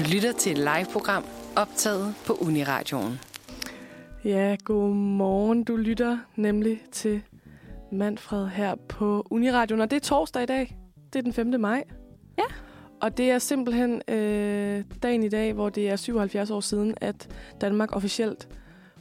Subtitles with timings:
[0.00, 1.24] Du lytter til et live-program
[1.56, 3.20] optaget på Uniradioen.
[4.24, 5.64] Ja, godmorgen.
[5.64, 7.22] Du lytter nemlig til
[7.92, 10.76] Manfred her på Uniradioen, og det er torsdag i dag.
[11.12, 11.60] Det er den 5.
[11.60, 11.84] maj.
[12.38, 12.44] Ja.
[13.00, 17.28] Og det er simpelthen øh, dagen i dag, hvor det er 77 år siden, at
[17.60, 18.48] Danmark officielt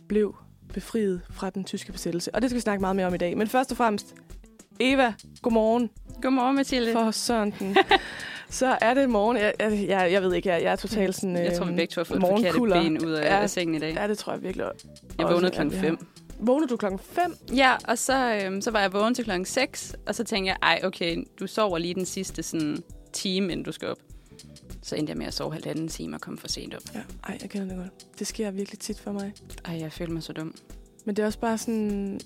[0.08, 0.36] blev
[0.74, 2.36] befriet fra den tyske besættelse.
[2.36, 3.38] Og det skal vi snakke meget mere om i dag.
[3.38, 4.16] Men først og fremmest,
[4.80, 5.90] Eva, godmorgen.
[6.22, 6.94] Godmorgen, Mathilde.
[6.94, 7.78] For sådan den.
[8.50, 9.38] Så er det morgen.
[9.38, 11.36] Jeg, jeg, jeg, ved ikke, jeg, jeg er totalt sådan...
[11.36, 13.42] jeg tror, vi øhm, begge to har fået forkerte ben ud af, Ja.
[13.42, 13.94] af sengen i dag.
[13.94, 14.66] Ja, det tror jeg virkelig.
[15.18, 15.84] Jeg vågnede klokken vi har.
[15.84, 16.08] 5.
[16.40, 17.36] Vågnede du klokken 5?
[17.56, 20.58] Ja, og så, øhm, så var jeg vågen til klokken 6, og så tænkte jeg,
[20.62, 22.78] ej, okay, du sover lige den sidste sådan,
[23.14, 23.98] time, inden du skal op.
[24.84, 26.82] Så endte jeg med at sove halvanden time og komme for sent op.
[26.96, 28.20] Ja, ej, jeg kender det godt.
[28.20, 29.34] Det sker virkelig tit for mig.
[29.66, 30.56] Ej, jeg følte mig så dum.
[31.06, 32.20] Men det er også bare sådan...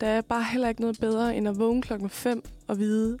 [0.00, 3.18] Der er bare heller ikke noget bedre, end at vågne klokken 5 og vide,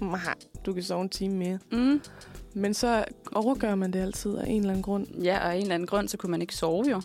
[0.00, 0.20] "Mah,
[0.66, 1.58] du kan sove en time mere.
[1.72, 2.00] Mm.
[2.54, 5.06] Men så overgør man det altid af en eller anden grund.
[5.22, 7.02] Ja, og af en eller anden grund, så kunne man ikke sove jo.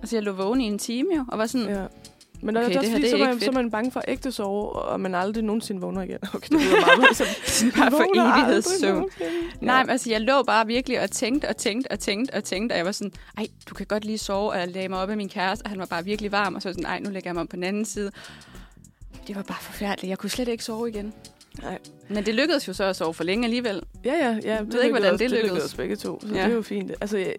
[0.00, 1.86] Altså, jeg lå vågen i en time jo, og var sådan, ja.
[2.42, 4.72] Men Okay, det er også fordi, så, man, så er man bange for ægte sove,
[4.72, 6.18] og man aldrig nogensinde vågner igen.
[6.34, 7.24] Okay, det lyder meget så,
[7.78, 9.08] bare for evighedssøvn.
[9.60, 12.72] Nej, men altså, jeg lå bare virkelig og tænkte og tænkte og tænkte og tænkte,
[12.72, 15.10] og jeg var sådan, ej, du kan godt lige sove, og jeg lagde mig op
[15.10, 17.10] af min kæreste, og han var bare virkelig varm, og så var sådan, ej, nu
[17.10, 18.10] lægger jeg mig om på den anden side.
[19.26, 20.10] Det var bare forfærdeligt.
[20.10, 21.12] Jeg kunne slet ikke sove igen.
[21.62, 21.78] Nej.
[22.08, 23.82] Men det lykkedes jo så at sove for længe alligevel.
[24.04, 24.60] Ja, ja, ja.
[24.62, 25.52] ved ikke, hvordan det det lykkedes.
[25.52, 26.34] lykkedes begge to, så Ja.
[26.34, 26.92] det er jo fint.
[27.00, 27.34] Altså, jeg,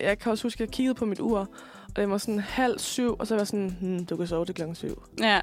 [0.00, 1.38] jeg kan også huske, at jeg kiggede på mit ur,
[1.88, 4.44] og det var sådan halv syv, og så var jeg sådan, hmm, du kan sove
[4.46, 5.02] til klokken syv.
[5.20, 5.40] Ja,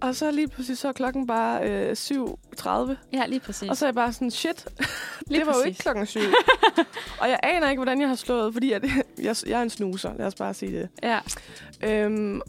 [0.00, 2.68] Og så lige pludselig så er klokken bare øh, 7.30,
[3.12, 3.68] ja lige præcis.
[3.70, 4.64] og så er jeg bare sådan, shit,
[5.26, 5.66] lige det var jo præcis.
[5.66, 6.20] ikke klokken syv.
[7.20, 8.80] og jeg aner ikke, hvordan jeg har slået, fordi jeg,
[9.22, 10.88] jeg, jeg er en snuser, lad os bare sige det.
[11.02, 11.18] Ja,
[11.84, 12.40] Øhm,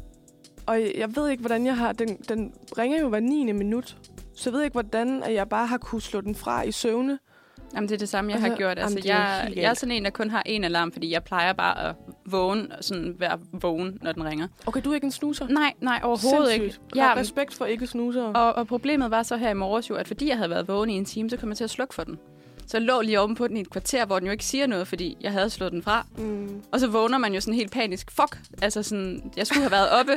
[0.67, 1.91] og jeg, jeg ved ikke, hvordan jeg har...
[1.91, 3.51] Den, den ringer jo hver 9.
[3.51, 3.97] minut.
[4.35, 7.19] Så jeg ved ikke, hvordan at jeg bare har kunne slå den fra i søvne.
[7.73, 8.79] jamen, det er det samme, jeg Altså, har gjort.
[8.79, 11.53] Altså, jamen, jeg, jeg er sådan en, der kun har en alarm, fordi jeg plejer
[11.53, 14.47] bare at vågne, sådan være vågen, når den ringer.
[14.65, 15.47] Okay, du er ikke en snuser?
[15.47, 16.63] Nej, nej, overhovedet ikke.
[16.65, 16.95] Sindssygt.
[16.95, 18.23] Ja, Ja, respekt for ikke snuser.
[18.23, 20.89] Og, og problemet var så her i morges jo, at fordi jeg havde været vågen
[20.89, 22.17] i en time, så kom jeg til at slukke for den.
[22.67, 24.87] Så lå lige oven på den i et kvarter, hvor den jo ikke siger noget,
[24.87, 26.05] fordi jeg havde slået den fra.
[26.17, 26.61] Mm.
[26.71, 28.11] Og så vågner man jo sådan helt panisk.
[28.11, 28.37] Fuck!
[28.61, 30.11] Altså sådan, jeg skulle have været oppe,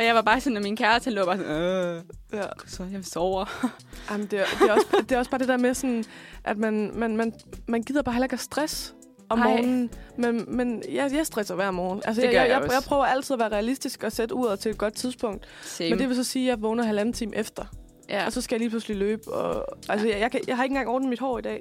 [0.00, 2.02] og jeg var bare sådan, at min kæreste lå bare sådan, øh,
[2.32, 2.42] Ja.
[2.66, 3.68] så jeg sover.
[4.10, 6.04] Jamen, det, er, det, er også, det er også bare det der med, sådan,
[6.44, 7.32] at man, man, man,
[7.68, 8.94] man gider bare heller ikke at stress
[9.28, 9.48] om Ej.
[9.48, 9.90] morgenen.
[10.18, 12.02] Men, men jeg, jeg stresser hver morgen.
[12.04, 12.74] Altså, Det jeg, jeg, jeg også.
[12.74, 15.46] jeg prøver altid at være realistisk og sætte uret til et godt tidspunkt.
[15.62, 15.90] Same.
[15.90, 17.64] Men det vil så sige, at jeg vågner halvanden time efter.
[18.08, 18.26] ja.
[18.26, 19.32] Og så skal jeg lige pludselig løbe.
[19.32, 21.60] Og, altså, jeg, jeg, kan, jeg har ikke engang ordnet mit hår i dag.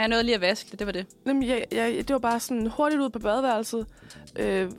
[0.00, 1.06] Jeg nåede lige at vaske det, det var det.
[1.26, 3.86] Jamen, jeg, jeg, det var bare sådan hurtigt ud på badeværelset.
[4.38, 4.70] Øh,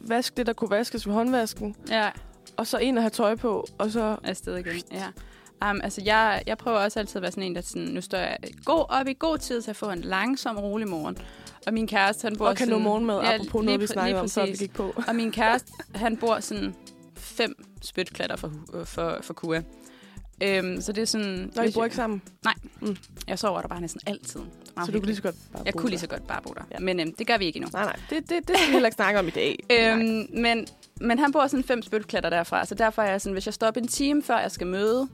[0.00, 1.76] vask det, der kunne vaskes ved håndvasken.
[1.90, 2.10] Ja,
[2.56, 3.66] Og så ind og have tøj på.
[3.78, 4.16] Og så...
[4.24, 4.82] afsted igen.
[4.92, 5.06] Ja.
[5.70, 8.18] Um, altså, jeg, jeg prøver også altid at være sådan en, der sådan, nu står
[8.18, 11.18] jeg god, op i god tid til at få en langsom, rolig morgen.
[11.66, 12.84] Og min kæreste, han bor Og kan nå sådan...
[12.84, 14.94] morgenmad, ja, apropos noget, vi snakkede om, før vi gik på.
[15.08, 16.74] Og min kæreste, han bor sådan
[17.16, 19.62] fem spytklatter for, øh, for, for Kua.
[20.42, 21.52] Øhm, så det er sådan...
[21.56, 22.22] Nå, I bor ikke sammen,
[23.28, 24.40] Jeg sover der bare næsten altid.
[24.76, 26.42] Meget så du kan lige så godt bare Jeg bo kunne lige så godt bare
[26.42, 26.62] bo der.
[26.72, 26.78] Ja.
[26.78, 27.70] Men øhm, det gør vi ikke endnu.
[27.72, 29.58] Nej, nej, det, det, det skal vi heller ikke snakke om i dag.
[29.78, 30.66] Øhm, men,
[31.00, 33.80] men han bor sådan fem spytklatter derfra, så derfor er jeg sådan, hvis jeg stopper
[33.80, 35.08] en time før jeg skal møde,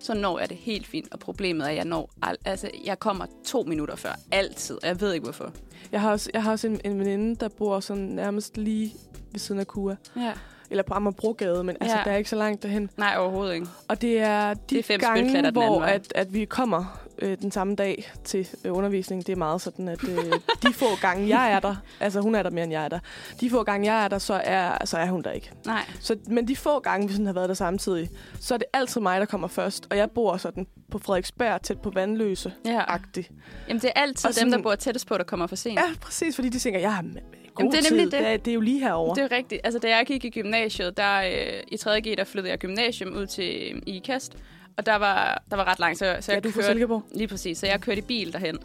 [0.00, 1.12] så når jeg det helt fint.
[1.12, 4.12] Og problemet er, at jeg når al- altså, jeg kommer to minutter før.
[4.32, 4.74] Altid.
[4.82, 5.52] Og jeg ved ikke, hvorfor.
[5.92, 8.92] Jeg har også, jeg har også en, en veninde, der bor sådan nærmest lige
[9.32, 9.96] ved siden af Kua.
[10.16, 10.32] Ja.
[10.70, 12.04] Eller på Amagerbrogade, men altså, Ja.
[12.04, 12.90] der er ikke så langt derhen.
[12.96, 13.66] Nej, overhovedet ikke.
[13.88, 17.50] Og det er de Det er fem gange, hvor at, at vi kommer øh, den
[17.50, 19.26] samme dag til øh, undervisning.
[19.26, 20.32] Det er meget sådan, at øh,
[20.62, 22.98] de få gange, jeg er der, altså hun er der mere, end jeg er der.
[23.40, 25.50] De få gange, jeg er der, så er, så er hun der ikke.
[25.66, 25.84] Nej.
[26.00, 28.10] Så, men de få gange, vi sådan har været der samtidig,
[28.40, 29.86] så er det altid mig, der kommer først.
[29.90, 32.52] Og jeg bor sådan på Frederiksberg, tæt på Vandløse.
[32.64, 32.80] Ja.
[32.88, 33.30] Agtigt.
[33.68, 35.74] Jamen, det er altid Og dem, der sådan- bor tættest på, der kommer for sent.
[35.78, 37.10] Ja, præcist, fordi de tænker, jeg har god
[37.58, 38.10] Jamen, det er nemlig tid.
[38.10, 38.20] det.
[38.26, 39.14] Det, er, det er jo lige herovre.
[39.22, 39.60] Det er rigtigt.
[39.64, 43.26] Altså, da jeg gik i gymnasiet, der øh, i 3.G, der flyttede jeg gymnasium ud
[43.26, 44.36] til øh, Ikast.
[44.76, 46.66] Og der var, der var ret langt, så, så ja, jeg du kørte...
[46.66, 47.02] Silkeborg.
[47.14, 47.58] Lige præcis.
[47.58, 48.58] Så jeg kørte i bil derhen.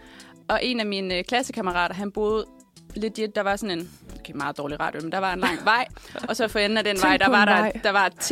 [0.47, 2.45] Og en af mine øh, klassekammerater, han boede
[2.95, 3.89] legit, der var sådan en,
[4.19, 5.85] okay, meget dårlig radio, men der var en lang vej.
[6.29, 7.71] Og så for enden af den Tænk vej, der var der, vej.
[7.83, 8.31] der var et T.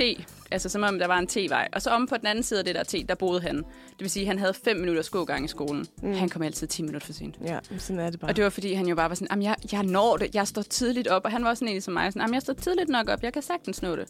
[0.52, 1.68] Altså som om der var en T-vej.
[1.74, 3.58] Og så om på den anden side af det der T, der boede han.
[3.58, 3.66] Det
[4.00, 5.86] vil sige, at han havde 5 minutters gågang i skolen.
[6.02, 6.14] Mm.
[6.14, 7.36] Han kom altid 10 minutter for sent.
[7.46, 8.32] Ja, sådan er det bare.
[8.32, 10.48] Og det var fordi, han jo bare var sådan, "Jamen, jeg, jeg når det, jeg
[10.48, 11.26] står tidligt op.
[11.26, 13.24] Og han var også sådan en som mig, sådan, "Jamen, jeg står tidligt nok op,
[13.24, 14.08] jeg kan sagtens nå det.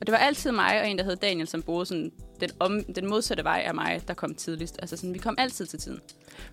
[0.00, 2.84] Og det var altid mig og en, der hed Daniel, som boede sådan den, om,
[2.84, 4.76] den modsatte vej af mig, der kom tidligst.
[4.78, 6.00] Altså sådan, vi kom altid til tiden.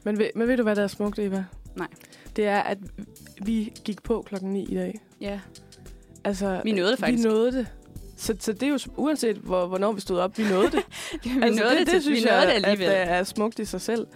[0.04, 1.46] Men, ved, men ved du, hvad der er smukt, Eva?
[1.76, 1.88] Nej.
[2.36, 2.78] Det er, at
[3.42, 5.00] vi gik på klokken 9 i dag.
[5.22, 5.40] Ja.
[6.24, 7.24] Altså, Vi nåede det faktisk.
[7.24, 7.68] Vi nåede det.
[8.18, 10.84] Så, så det er jo uanset, hvor, hvornår vi stod op, vi nåede det.
[11.24, 12.90] vi nåede det, det, det synes vi nåede jeg, det at alligevel.
[12.90, 14.08] det er smukt i sig selv.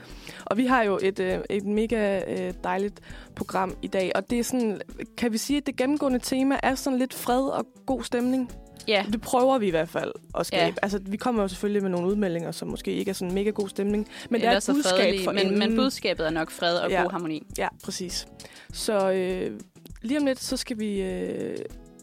[0.45, 2.99] Og vi har jo et, øh, et mega øh, dejligt
[3.35, 4.81] program i dag, og det er sådan,
[5.17, 8.51] kan vi sige, at det gennemgående tema er sådan lidt fred og god stemning?
[8.89, 10.63] Ja, Det prøver vi i hvert fald at skabe.
[10.63, 10.73] Ja.
[10.81, 13.69] Altså, vi kommer jo selvfølgelig med nogle udmeldinger, som måske ikke er sådan mega god
[13.69, 15.77] stemning, men det er ellers et budskab fredelige, for men, men enden.
[15.77, 17.01] budskabet er nok fred og Ja.
[17.01, 17.43] god harmoni.
[17.57, 18.27] Ja, præcis.
[18.73, 19.59] Så øh,
[20.01, 21.57] lige om lidt, så skal vi øh,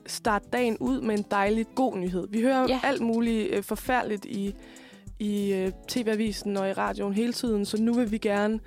[0.06, 2.27] starte dagen ud med en dejlig god nyhed.
[2.31, 2.81] Vi hører ja.
[2.85, 4.55] alt muligt øh, forfærdeligt i,
[5.19, 8.61] i øh, tv-avisen og i radioen hele tiden, så nu vil vi gerne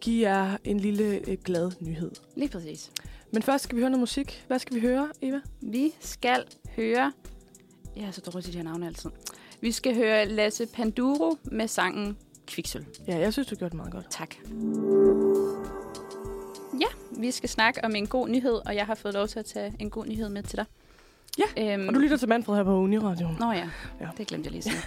[0.00, 2.10] give jer en lille øh, glad nyhed.
[2.36, 2.90] Lige præcis.
[3.32, 4.44] Men først skal vi høre noget musik.
[4.46, 5.40] Hvad skal vi høre, Eva?
[5.60, 6.44] Vi skal
[6.76, 7.12] høre...
[7.96, 9.10] Jeg er så dårlig til de her navne altid.
[9.60, 12.84] Vi skal høre Lasse Panduro med sangen Kviksøl.
[13.08, 14.06] Ja, jeg synes, du gjorde det meget godt.
[14.10, 14.34] Tak.
[16.80, 16.86] Ja,
[17.20, 19.72] vi skal snakke om en god nyhed, og jeg har fået lov til at tage
[19.78, 20.64] en god nyhed med til dig.
[21.56, 23.36] Ja, øhm, Og du lytter til Manfred her på Uniradioen.
[23.40, 23.68] Nå ja, Ja.
[24.00, 24.08] ja.
[24.18, 24.78] det glemte jeg lige at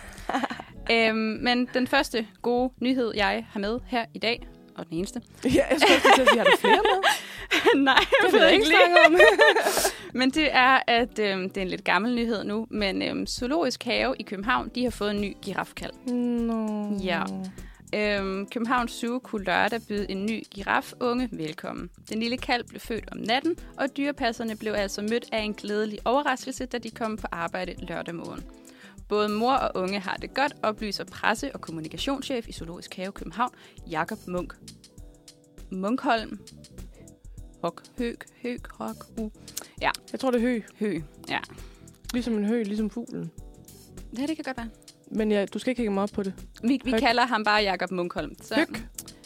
[0.89, 1.09] sige.
[1.09, 4.47] øhm, men den første gode nyhed, jeg har med her i dag,
[4.77, 5.21] og den eneste.
[5.45, 6.99] Ja, jeg skulle til at sige, har du flere med?
[7.83, 9.05] Nej, Det ved jeg ikke lige.
[9.07, 9.15] om.
[10.19, 13.83] Men det er, at øhm, det er en lidt gammel nyhed nu, men øhm, Zoologisk
[13.83, 16.11] Have i København, de har fået en ny girafkald.
[16.13, 16.91] Nå.
[17.03, 17.23] Ja.
[17.95, 21.89] Øhm, Københavns Zoo kunne lørdag byde en ny girafunge velkommen.
[22.09, 25.99] Den lille kalv blev født om natten, og dyrepasserne blev altså mødt af en glædelig
[26.05, 28.43] overraskelse, da de kom på arbejde lørdag morgen.
[29.09, 33.51] Både mor og unge har det godt, oplyser presse- og kommunikationschef i Zoologisk Have København,
[33.89, 34.53] Jakob Munk.
[35.71, 36.39] Munkholm.
[37.61, 39.29] Hok, høg, høg, hok, u.
[40.11, 40.61] Jeg tror, det er hø.
[40.79, 40.99] Hø.
[41.29, 41.39] Ja.
[42.13, 43.31] Ligesom en hø, ligesom fuglen.
[44.17, 44.69] ja, det kan godt være.
[45.11, 46.33] Men ja, du skal ikke hænge mig op på det.
[46.63, 46.99] Vi, vi Høg.
[46.99, 48.35] kalder ham bare Jakob Munkholm.
[48.41, 48.67] Så, Høg.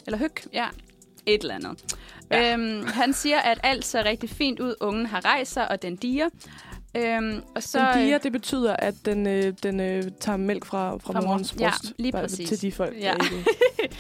[0.06, 0.68] Eller Høg, ja.
[1.26, 1.98] Et eller andet.
[2.32, 2.42] Ja.
[2.42, 2.54] Ja.
[2.54, 4.76] Øhm, han siger, at alt ser rigtig fint ud.
[4.82, 6.30] Ungen har rejst sig, og den diger.
[6.98, 10.98] Øhm, og så, den diger, det betyder, at den, øh, den øh, tager mælk fra,
[10.98, 11.62] fra, Fra morens mor.
[11.66, 11.94] Ja, bryst.
[11.98, 12.50] lige præcis.
[12.50, 12.96] Til de folk.
[13.00, 13.14] Ja.
[13.20, 13.96] der ikke-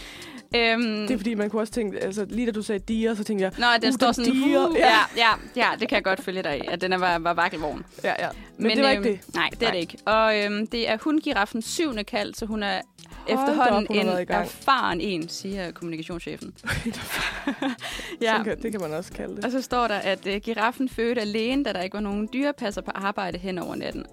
[0.73, 3.23] øhm, Det er fordi, man kunne også tænke, altså lige da du sagde diger, så
[3.23, 4.67] tænkte jeg, Nå, den Uh, står den sådan, diger.
[4.69, 7.19] uh, ja, ja, ja, det kan jeg godt følge dig i, at den er, var,
[7.19, 7.85] var vakkelvogn.
[8.03, 8.27] ja, ja.
[8.57, 9.35] Men, Men det var ikke øhm, det.
[9.35, 9.71] Nej, det er Nej.
[9.71, 9.97] det ikke.
[10.05, 12.81] Og øhm, det er hundgiraffens syvende kald, så hun er
[13.27, 16.53] da efterhånden op, en erfaren en, siger kommunikationschefen.
[18.21, 18.37] Ja.
[18.37, 19.45] Sådan det kan man også kalde det.
[19.45, 22.81] Og så står der, at uh, giraffen fødte alene, da der ikke var nogen dyrepasser
[22.81, 24.05] på arbejde hen over natten.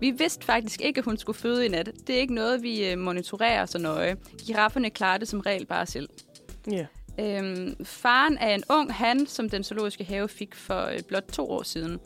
[0.00, 1.90] Vi vidste faktisk ikke, at hun skulle føde i nat.
[2.06, 4.16] Det er ikke noget, vi uh, monitorerer så nøje.
[4.46, 6.08] Girafferne klarer det som regel bare selv.
[6.70, 6.86] Ja.
[7.20, 11.50] Øhm, faren er en ung han, som den zoologiske have fik for øh, blot to
[11.50, 11.98] år siden.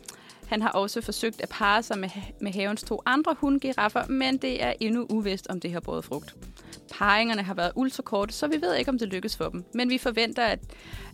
[0.53, 2.09] Han har også forsøgt at parre sig med,
[2.41, 6.35] med havens to andre hundgiraffer, men det er endnu uvist, om det har båret frugt.
[6.93, 9.65] Parringerne har været ultrakorte, så vi ved ikke, om det lykkes for dem.
[9.75, 10.59] Men vi forventer, at,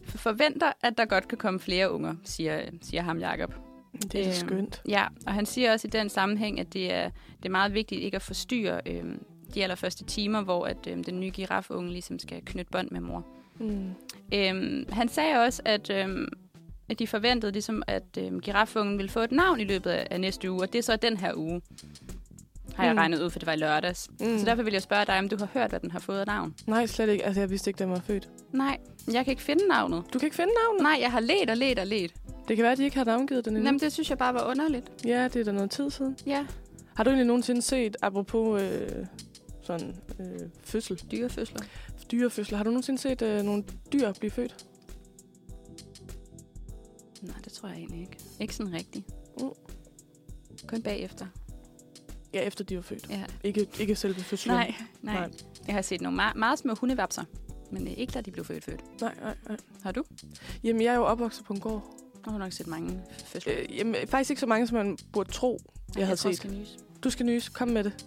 [0.06, 3.54] forventer, at der godt kan komme flere unger, siger, siger ham Jakob.
[4.12, 4.82] Det er Øhm, skønt.
[4.88, 8.00] Ja, og han siger også i den sammenhæng, at det er, det er meget vigtigt
[8.00, 9.22] ikke at forstyrre øhm,
[9.54, 13.26] de allerførste timer, hvor at, øhm, den nye girafunge ligesom skal knytte bånd med mor.
[13.58, 13.90] Mm.
[14.34, 16.47] Øhm, han sagde også, at, øhm, at
[16.94, 20.62] de forventede, ligesom, at øhm, girafungen ville få et navn i løbet af, næste uge,
[20.62, 21.62] og det er så den her uge,
[22.74, 22.98] har jeg Mm.
[22.98, 24.08] regnet ud, for det var i lørdags.
[24.20, 24.38] Mm.
[24.38, 26.26] Så derfor vil jeg spørge dig, om du har hørt, hvad den har fået af
[26.26, 26.54] navn.
[26.66, 27.24] Nej, slet ikke.
[27.24, 28.28] Altså, jeg vidste ikke, den var født.
[28.52, 28.78] Nej,
[29.12, 30.02] jeg kan ikke finde navnet.
[30.12, 30.82] Du kan ikke finde navnet?
[30.82, 32.12] Nej, jeg har let og let og let.
[32.48, 33.66] Det kan være, at de ikke har navngivet den endnu.
[33.68, 34.84] Jamen, det synes jeg bare var underligt.
[35.04, 36.16] Ja, det er da noget tid siden.
[36.26, 36.46] Ja,
[36.94, 38.88] Har du egentlig nogensinde set, apropos øh,
[39.62, 40.26] sådan øh,
[40.64, 41.60] fødsel, dyrefødsler.
[42.12, 44.66] dyrefødsel, har du nogensinde set øh, nogle dyr blive født?
[47.22, 48.18] Nej, det tror jeg egentlig ikke.
[48.40, 49.06] Ikke sådan rigtigt.
[49.40, 49.50] Mm.
[50.66, 51.26] Kun bagefter.
[52.34, 53.10] Ja, efter de var født.
[53.10, 53.24] Ja.
[53.44, 54.54] Ikke, ikke selve fødslen.
[54.54, 55.30] Nej, nej, Nej.
[55.66, 57.24] Jeg har set nogle meget, meget små hundevapser,
[57.70, 59.00] men ikke da de blev født født.
[59.00, 59.56] Nej, nej, nej.
[59.82, 60.04] Har du?
[60.64, 61.94] Jamen, jeg er jo opvokset på en gård.
[62.26, 63.54] Jeg har nok set mange fødsler.
[63.58, 65.58] Øh, jamen, faktisk ikke så mange, som man burde tro,
[65.96, 66.36] jeg, havde tror, set.
[66.36, 66.78] skal nyse.
[67.04, 67.50] Du skal nyse.
[67.52, 68.06] Kom med det.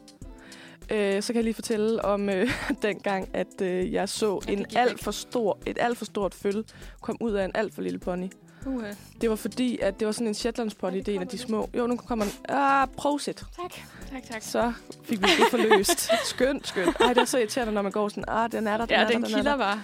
[0.91, 2.49] Øh, så kan jeg lige fortælle om øh,
[2.81, 6.63] dengang, at øh, jeg så Jeg en alt for stor, et alt for stort føl
[7.01, 8.27] kom ud af en alt for lille pony.
[8.65, 8.83] Uh,
[9.21, 11.37] Det var fordi, at det var sådan en Shetlands pony, det er en af de
[11.37, 11.69] små.
[11.77, 12.33] Jo, nu kommer den.
[12.55, 13.35] Ah, prosit.
[13.61, 13.71] tak,
[14.11, 14.41] tak, tak.
[14.41, 16.09] Så fik vi det forløst.
[16.33, 16.95] skønt, skønt.
[16.99, 19.01] Ej, det er så irriterende, når man går sådan, ah, den er der, den Ja,
[19.01, 19.57] er der, den den er kilder der.
[19.57, 19.81] bare.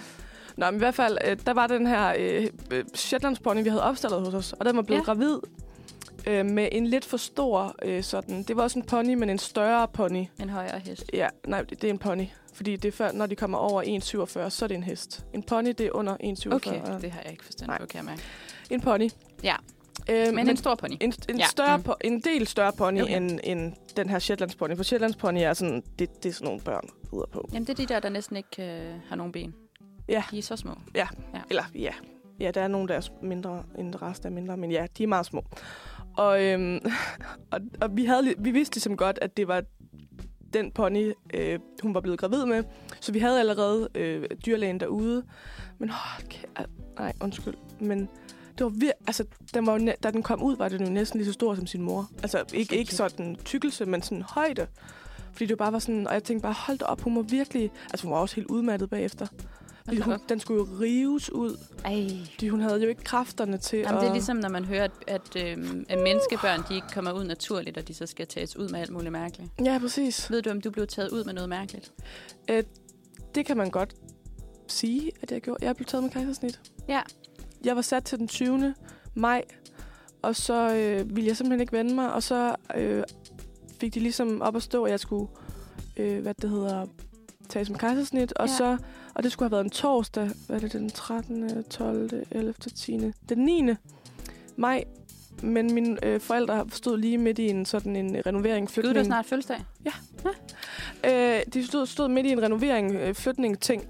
[0.56, 3.68] Nå, men i hvert fald, øh, der var den her øh, øh, Shetlands pony, vi
[3.68, 5.12] havde opstallet hos os, og den var blevet Ja.
[5.12, 5.14] ja.
[5.14, 5.38] gravid
[6.26, 8.42] øh, med en lidt for stor øh, sådan.
[8.42, 10.24] Det var også en pony, men en større pony.
[10.40, 11.04] En højere hest.
[11.12, 12.26] Ja, nej, det, det er en pony.
[12.54, 13.82] Fordi det er før, når de kommer over
[14.44, 15.24] 1,47, så er det en hest.
[15.34, 16.54] En pony, det er under 1,47.
[16.54, 17.78] Okay, det har jeg ikke Nej.
[17.78, 18.18] på, kan jeg.
[18.70, 19.10] En pony.
[19.44, 19.54] Ja.
[20.10, 20.96] Øh, Men, men en stor pony.
[21.00, 21.46] en, en, Ja.
[21.46, 21.84] større Mm.
[21.88, 23.16] po- en del større pony Okay.
[23.16, 24.76] end, end den her Shetlands pony.
[24.76, 27.48] For Shetlands pony er sådan, det, det er sådan nogle børn rider på.
[27.52, 29.54] Jamen, det er de der, der næsten ikke øh, har nogen ben.
[30.08, 30.22] Ja.
[30.30, 30.72] De er så små.
[31.50, 31.92] Eller ja,
[32.40, 35.06] ja, der er nogle, der er mindre end resten er mindre, men ja, de er
[35.06, 35.44] meget små.
[36.16, 36.80] Og, øhm,
[37.52, 39.62] og, og vi, havde, vi vidste ligesom godt, at det var
[40.52, 42.64] den pony, øh, hun var blevet gravid med.
[43.00, 45.24] Så vi havde allerede øh, dyrlægen derude.
[45.78, 47.54] Men hold kæ- nej, undskyld.
[47.80, 48.08] Men
[48.58, 49.24] det var vir- altså,
[49.54, 51.82] den var da den kom ud, var den jo næsten lige så stor som sin
[51.82, 52.10] mor.
[52.22, 54.66] Altså ikke, ikke sådan tykkelse, men sådan højde.
[55.32, 57.70] Fordi det bare var sådan, og jeg tænkte bare, hold da op, hun må virkelig...
[57.90, 59.26] Altså hun var også helt udmattet bagefter.
[59.84, 61.56] Fordi hun, den skulle jo rives ud.
[61.84, 62.08] Ej.
[62.34, 64.00] Fordi hun havde jo ikke kræfterne til Jamen, at...
[64.00, 67.24] det er ligesom, når man hører, at, at, øhm, at menneskebørn de ikke kommer ud
[67.24, 69.50] naturligt, og de så skal tages ud med alt muligt mærkeligt.
[69.64, 70.30] Ja, præcis.
[70.30, 71.92] Ved du, om du blev taget ud med noget mærkeligt?
[73.34, 73.94] Det kan man godt
[74.66, 75.66] sige, at jeg gjorde.
[75.66, 76.60] Jeg blev taget med kejsersnit.
[76.88, 77.00] Ja.
[77.64, 78.74] Jeg var sat til den 20.
[79.14, 79.42] maj,
[80.22, 83.02] og så øh, ville jeg simpelthen ikke vende mig, og så øh,
[83.80, 85.28] fik de ligesom op at stå, at jeg skulle,
[85.96, 86.86] øh, hvad det hedder,
[87.48, 88.54] tages med kejsersnit, og Ja.
[88.56, 88.76] så,
[89.14, 93.00] og det skulle have været en torsdag, hvad er det, den 13., 12., 11., 10.,
[93.28, 93.62] den 9.
[94.56, 94.84] maj,
[95.42, 98.94] men mine øh, forældre stod lige midt i en sådan en renovering, Gud, flytning.
[98.94, 99.64] du har snart fødselsdag.
[101.06, 103.88] Øh, de stod, stod midt i en renovering, øh, flytning ting.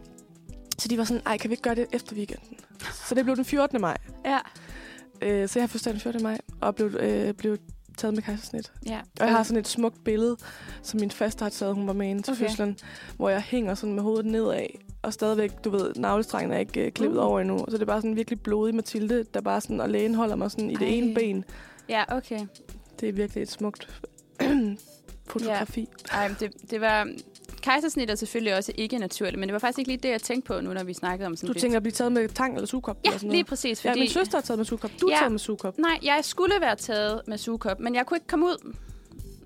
[0.78, 2.56] Så de var sådan, ej, kan vi ikke gøre det efter weekenden?
[2.92, 3.80] Så det blev den 14.
[3.80, 3.96] maj.
[4.24, 4.38] Ja.
[5.22, 6.22] Øh, så jeg har fødselsdag den 14.
[6.22, 7.56] maj, og blev, øh, blev
[7.96, 8.72] taget med kejsersnit.
[8.86, 9.00] ja.
[9.20, 10.36] Og jeg har sådan et smukt billede,
[10.82, 12.46] som min faste har taget, hun var med inde til Okay.
[12.48, 12.76] fødslen,
[13.16, 14.66] hvor jeg hænger sådan med hovedet nedad,
[15.02, 17.24] og stadigvæk, du ved, navlestrengen er ikke øh, klippet Uh.
[17.26, 17.58] over endnu.
[17.58, 20.50] Så det er bare sådan virkelig blodig Mathilde, der bare sådan, og lægen holder mig
[20.50, 20.94] sådan i det Ej.
[20.94, 21.44] ene ben.
[21.88, 22.40] Ja, okay.
[23.00, 24.02] Det er virkelig et smukt
[25.26, 25.88] fotografi.
[26.12, 27.08] Ej, men det, det var...
[27.68, 30.46] Kejsersnit er selvfølgelig også ikke naturligt, men det var faktisk ikke lige det, jeg tænkte
[30.46, 32.54] på nu, når vi snakkede om sådan Du lidt- tænker at blive taget med tang
[32.54, 32.96] eller sugekop?
[33.04, 33.46] Ja, eller sådan lige noget?
[33.46, 33.84] præcis.
[33.84, 34.00] Ja, Fordi...
[34.00, 34.90] min søster har taget med sugekop.
[35.00, 35.14] Du Ja.
[35.14, 35.78] har taget med sugekop.
[35.78, 38.74] Nej, jeg skulle være taget med sugekop, men jeg kunne ikke komme ud.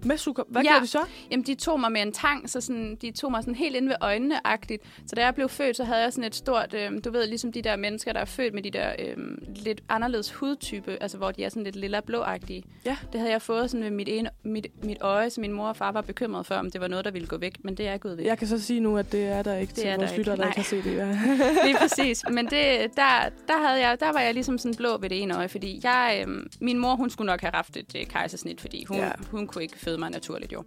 [0.04, 0.46] Med sugekop.
[0.50, 0.70] Hvad Ja.
[0.70, 0.98] gjorde de så?
[1.30, 3.88] Jamen, de tog mig med en tang, så sådan, de tog mig sådan helt ind
[3.88, 4.82] ved øjnene-agtigt.
[5.06, 7.52] Så da jeg blev født, så havde jeg sådan et stort, øh, du ved, ligesom
[7.52, 9.16] de der mennesker, der er født med de der øh,
[9.56, 12.62] lidt anderledes hudtype, altså hvor de er sådan lidt lilla blå-agtige.
[12.84, 12.96] Ja.
[13.12, 15.76] Det havde jeg fået sådan ved mit, ene, mit, mit øje, så min mor og
[15.76, 17.52] far var bekymret for, om det var noget, der ville gå væk.
[17.64, 18.26] Men det er gået væk.
[18.26, 20.24] Jeg kan så sige nu, at det er der ikke Det til er vores ikke.
[20.24, 20.52] der ikke Nej.
[20.56, 20.96] har set det.
[20.96, 21.18] Ja.
[21.66, 22.22] Lige præcis.
[22.32, 25.36] Men det, der, der, havde jeg, der var jeg ligesom sådan blå ved det ene
[25.36, 28.84] øje, fordi jeg, øhm, min mor, hun skulle nok have haft et øh, kejsersnit, fordi
[28.84, 28.96] hun.
[28.96, 29.10] Ja.
[29.30, 30.64] hun kunne ikke føde mig naturligt jo.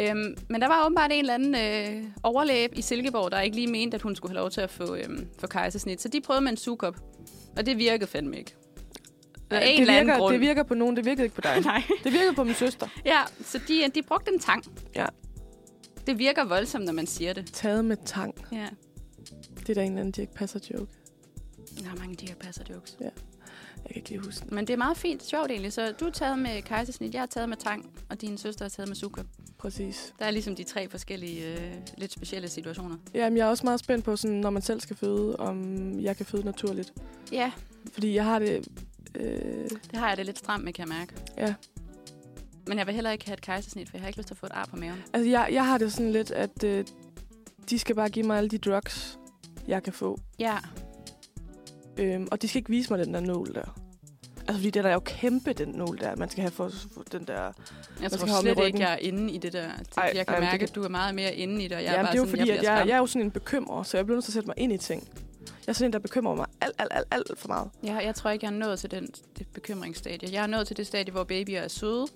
[0.00, 3.66] Øhm, men der var åbenbart en eller anden øh, overlæb i Silkeborg, der ikke lige
[3.66, 6.02] mente, at hun skulle have lov til at få, øhm, få kejsersnit.
[6.02, 6.96] Så de prøvede med en sugekop,
[7.56, 8.54] og det virkede fandme ikke.
[9.50, 10.32] Af en det, virker, grund.
[10.32, 11.60] det virker på nogen, det virkede ikke på dig.
[11.64, 11.82] Nej.
[12.04, 12.88] Det virkede på min søster.
[13.04, 14.64] Ja, så de, de brugte en tang.
[14.94, 15.06] Ja.
[16.06, 17.52] Det virker voldsomt, når man siger det.
[17.52, 18.34] Taget med tang.
[18.52, 18.66] Ja.
[19.60, 20.92] Det er da en eller anden Dirk Passer joke.
[21.78, 22.96] Der er mange de her passer jokes.
[23.86, 24.54] Jeg kan ikke lige huske den.
[24.54, 25.72] Men det er meget fint, sjovt egentlig.
[25.72, 28.68] Så du er taget med kejsersnit, jeg er taget med tang, og din søster er
[28.68, 29.26] taget med sugekop.
[29.58, 30.14] Præcis.
[30.18, 32.96] Der er ligesom de tre forskellige, øh, lidt specielle situationer.
[33.14, 36.16] Jamen, jeg er også meget spændt på, sådan, når man selv skal føde, om jeg
[36.16, 36.92] kan føde naturligt.
[37.32, 37.52] Ja,
[37.92, 38.68] Fordi jeg har det...
[39.14, 39.24] Øh,
[39.70, 41.14] det har jeg det lidt stramt med, kan jeg mærke.
[41.36, 41.54] ja.
[42.68, 44.38] Men jeg vil heller ikke have et kejsersnit, for jeg har ikke lyst til at
[44.38, 45.02] få et ar på maven.
[45.12, 46.84] Altså, jeg, jeg har det sådan lidt, at øh,
[47.70, 49.18] de skal bare give mig alle de drugs,
[49.68, 50.18] jeg kan få.
[50.38, 50.56] Ja,
[51.98, 53.80] Øhm, og de skal ikke vise mig den der nål der.
[54.48, 57.24] Altså, fordi den er jo kæmpe, den nål der, man skal have for, for den
[57.26, 57.52] der...
[58.02, 59.66] jeg tror slet ikke, jeg er inde i det der.
[59.78, 61.68] Det, Ej, jeg kan ej, det mærke, kan- at du er meget mere inde i
[61.68, 62.88] det, og jeg Ja, er bare det er jo sådan, fordi, jeg, at jeg, skræmt.
[62.88, 64.72] jeg er jo sådan en bekymrer, så jeg bliver nødt til at sætte mig ind
[64.72, 65.08] i ting.
[65.66, 67.70] Jeg er sådan en, der bekymrer mig alt, alt, alt, alt for meget.
[67.82, 70.28] Jeg, jeg tror ikke, jeg er nået til den, det bekymringsstadie.
[70.32, 72.06] Jeg er nået til det stadie, hvor babyer er søde.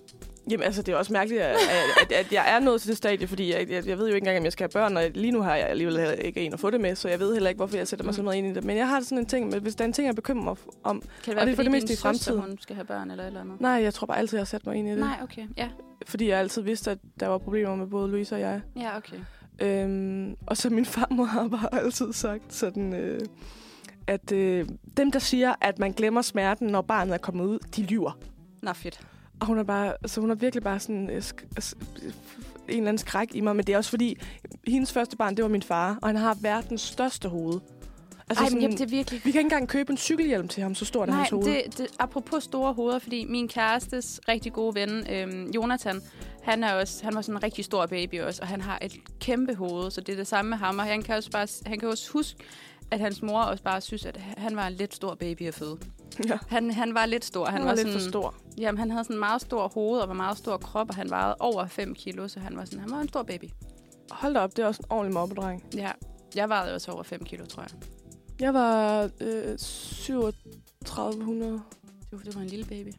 [0.49, 1.55] Jamen, altså, det er også mærkeligt, at,
[2.01, 4.17] at, at jeg er nået til det stadie, fordi jeg, jeg, jeg ved jo ikke
[4.17, 6.59] engang, om jeg skal have børn, og lige nu har jeg alligevel ikke en at
[6.59, 8.15] få det med, så jeg ved heller ikke, hvorfor jeg sætter mig Mm.
[8.15, 8.63] så meget ind i det.
[8.63, 10.55] Men jeg har sådan en ting, med, hvis der er en ting, jeg bekymrer mig
[10.83, 11.01] om...
[11.01, 12.39] Kan det Og være, det er for det meste i søster, fremtiden.
[12.39, 13.61] hun skal have børn eller eller andet?
[13.61, 14.99] Nej, jeg tror bare altid, jeg har sat mig ind i det.
[14.99, 15.47] Nej, okay.
[15.57, 15.67] Ja,
[16.07, 18.61] Fordi jeg altid vidste, at der var problemer med både Louise og jeg.
[18.77, 19.17] ja okay.
[19.61, 23.19] Øhm, og så min farmor har bare altid sagt sådan, øh,
[24.07, 24.67] at øh,
[24.97, 28.17] dem, der siger, at man glemmer smerten, når barnet er kommet ud, de lyver.
[28.61, 28.99] Nå, fedt.
[29.41, 32.07] Og hun er bare, så hun er virkelig bare sådan øh, sk- s- en
[32.67, 33.55] eller anden skræk i mig.
[33.55, 34.17] Men det er også fordi,
[34.67, 37.59] hendes første barn, det var min far, og han har verdens største hoved.
[38.29, 39.21] Altså Ej, sådan, jamen, det er virkelig...
[39.25, 41.45] Vi kan ikke engang købe en cykelhjelm til ham, så stort er hans hoved.
[41.45, 46.01] det, det, apropos store hoveder, fordi min kærestes rigtig gode ven, øhm, Jonathan,
[46.43, 48.93] han, er også, han var sådan en rigtig stor baby også, og han har et
[49.19, 51.79] kæmpe hoved, så det er det samme med ham, og han kan også, bare, han
[51.79, 52.43] kan også huske,
[52.91, 55.77] at hans mor også bare synes, at han var en lidt stor baby at føde.
[56.27, 57.45] Ja, Han, han var lidt stor.
[57.45, 58.35] han, Han var, var lidt sådan, for stor.
[58.57, 61.09] Jamen, han havde sådan en meget stor hoved og var meget stor krop, og han
[61.09, 63.45] vejede over 5 kilo, så han var, sådan, han var en stor baby.
[64.11, 65.63] Hold da op, det er også en ordentlig mobbedreng.
[65.75, 65.91] Ja,
[66.35, 67.71] jeg vejede også over 5 kilo, tror jeg.
[68.39, 71.61] Jeg var øh, 3700,
[72.11, 72.93] Det var, en lille baby.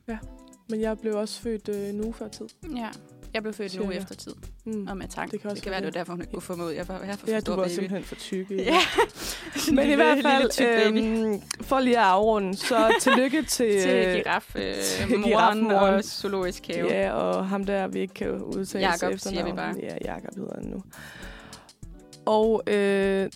[0.69, 2.47] men jeg blev også født øh, en uge før tid.
[2.77, 2.89] Ja.
[3.35, 3.91] Jeg blev født Cirka.
[3.91, 4.35] efter tid,
[4.65, 4.87] Mm.
[4.87, 5.31] og med tang.
[5.31, 6.71] Det kan også det kan være, det var derfor, hun ikke kunne få mig ud.
[6.71, 7.73] Jeg var her for Ja, du var baby.
[7.73, 8.63] simpelthen for tykke.
[8.65, 8.79] Ja.
[9.77, 13.83] Men i hvert fald, tyk øhm, for lige at afrunde, så tillykke til...
[13.83, 14.75] til øh, giraf, øh,
[15.09, 16.87] til moren og zoologisk have.
[16.93, 19.75] Ja, og ham der, vi ikke kan udtale Jakob, sig siger vi bare.
[19.83, 20.83] Ja, Jakob hedder han nu.
[22.27, 23.31] Og øh,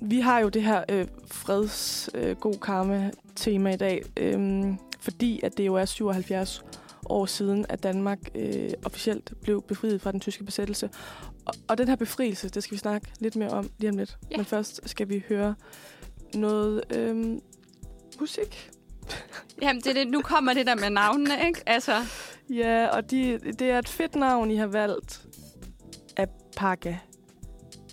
[0.00, 4.64] vi har jo det her øh, freds øh, god karma tema i dag, øh,
[5.00, 6.64] fordi at det jo er 77
[7.06, 10.90] år siden, at Danmark øh, officielt blev befriet fra den tyske besættelse.
[11.46, 14.18] Og, og den her befrielse, det skal vi snakke lidt mere om lige om lidt.
[14.30, 14.36] Ja.
[14.36, 15.54] Men først skal vi høre
[16.34, 17.38] noget øh,
[18.20, 18.70] musik.
[19.62, 21.60] Jamen, det, det, nu kommer det der med navnene, ikke?
[21.66, 21.92] Altså,
[22.50, 25.26] Ja, og de, det er et fedt navn, I har valgt.
[26.16, 26.94] Apaka.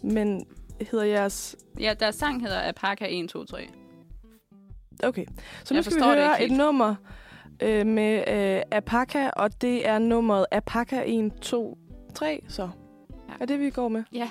[0.03, 0.45] Men
[0.91, 1.55] hedder jeres...
[1.79, 3.69] ja, deres sang hedder Apaka 1, 2, 3.
[5.03, 5.25] Okay,
[5.63, 6.95] så nu Jeg skal vi høre et nummer
[7.61, 11.77] øh, med øh, Apaka, og det er nummeret Apaka 1, 2,
[12.15, 12.69] 3, så.
[13.29, 13.33] Ja.
[13.39, 14.03] Er det, vi går med?
[14.13, 14.29] Ja.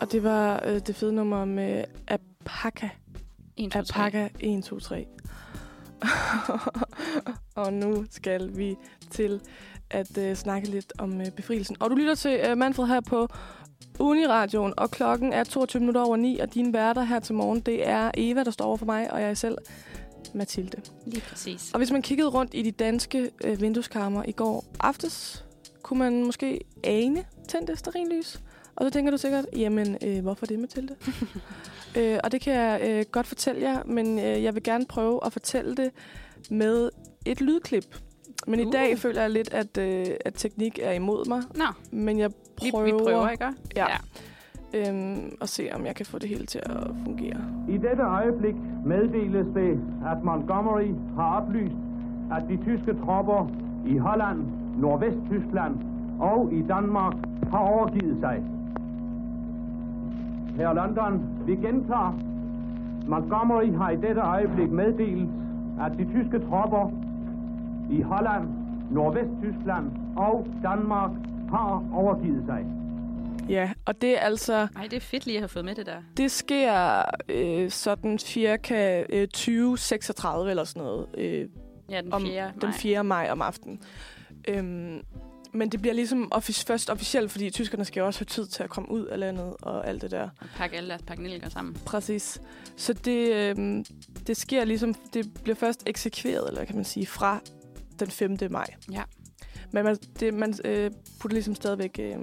[0.00, 2.88] Og det var øh, det fede nummer med Apaka.
[3.56, 4.00] 1, 2, 3.
[4.00, 5.06] Apaka 1, 2, 3.
[7.54, 8.76] og nu skal vi
[9.10, 9.40] til
[9.90, 11.76] at øh, snakke lidt om øh, befrielsen.
[11.80, 13.28] Og du lytter til øh, Manfred her på
[13.98, 17.88] Uniradioen, og klokken er 22 minutter over 9, og dine værter her til morgen, det
[17.88, 19.58] er Eva, der står over for mig, og jeg selv
[20.34, 20.82] Mathilde.
[21.06, 21.70] Lige præcis.
[21.72, 25.44] Og hvis man kiggede rundt i de danske øh, vindueskarmer i går aftes,
[25.82, 28.40] kunne man måske ane tændte sterinlys.
[28.76, 30.96] Og så tænker du sikkert, jamen, øh, hvorfor det, Mathilde?
[31.98, 35.20] øh, og det kan jeg øh, godt fortælle jer, men øh, jeg vil gerne prøve
[35.26, 35.90] at fortælle det
[36.50, 36.90] med
[37.24, 37.84] et lydklip.
[38.46, 38.64] Men uh.
[38.64, 38.72] i Uh.
[38.72, 41.42] dag føler jeg lidt, at, øh, at teknik er imod mig.
[41.54, 42.30] Nå, Men jeg
[42.62, 43.44] vi, prøver, vi prøver, ikke?
[43.76, 43.86] Ja
[44.74, 47.40] øhm, og se, om jeg kan få det hele til at fungere.
[47.68, 48.54] I dette øjeblik
[48.84, 51.76] meddeles det, at Montgomery har oplyst,
[52.32, 53.50] at de tyske tropper
[53.86, 54.38] i Holland,
[54.78, 55.74] Nordvesttyskland
[56.20, 57.14] og i Danmark
[57.50, 58.42] har overgivet sig.
[60.56, 62.18] Her London, vi gentager.
[63.08, 65.28] Montgomery har i dette øjeblik meddelt,
[65.80, 66.90] at de tyske tropper
[67.90, 68.48] i Holland,
[68.90, 71.10] Nordvesttyskland og Danmark
[71.50, 72.66] har overgivet sig.
[73.48, 74.54] Ja, og det er altså...
[74.76, 76.02] Ej, det er fedt lige at have fået med det der.
[76.16, 81.06] Det sker øh, sådan cirka øh, 2036 eller sådan noget.
[81.18, 81.48] Øh,
[81.90, 82.52] Ja, den om 4.
[82.60, 83.04] den 4.
[83.04, 83.82] maj om aftenen.
[84.48, 85.00] Øhm,
[85.52, 88.62] men det bliver ligesom offic- først officielt, fordi tyskerne skal jo også have tid til
[88.62, 90.22] at komme ud af landet og alt det der.
[90.40, 91.74] Og pakke alle deres pakkenelliker sammen.
[91.86, 92.40] Præcis.
[92.76, 93.84] Så det, øhm,
[94.26, 97.40] det sker ligesom, det bliver først eksekveret, eller kan man sige, fra
[98.00, 98.36] den 5.
[98.50, 98.66] maj.
[98.92, 99.02] Ja.
[99.72, 100.90] Men man, det, man øh,
[101.20, 102.16] putter ligesom stadigvæk øh,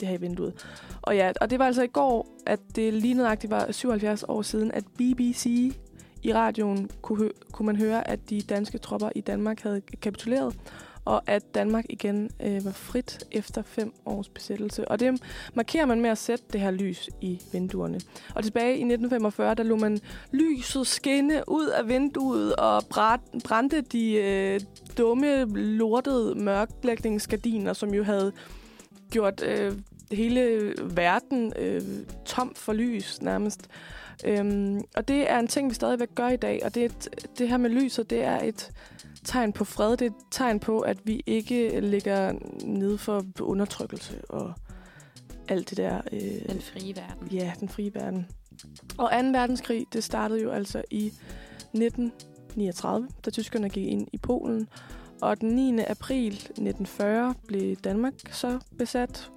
[0.00, 0.66] det her i vinduet.
[1.02, 4.42] Og ja, og det var altså i går, at det lige nøjagtigt var 77 år
[4.42, 5.72] siden, at BBC
[6.22, 10.54] i radioen kunne, hø- kunne man høre, at de danske tropper i Danmark havde kapituleret,
[11.04, 14.88] og at Danmark igen øh, var frit efter fem års besættelse.
[14.88, 15.22] Og det
[15.54, 18.00] markerer man med at sætte det her lys i vinduerne.
[18.34, 20.00] Og tilbage i 1945, der lå man
[20.32, 22.82] lyset skinne ud af vinduet og
[23.44, 24.60] brændte de øh,
[24.98, 28.32] dumme, lortede mørklægningsgardiner, som jo havde
[29.10, 29.72] gjort øh,
[30.12, 31.82] hele verden øh,
[32.24, 33.68] tom for lys nærmest.
[34.24, 37.48] Øhm, og det er en ting, vi stadigvæk gør i dag, og det, et, det
[37.48, 38.70] her med lyset, det er et
[39.24, 39.90] tegn på fred.
[39.90, 42.32] Det er et tegn på, at vi ikke ligger
[42.64, 44.52] nede for undertrykkelse og
[45.48, 46.00] alt det der.
[46.12, 47.28] Øh, Den frie verden.
[47.32, 48.26] Ja, den frie verden.
[48.98, 49.16] Og 2.
[49.16, 54.68] verdenskrig, det startede jo altså i 1939, da tyskerne gik ind i Polen.
[55.20, 55.80] Og den 9.
[55.80, 59.30] april 1940 blev Danmark så besat.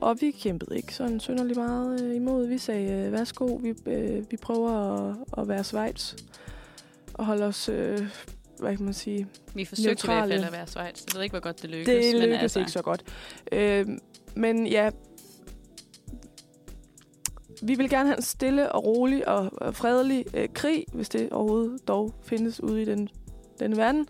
[0.00, 2.46] Og vi kæmpede ikke sådan synderligt meget øh, imod.
[2.46, 6.14] Vi sagde, øh, værsgo, vi, øh, vi prøver at, at være Schweiz
[7.14, 7.98] og holde os, øh,
[8.58, 10.34] hvad kan man sige, Vi forsøgte Neutrale.
[10.34, 11.04] i hvert fald at være Schweiz.
[11.06, 12.04] Jeg ved ikke, hvor godt det lykkedes.
[12.06, 13.04] det men lykkedes altså, ikke så godt.
[13.52, 13.86] Øh,
[14.34, 14.90] men ja,
[17.62, 21.30] vi vil gerne have en stille og rolig og, og fredelig øh, krig, hvis det
[21.30, 23.08] overhovedet dog findes ude i den,
[23.60, 24.06] den verden.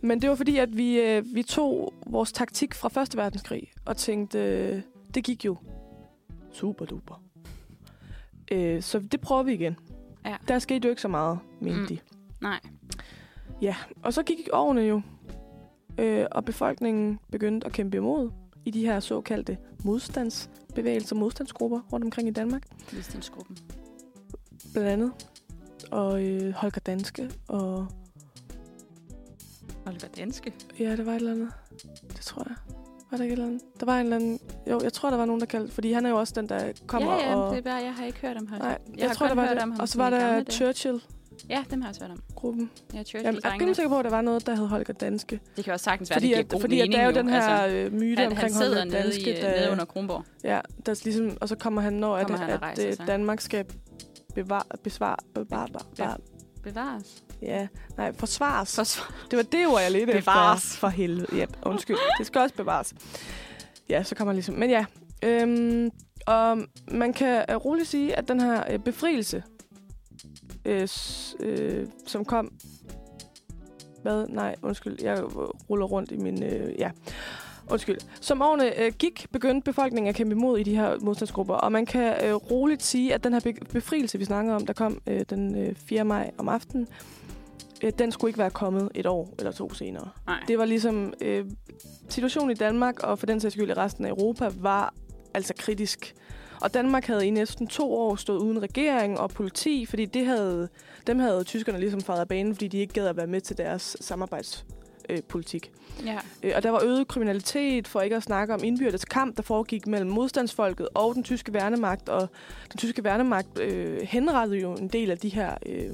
[0.00, 3.96] Men det var fordi, at vi, øh, vi tog vores taktik fra Første Verdenskrig og
[3.96, 4.80] tænkte, øh,
[5.14, 5.56] det gik jo
[6.52, 7.22] super duper.
[8.52, 9.76] Øh, så det prøver vi igen.
[10.24, 10.36] Ja.
[10.48, 11.86] Der skete jo ikke så meget, mente Mm.
[11.86, 11.98] de.
[12.40, 12.60] Nej.
[13.62, 15.02] Ja, og så gik årene jo,
[15.98, 18.30] øh, og befolkningen begyndte at kæmpe imod
[18.64, 22.62] i de her såkaldte modstandsbevægelser, modstandsgrupper rundt omkring i Danmark,
[22.94, 23.56] Modstandsgruppen.
[24.72, 25.12] blandt andet.
[25.90, 27.86] Og øh, Holger Danske, og
[29.86, 30.52] Holger Danske.
[30.78, 31.52] ja, det var et eller andet.
[32.08, 32.56] Det tror jeg.
[33.10, 33.62] Var der ikke eller andet?
[33.80, 34.40] Der var en eller anden...
[34.70, 35.74] Jo, jeg tror, der var nogen, der kaldte...
[35.74, 37.50] Fordi han er jo også den, der kommer ja, ja, og...
[37.50, 38.64] det er bare, jeg har ikke hørt om Holger.
[38.64, 39.62] Nej, jeg, jeg har tror, der var hørt det.
[39.62, 40.44] om ham og så var der.
[40.50, 41.02] Churchill.
[41.48, 42.22] Ja, dem har jeg også hørt om.
[42.34, 42.70] gruppen.
[42.94, 44.92] Ja, Churchill Jamen, jeg er rimelig sikker på, at der var noget, der hed Holger
[44.92, 45.40] Danske.
[45.56, 47.28] Det kan også sagtens være, Fordi, det at, god fordi at der er jo den
[47.28, 49.30] her Altså, øh, myte han, han omkring sidder Holger nede, Danske.
[49.30, 50.24] i, øh, nede under Kronborg.
[50.44, 53.06] Ja, der er ligesom, og så kommer han, når Kommer at, han at, at.
[53.06, 53.64] Danmark skal
[54.34, 56.16] bevare, besvare, bevare, bevare,
[56.62, 57.24] Bevares.
[57.42, 58.74] Ja, nej, forsvares.
[58.76, 59.14] Forsvar.
[59.30, 60.64] Det var det ord, jeg ledte Bevares.
[60.64, 60.78] efter.
[60.78, 61.26] For helvede.
[61.36, 61.96] Ja, undskyld.
[62.18, 62.94] Det skal også bevares.
[63.88, 64.54] Ja, så kommer ligesom.
[64.54, 64.84] Men ja,
[65.24, 65.90] øhm,
[66.26, 66.58] og
[66.90, 69.42] man kan øh, roligt sige, at den her øh, befrielse,
[70.64, 70.88] øh,
[71.40, 72.52] øh, som kom...
[74.02, 74.26] Hvad?
[74.28, 74.96] Nej, undskyld.
[75.02, 75.22] Jeg
[75.70, 76.42] ruller rundt i min...
[76.42, 76.90] Øh, ja.
[77.70, 77.98] Undskyld.
[78.20, 81.54] Som årene øh, gik, begyndte befolkningen at kæmpe imod i de her modstandsgrupper.
[81.54, 84.72] Og man kan øh, roligt sige, at den her be- befrielse, vi snakker om, der
[84.72, 86.04] kom øh, den øh, 4.
[86.04, 86.88] maj om aftenen,
[87.84, 90.08] øh, den skulle ikke være kommet et år eller to senere.
[90.26, 90.40] Nej.
[90.48, 91.12] Det var ligesom...
[91.20, 91.44] Øh,
[92.08, 94.94] situationen i Danmark, og for den sags skyld i resten af Europa, var
[95.34, 96.14] altså kritisk.
[96.60, 100.68] Og Danmark havde i næsten to år stået uden regering og politi, fordi det havde,
[101.06, 103.58] dem havde tyskerne ligesom faret af banen, fordi de ikke gad at være med til
[103.58, 104.74] deres samarbejdspolitik.
[105.10, 105.70] Øh, politik.
[106.06, 106.18] Ja.
[106.42, 109.86] Øh, og der var øget kriminalitet, for ikke at snakke om indbyrdes kamp, der foregik
[109.86, 112.08] mellem modstandsfolket og den tyske værnemagt.
[112.08, 112.28] Og
[112.72, 115.90] den tyske værnemagt øh, henrettede jo en del af de her øh,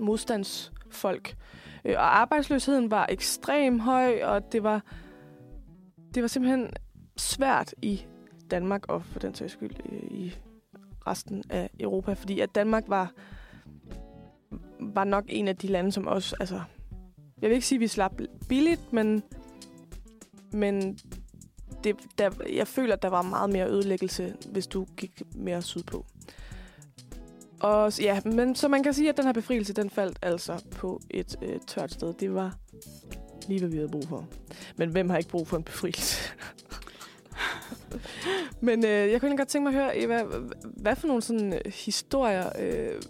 [0.00, 1.36] modstandsfolk.
[1.84, 4.82] Øh, og arbejdsløsheden var ekstrem høj, og det var,
[6.14, 6.70] det var simpelthen
[7.16, 8.04] svært i
[8.50, 10.34] Danmark, og for den sags skyld øh, i
[11.06, 13.12] resten af Europa, fordi at Danmark var,
[14.80, 16.60] var nok en af de lande, som også, altså,
[17.42, 18.12] jeg vil ikke sige, at vi slap
[18.48, 19.22] billigt, men,
[20.52, 20.98] men
[21.84, 26.06] det, der, jeg føler, at der var meget mere ødelæggelse, hvis du gik mere sydpå.
[27.60, 31.00] Og ja, men så man kan sige, at den her befrielse, den faldt altså på
[31.10, 32.14] et øh, tørt sted.
[32.14, 32.54] Det var
[33.48, 34.26] lige, hvad vi havde brug for.
[34.76, 36.32] Men hvem har ikke brug for en befrielse?
[38.60, 40.24] men øh, jeg kunne godt tænke mig at høre, Eva,
[40.64, 43.02] hvad for nogle sådan, øh, historier øh,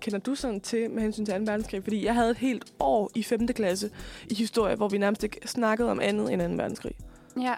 [0.00, 1.40] kender du sådan til med hensyn til 2.
[1.40, 1.82] verdenskrig?
[1.82, 3.46] Fordi jeg havde et helt år i 5.
[3.46, 3.90] klasse
[4.30, 6.48] i historie, hvor vi nærmest ikke snakkede om andet end 2.
[6.48, 6.94] verdenskrig.
[7.40, 7.54] Ja.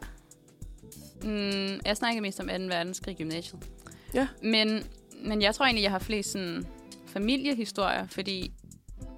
[1.22, 2.52] Mm, jeg snakkede mest om 2.
[2.52, 3.70] verdenskrig i gymnasiet.
[4.14, 4.28] Ja.
[4.42, 4.84] Men,
[5.24, 6.66] men jeg tror egentlig, jeg har flest sådan,
[7.06, 8.52] familiehistorier, fordi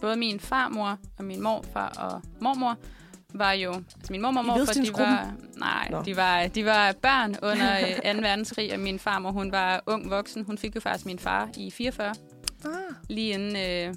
[0.00, 2.76] både min farmor og min morfar og mormor
[3.34, 3.72] var jo...
[3.72, 5.34] Altså min mormor og morfar, de var...
[5.56, 6.02] Nej, Nå.
[6.02, 8.20] de var, de var børn under øh, 2.
[8.20, 10.44] verdenskrig, og min farmor, hun var ung voksen.
[10.44, 12.14] Hun fik jo faktisk min far i 44,
[12.64, 12.70] Ah,
[13.08, 13.56] lige inden...
[13.56, 13.94] Øh,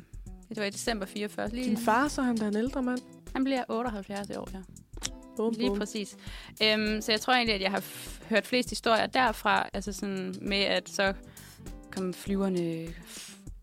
[0.49, 1.49] det var i december 44.
[1.49, 2.99] Lige, din far, så han da en ældre mand.
[3.33, 4.59] Han bliver 78 i år, ja.
[5.37, 5.79] Bum, Lige bum.
[5.79, 6.17] præcis.
[6.63, 7.83] Øhm, så jeg tror egentlig, at jeg har
[8.29, 11.13] hørt flest historier derfra, altså sådan med, at så
[11.95, 12.87] kom flyverne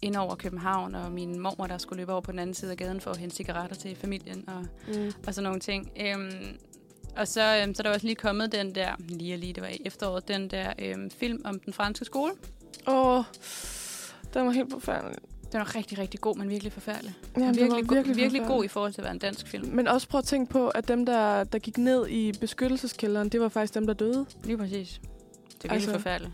[0.03, 2.77] ind over København, og min mormor, der skulle løbe over på den anden side af
[2.77, 5.13] gaden for at hente cigaretter til familien, og, Mm.
[5.27, 5.91] og sådan nogle ting.
[6.01, 6.31] Øhm,
[7.17, 9.69] og så, øhm, så er der også lige kommet den der, lige lige, det var
[9.69, 12.33] i efteråret, den der øhm, film om den franske skole.
[12.87, 13.25] Åh, oh,
[14.35, 15.17] den var helt forfærdelig.
[15.53, 17.15] Den var rigtig, rigtig god, men virkelig forfærdelig.
[17.37, 18.47] Virkelig, den go- var virkelig, virkelig forfærdelig.
[18.47, 19.69] god i forhold til at være en dansk film.
[19.75, 23.41] Men også prøv at tænke på, at dem, der, der gik ned i beskyttelseskælderen, det
[23.41, 24.27] var faktisk dem, der døde.
[24.45, 25.01] Lige præcis.
[25.01, 26.33] Det er virkelig altså, forfærdeligt.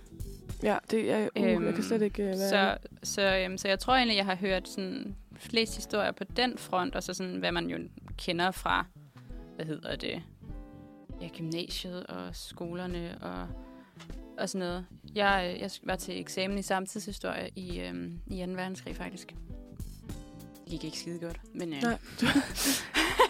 [0.62, 2.36] Ja, det er, uh, øhm, jeg kan slet ikke uh, være...
[2.48, 6.58] Så, så, øhm, så jeg tror egentlig, jeg har hørt sådan flest historier på den
[6.58, 7.78] front, og så sådan, hvad man jo
[8.18, 8.86] kender fra,
[9.56, 10.22] hvad hedder det,
[11.20, 13.48] ja, gymnasiet og skolerne og,
[14.38, 14.86] og sådan noget.
[15.14, 18.52] Jeg, øh, jeg var til eksamen i samtidshistorie i, øhm, i 2.
[18.52, 19.34] verdenskrig, faktisk.
[20.64, 21.98] Det gik ikke skide godt, men øh, Nej.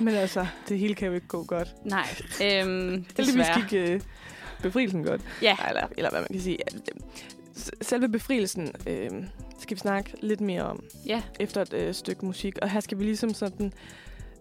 [0.01, 1.75] Men altså, det hele kan jo ikke gå godt.
[1.85, 2.07] nej.
[2.45, 3.69] Øhm, Heldigvis desværre.
[3.69, 4.07] gik uh,
[4.62, 5.21] befrielsen godt.
[5.42, 6.59] Ja, Eller, eller hvad man kan sige.
[7.83, 9.11] Selve befrielsen øh,
[9.59, 12.59] skal vi snakke lidt mere om ja, efter et øh, stykke musik.
[12.62, 13.73] Og her skal vi ligesom sådan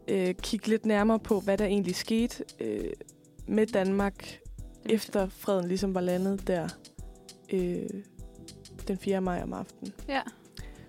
[0.07, 2.89] øh, kigge lidt nærmere på, hvad der egentlig skete øh,
[3.47, 4.39] med Danmark,
[4.85, 6.67] efter freden ligesom var landet der
[7.53, 7.89] øh,
[8.87, 9.21] den 4.
[9.21, 9.93] maj om aftenen.
[10.07, 10.21] Ja.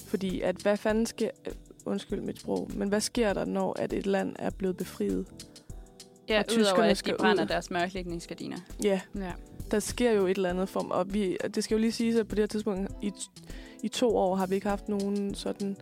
[0.06, 1.30] Fordi at hvad fanden sker...
[1.46, 1.52] øh,
[1.86, 5.26] Undskyld mit sprog, men hvad sker der, når at et land er blevet befriet?
[6.28, 7.48] Ja og udover at de brænder ud.
[7.48, 8.56] deres mørklægningsgardiner.
[8.84, 9.32] Ja, Ja.
[9.70, 12.28] der sker jo et eller andet form, og vi, det skal jo lige siges, at
[12.28, 13.12] på det her tidspunkt i,
[13.82, 15.76] i to år har vi ikke haft nogen sådan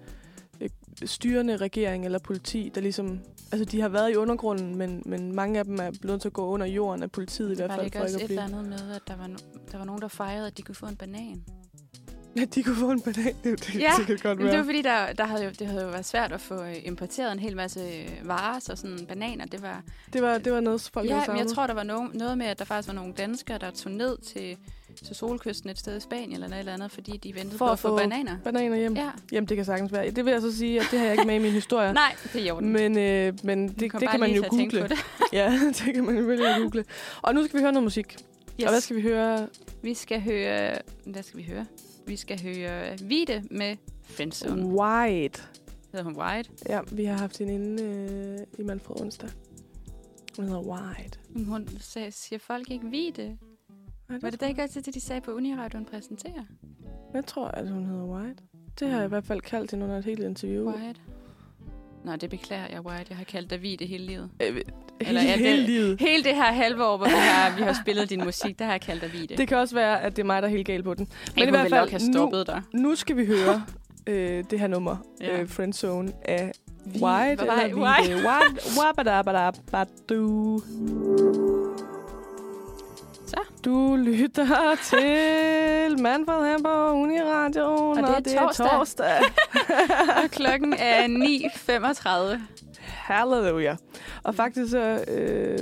[0.60, 0.68] øh,
[1.04, 3.20] styrende regering eller politi, der ligesom...
[3.52, 6.32] Altså, de har været i undergrunden, men, men mange af dem er blevet til at
[6.32, 8.30] gå under jorden af politiet i hvert Var fald, det ikke for også ikke et
[8.30, 10.74] eller andet med, at der var, no- der var nogen, der fejrede, at de kunne
[10.74, 11.44] få en banan?
[12.36, 14.50] Ja, de kunne få en banan, det, det, Ja, det kan godt Men det var
[14.52, 14.64] være.
[14.64, 17.38] fordi, der, der havde jo, det havde jo været svært at få øh, importeret en
[17.38, 19.82] hel masse øh, varer, så sådan bananer, det var...
[20.12, 22.46] Det var, det var noget, folk ja, men jeg tror, der var no, noget med,
[22.46, 24.56] at der faktisk var nogle danskere, der tog ned til,
[25.06, 27.70] til solkysten et sted i Spanien eller noget eller andet, fordi de ventede For på
[27.70, 28.36] at at få bananer.
[28.44, 28.94] Bananer hjem.
[28.96, 29.10] Ja.
[29.32, 30.10] Jamen, det kan sagtens være.
[30.10, 31.92] Det vil jeg så sige, at det har jeg ikke med i min historie.
[32.04, 32.72] Nej, det er den.
[32.72, 34.82] Men, øh, men det, det kan man jo at google.
[34.82, 34.98] det.
[35.32, 36.84] Ja, det kan man jo vælge at google.
[37.22, 38.16] Og nu skal vi høre noget musik.
[38.60, 38.64] Yes.
[38.66, 39.48] Og hvad skal vi høre?
[39.82, 40.78] Vi skal høre...
[41.06, 41.66] Hvad skal vi høre?
[42.06, 44.66] Vi skal høre Vide med Friendzone.
[44.66, 45.42] White.
[45.92, 46.50] Hedder hun White?
[46.68, 49.30] Ja, vi har haft hende inde øh, i Manfred onsdag.
[50.36, 51.18] Hun hedder White.
[51.30, 53.38] Men Hun sagde, siger folk ikke vide.
[54.08, 56.44] Nej, Var det da ikke også det, de sagde på Uniradioen præsenterer?
[57.14, 58.42] Jeg tror, at hun hedder White.
[58.78, 60.72] Det har jeg i hvert fald kaldt hende under et helt interview.
[60.72, 61.00] White.
[62.06, 63.06] Nå, det beklager jeg, White.
[63.08, 64.30] Jeg har kaldt dig Vide hele livet.
[64.42, 64.60] Øh,
[65.00, 66.00] Eller hele, er det- hele livet.
[66.00, 68.72] Hele det her halve år, hvor vi har, vi har spillet din musik, der har
[68.72, 69.36] jeg kaldt dig Vide.
[69.36, 71.08] Det kan også være, at det er mig, der er helt gal på den.
[71.34, 72.62] Men i i hvert fald nok have nu- dig.
[72.72, 73.64] Nu skal vi høre
[74.06, 75.26] øh, det her nummer, Ja.
[75.34, 75.40] ja.
[75.40, 76.52] øh, Friendzone, af
[76.84, 77.02] Vi- White.
[77.02, 78.12] White, eller White.
[78.14, 78.16] Vide.
[80.10, 81.45] White.
[83.66, 83.70] Så.
[83.70, 88.70] Du lytter til Manfred her på Uniradioen, Og det er torsdag.
[88.70, 89.20] torsdag.
[90.24, 91.06] Og klokken er
[92.36, 93.76] 9.35, Halleluja.
[94.22, 95.58] Og faktisk så, øh,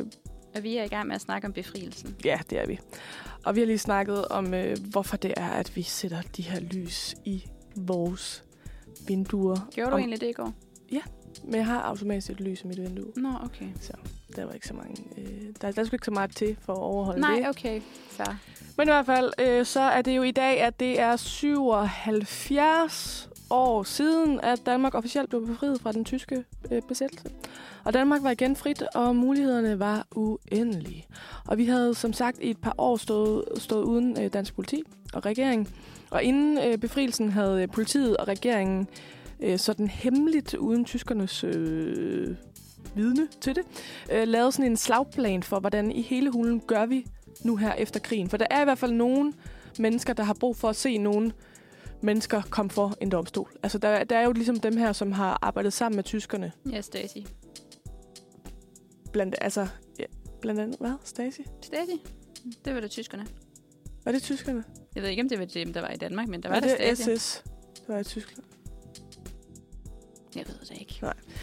[0.54, 2.16] og vi er i gang med at snakke om befrielsen.
[2.24, 2.78] ja, det er vi.
[3.44, 6.60] Og vi har lige snakket om, øh, hvorfor det er, at vi sætter de her
[6.60, 7.44] lys i
[7.76, 8.44] vores
[9.08, 9.68] vinduer.
[9.74, 10.52] Gjorde du om, egentlig det i går?
[11.44, 13.12] Men jeg har automatisk et lys i mit vindue.
[13.16, 13.66] Nå, okay.
[14.36, 15.04] Der var ikke så mange.
[15.18, 15.24] Øh,
[15.60, 17.48] der, der skulle ikke så meget til for at overholde Nej, det.
[17.48, 17.80] okay.
[18.08, 18.36] Fair.
[18.76, 23.28] Men i hvert fald, øh, så er det jo i dag, at det er 77
[23.50, 27.28] år siden, at Danmark officielt blev befriet fra den tyske øh, besættelse.
[27.84, 31.06] Og Danmark var igen frit, og mulighederne var uendelige.
[31.46, 34.82] Og vi havde som sagt i et par år stået, stået uden øh, dansk politi
[35.12, 35.68] og regering.
[36.10, 38.88] Og inden øh, befrielsen havde øh, politiet og regeringen
[39.40, 42.36] øh, sådan hemmeligt, uden tyskernes øh,
[42.96, 43.64] vidne til det,
[44.12, 47.06] øh, lavet sådan en slagplan for, hvordan i hele hulen gør vi
[47.44, 48.30] nu her efter krigen.
[48.30, 49.32] For der er i hvert fald nogle
[49.78, 51.32] mennesker, der har brug for at se nogle
[52.02, 53.50] mennesker komme for en domstol.
[53.62, 56.52] Altså, der, der er jo ligesom dem her, som har arbejdet sammen med tyskerne.
[56.72, 57.26] Ja, Stasi.
[59.12, 59.66] Blandt, altså,
[59.98, 60.04] ja,
[60.40, 60.92] blandt andet, hvad?
[61.04, 61.44] Stasi?
[61.62, 62.02] Stasi?
[62.64, 63.26] Det var da tyskerne.
[64.04, 64.64] Var det tyskerne?
[64.94, 66.60] Jeg ved ikke, om det var dem, der var i Danmark, men der var var
[66.60, 67.16] der det Stasi.
[67.16, 67.42] SS?
[67.74, 68.44] Det var i Tyskland.
[70.36, 71.00] Jeg ved det ikke.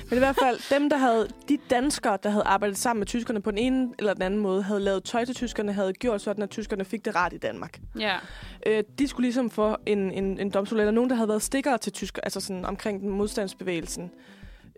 [0.10, 3.41] Men i hvert fald, dem, der havde, de danskere, der havde arbejdet sammen med tyskerne
[3.41, 6.43] på den ene eller den anden måde, havde lavet tøj til tyskerne, havde gjort sådan,
[6.43, 7.80] at tyskerne fik det ret i Danmark.
[7.99, 8.17] Ja.
[8.65, 11.77] Øh, de skulle ligesom få en, en, en domstol, eller nogen, der havde været stikkere
[11.77, 14.12] til tysker, altså sådan omkring den modstandsbevægelsen.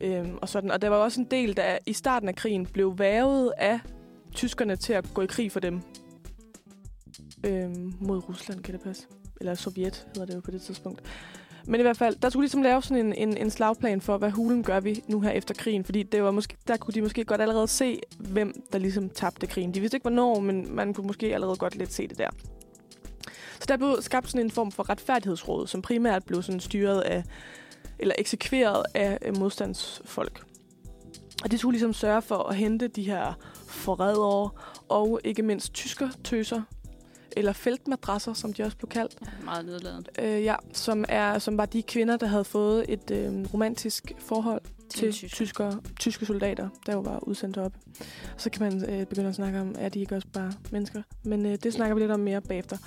[0.01, 0.71] Øhm, og, sådan.
[0.71, 3.79] og der var også en del, der i starten af krigen blev vævet af
[4.33, 5.81] tyskerne til at gå i krig for dem.
[7.45, 9.07] Øhm, mod Rusland, kan det passe?
[9.39, 11.01] Eller Sovjet hedder det jo på det tidspunkt.
[11.65, 14.31] Men i hvert fald, der skulle ligesom lave sådan en, en, en slagplan for, hvad
[14.31, 15.83] hulen gør vi nu her efter krigen.
[15.83, 19.47] Fordi det var måske, der kunne de måske godt allerede se, hvem der ligesom tabte
[19.47, 19.73] krigen.
[19.73, 22.29] De vidste ikke, hvornår, men man kunne måske allerede godt lidt se det der.
[23.59, 27.23] Så der blev skabt sådan en form for retfærdighedsråd, som primært blev sådan styret af,
[27.99, 30.43] eller eksekveret af øh, modstandsfolk.
[31.43, 33.33] Og de skulle ligesom sørge for at hente de her
[33.67, 34.49] forrædere
[34.89, 36.61] og ikke mindst tyskertøser,
[37.37, 39.15] eller feltmadrasser, som de også blev kaldt.
[39.21, 40.09] ja meget nedladende.
[40.19, 44.61] Øh, ja, som, er, som var de kvinder, der havde fået et øh, romantisk forhold
[44.89, 45.35] til en tysker.
[45.35, 47.73] tysker, tyske soldater, der jo var udsendt op.
[48.37, 51.01] Så kan man øh, begynde at snakke om, er de ikke også bare mennesker?
[51.23, 52.77] Men øh, det snakker vi lidt om mere bagefter.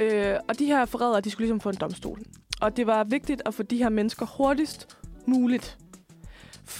[0.00, 2.20] Øh, og de her forrædere, de skulle ligesom få en domstol.
[2.60, 5.78] Og det var vigtigt at få de her mennesker hurtigst muligt.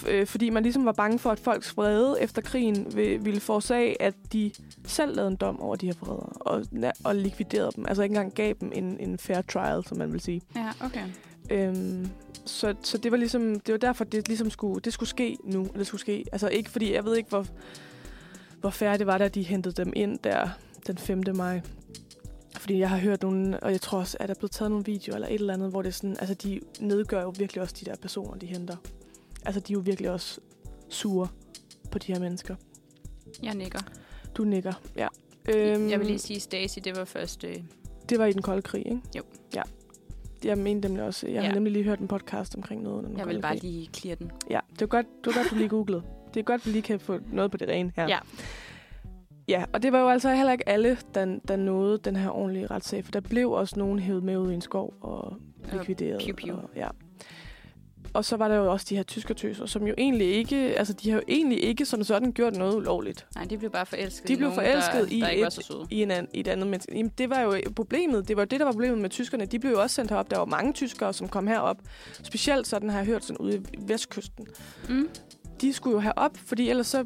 [0.07, 4.01] Øh, fordi man ligesom var bange for, at folks vrede efter krigen vil, ville forårsage,
[4.01, 4.51] at de
[4.85, 6.65] selv lavede en dom over de her forrædere og,
[7.03, 7.85] og likviderede dem.
[7.87, 10.41] Altså ikke engang gav dem en, en fair trial, som man vil sige.
[10.55, 11.05] Ja, okay.
[11.51, 12.09] Øhm,
[12.45, 15.67] så, så det var ligesom det var derfor det ligesom skulle det skulle ske nu,
[15.75, 16.25] det skulle ske.
[16.31, 17.45] Altså ikke fordi jeg ved ikke hvor
[18.61, 20.49] hvor færre det var da de hentede dem ind der
[20.87, 21.23] den 5.
[21.35, 21.61] maj.
[22.57, 24.85] Fordi jeg har hørt nogle, og jeg tror også, at der er blevet taget nogle
[24.85, 27.75] videoer eller et eller andet, hvor det er sådan, altså de nedgør jo virkelig også
[27.79, 28.75] de der personer, de henter.
[29.45, 30.39] Altså de er jo virkelig også
[30.89, 31.27] sure
[31.91, 32.55] på de her mennesker.
[33.43, 33.79] Jeg nikker.
[34.35, 35.07] Du nikker, ja.
[35.55, 37.43] Øhm, jeg vil lige sige, Stasi, det var først...
[37.43, 37.55] Øh,
[38.09, 39.01] Det var i den kolde krig, ikke?
[39.17, 39.21] Jo.
[39.55, 39.61] Ja.
[40.43, 41.41] Jeg mente nemlig også, jeg ja.
[41.41, 43.63] har nemlig lige hørt en podcast omkring noget under den jeg vil bare krig.
[43.71, 44.31] lige clear den.
[44.49, 46.03] Ja, det er godt, det er godt du lige googlede.
[46.33, 48.07] Det er godt, vi lige kan få noget på det rene her.
[48.07, 48.19] Ja.
[49.47, 52.67] Ja, og det var jo altså heller ikke alle, der, der nåede den her ordentlige
[52.67, 55.33] retssag, for der blev også nogen hævet med ud i en skov og
[55.73, 56.21] likvideret.
[56.25, 56.53] piu, piu.
[56.55, 56.87] Og, ja.
[58.13, 61.09] Og så var der jo også de her tyskertøser, som jo egentlig ikke, altså de
[61.09, 64.37] har jo egentlig ikke som sådan gjort noget ulovligt Nej, de blev bare forelsket De
[64.37, 66.91] blev nogen, forelsket der, i der et- i, en an, i et andet menneske.
[66.97, 68.27] Jamen, det var jo problemet.
[68.27, 69.45] Det var jo det, der var problemet med tyskerne.
[69.45, 70.29] De blev jo også sendt herop.
[70.31, 71.77] Der var mange tyskere, som kom herop.
[72.23, 74.47] Specielt sådan har jeg hørt sådan ude i vestkysten.
[74.89, 75.09] Mm.
[75.61, 77.05] de skulle jo have op, fordi ellers så...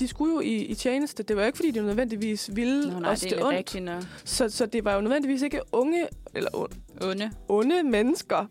[0.00, 1.22] De skulle jo i, i tjeneste.
[1.22, 3.82] Det var jo ikke, fordi de nødvendigvis ville Nå, nej, os det det ondt.
[3.84, 4.02] nok.
[4.24, 7.30] Så, så det var jo nødvendigvis ikke unge, eller on- Onde.
[7.48, 8.46] onde mennesker,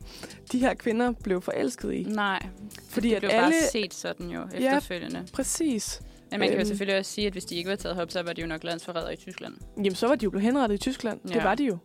[0.51, 2.03] de her kvinder blev forelsket i.
[2.03, 2.45] Nej,
[2.89, 3.41] Fordi det at blev alle...
[3.41, 5.25] bare set sådan jo efterfølgende.
[5.33, 6.01] Præcis.
[6.31, 6.67] Men man kan jo Øhm.
[6.67, 8.63] selvfølgelig også sige, at hvis de ikke var taget op, så var de jo nok
[8.63, 9.53] landsforrædere i Tyskland.
[9.77, 11.19] Jamen, så var de jo blevet henrettet i Tyskland.
[11.27, 11.43] Det Ja.
[11.43, 11.77] var de jo.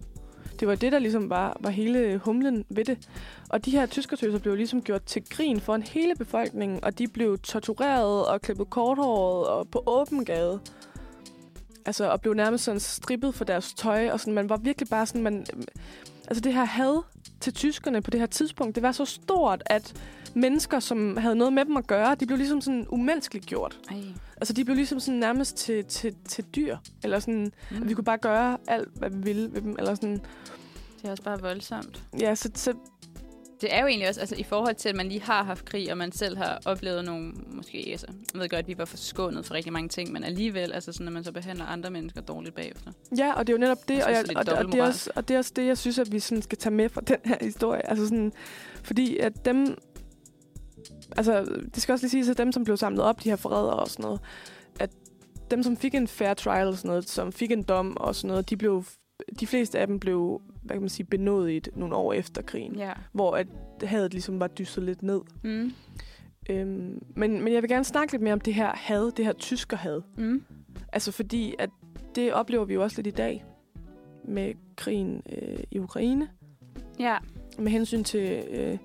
[0.61, 3.09] Det var det, der ligesom var, var hele humlen ved det.
[3.49, 7.09] Og de her tyskertøser blev ligesom gjort til grin for en hele befolkningen, og de
[7.09, 10.61] blev tortureret og klippet korthåret og på åben gade.
[11.87, 15.07] Altså, og blev nærmest sådan strippet for deres tøj, og sådan, man var virkelig bare
[15.07, 15.47] sådan, man,
[16.29, 17.03] altså det her had
[17.41, 19.95] til tyskerne på det her tidspunkt, det var så stort, at
[20.37, 23.79] mennesker, som havde noget med dem at gøre, de blev ligesom sådan umenneskeligt gjort.
[23.91, 23.97] Ej.
[24.37, 26.77] Altså, de blev ligesom sådan nærmest til, til, til dyr.
[27.05, 27.77] Eller sådan, mm.
[27.83, 29.77] at vi kunne bare gøre alt, hvad vi ville ved dem.
[29.79, 30.21] Eller sådan,
[31.03, 32.03] Det er også bare voldsomt.
[32.21, 32.75] ja, så, så
[33.61, 35.91] Det er jo egentlig også, altså i forhold til, at man lige har haft krig,
[35.91, 39.47] og man selv har oplevet nogle, måske, altså, jeg ved godt, at vi var forskånet
[39.47, 42.55] for rigtig mange ting, men alligevel, altså sådan, at man så behandler andre mennesker dårligt
[42.55, 42.93] bagefter.
[43.19, 45.11] Ja, og det er jo netop det, og, jeg, er og, og, det er også,
[45.17, 47.19] og det er også det, jeg synes, at vi sådan skal tage med fra den
[47.25, 47.91] her historie.
[47.91, 48.33] Altså sådan,
[48.83, 49.77] fordi at dem...
[51.17, 53.77] Altså, det skal også lige siges, at dem, som blev samlet op, de her forrædere
[53.77, 54.21] og sådan noget,
[54.81, 54.91] at
[55.51, 58.29] dem, som fik en fair trial og sådan noget, som fik en dom og sådan
[58.29, 58.85] noget, de blev...
[59.41, 62.77] De fleste af dem blev, hvad kan man sige, benådet nogle år efter krigen.
[62.77, 62.93] Ja.
[63.13, 63.47] Hvor at
[63.83, 65.21] hadet ligesom var dysset lidt ned.
[65.43, 65.73] Mm.
[66.51, 69.33] Øhm, men, men jeg vil gerne snakke lidt mere om det her had, det her
[69.33, 70.03] tyskerhad.
[70.17, 70.45] Mm.
[70.93, 71.71] Altså fordi, at
[72.15, 73.45] det oplever vi jo også lidt i dag
[74.29, 76.29] med krigen øh, i Ukraine,
[76.99, 77.17] Ja.
[77.59, 78.79] med hensyn til øh,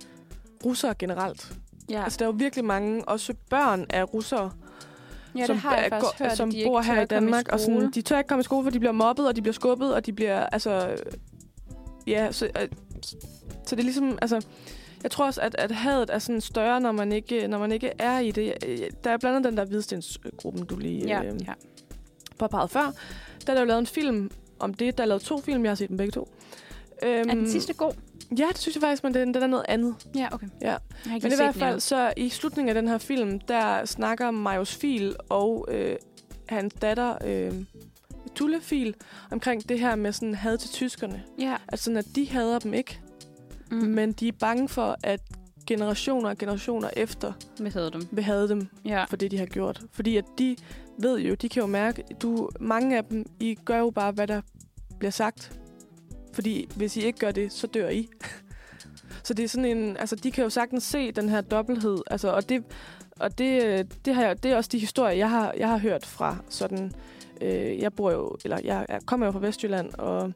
[0.65, 1.57] russere generelt.
[1.89, 2.04] Ja.
[2.04, 4.52] Altså der er jo virkelig mange, også børn af russere,
[5.38, 7.47] ja, som, har jeg går- hørt, som bor her i Danmark.
[7.52, 7.75] og skole.
[7.78, 9.93] sådan, de tør ikke komme i skole, for de bliver mobbet, og de bliver skubbet,
[9.93, 10.95] og de bliver, altså...
[12.08, 12.67] Ja, så, øh,
[13.65, 14.45] så det er ligesom, altså...
[15.04, 17.91] Jeg tror også, at, at hadet er sådan større, når man ikke, når man ikke
[17.99, 18.54] er i det.
[19.04, 21.54] Der er blandt andet den der hvidstensgruppen, du lige Ja, øh, ja.
[22.39, 22.82] påpeget før.
[23.47, 24.97] Der er der jo lavet en film om det.
[24.97, 26.30] Der er lavet to film, jeg har set dem begge to.
[27.03, 27.91] Øhm, Er den sidste god?
[28.38, 29.95] Ja, det synes jeg faktisk, men den, den er noget andet.
[30.15, 30.47] Ja, okay.
[30.62, 30.77] Ja.
[31.05, 35.15] Men i hvert fald, så i slutningen af den her film, der snakker Marius Fil
[35.29, 35.95] og øh,
[36.49, 37.53] hans datter øh,
[38.35, 38.95] Tulle Fil
[39.31, 41.23] omkring det her med sådan had til tyskerne.
[41.39, 41.55] Ja.
[41.67, 42.99] Altså sådan, at de hader dem ikke,
[43.71, 43.77] Mm.
[43.77, 45.21] men de er bange for, at
[45.67, 48.07] generationer og generationer efter Vi havde dem.
[48.12, 49.03] vil have dem Ja.
[49.03, 49.81] for det, de har gjort.
[49.91, 50.55] Fordi at de
[50.99, 54.27] ved jo, de kan jo mærke, du, mange af dem, I gør jo bare, hvad
[54.27, 54.41] der
[54.99, 55.59] bliver sagt.
[56.39, 58.10] Fordi hvis I ikke gør det, så dør I.
[59.25, 62.30] så det er sådan en, altså de kan jo sagtens se den her dobbelthed, altså,
[62.30, 62.63] og det,
[63.19, 65.78] og det, øh, det, har jeg, det er også de historier, jeg har, jeg har
[65.78, 66.91] hørt fra sådan,
[67.41, 70.34] øh, jeg bor jo, eller jeg, jeg kommer jo fra Vestjylland, og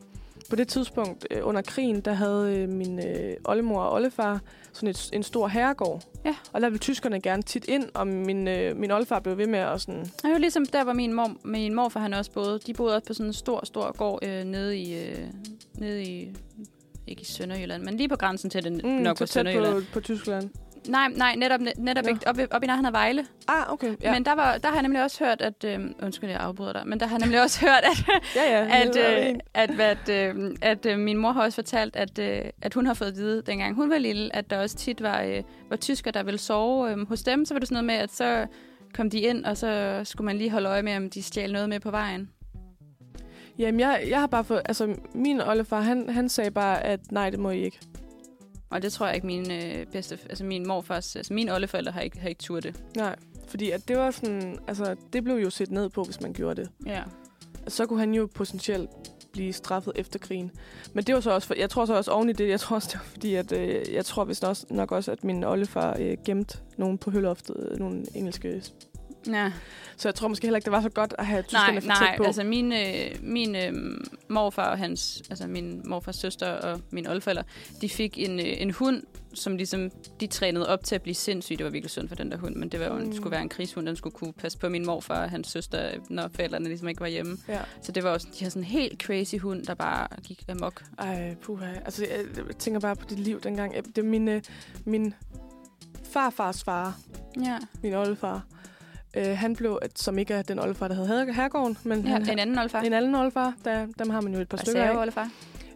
[0.50, 4.40] på det tidspunkt øh, under krigen, der havde øh, min øh, oldemor og oldefar
[4.74, 6.02] sådan et, en stor herregård.
[6.26, 6.36] Ja.
[6.54, 9.60] Og der ville tyskerne gerne tit ind, og min, øh, min oldefar blev ved med
[9.60, 10.04] at sådan...
[10.04, 12.60] Det jo ligesom der, hvor min, mor, min morfar han også boede.
[12.68, 15.04] De boede også på sådan en stor, stor gård øh, nede i...
[15.04, 15.28] Øh,
[15.74, 16.36] nede i
[17.08, 19.86] ikke i Sønderjylland, men lige på grænsen til det mm, nok på Sønderjylland.
[19.86, 20.50] på, på Tyskland.
[20.88, 22.10] Nej, nej, netop, netop Nå.
[22.10, 22.28] ikke.
[22.28, 23.26] Oppe, oppe i nærheden af Vejle.
[23.48, 23.88] Ah, okay.
[23.88, 24.14] Ja, Ja.
[24.14, 25.64] Men der, var, der har jeg nemlig også hørt, at...
[25.64, 26.88] Øh, undskyld, jeg afbryder dig.
[26.88, 28.82] Men der har jeg nemlig også hørt, at, ja, ja.
[28.82, 28.98] at,
[29.30, 32.86] øh, at, at, øh, at øh, min mor har også fortalt, at, øh, at hun
[32.86, 35.76] har fået at vide, dengang hun var lille, at der også tit var, øh, var
[35.76, 37.46] tysker, der ville sove øh, hos dem.
[37.46, 38.48] Så var det sådan noget med, at så
[38.94, 41.70] kom de ind, og så skulle man lige holde øje med, om de stjal noget
[41.70, 42.30] med på vejen.
[43.60, 44.62] Jamen, jeg, jeg har bare fået...
[44.66, 47.80] Altså, min oldefar, han, han sagde bare, at nej, det må I ikke.
[48.74, 52.02] Og det tror jeg ikke, min øh, bedste, altså min morfars, altså mine oldeforældre har
[52.02, 52.84] ikke, har ikke turt det.
[52.98, 53.16] Nej,
[53.48, 54.60] fordi at det var sådan...
[54.68, 56.70] Altså, det blev jo set ned på, hvis man gjorde det.
[56.86, 57.04] Ja.
[57.68, 58.90] Så kunne han jo potentielt
[59.34, 60.52] blive straffet efter krigen.
[60.94, 61.48] Men det var så også...
[61.48, 63.52] For, jeg tror så også oven i det, jeg tror også, det var fordi, at...
[63.52, 67.70] Øh, jeg tror vist også, nok også, at min oldefar øh, gemte nogen på høloftet,
[67.72, 68.64] øh, nogle engelske...
[69.28, 69.52] Ja.
[69.98, 71.88] Så jeg tror måske heller ikke, det var så godt at have tyskerne Nej, for
[71.88, 72.24] nej, tæt på.
[72.24, 73.74] altså min, øh, min øh,
[74.30, 77.44] morfar og hans, altså min morfars søster og min oldeforældre,
[77.82, 81.58] de fik en, øh, en hund, som ligesom, de trænede op til at blive sindssyg.
[81.58, 83.14] Det var virkelig synd for den der hund, men det var jo, Mm.
[83.16, 86.30] skulle være en krigshund, den skulle kunne passe på min morfar og hans søster, når
[86.36, 87.38] forældrene ligesom ikke var hjemme.
[87.48, 87.60] Ja.
[87.82, 90.84] Så det var også, de havde sådan en helt crazy hund, der bare gik amok.
[91.00, 91.74] Ej, puha.
[91.86, 93.74] Altså, jeg, jeg tænker bare på dit liv dengang.
[93.86, 94.42] Det er min, øh,
[94.86, 95.14] min
[96.14, 96.98] farfars far,
[97.46, 98.46] Ja, min oldefar.
[99.18, 102.40] Øh, han blev, som ikke er den oldefar, der havde herregården, men ja han, en
[102.40, 102.82] anden oldefar.
[102.82, 104.98] en anden oldefar, der, dem har man jo et par stykker af.
[105.00, 105.30] oldefar.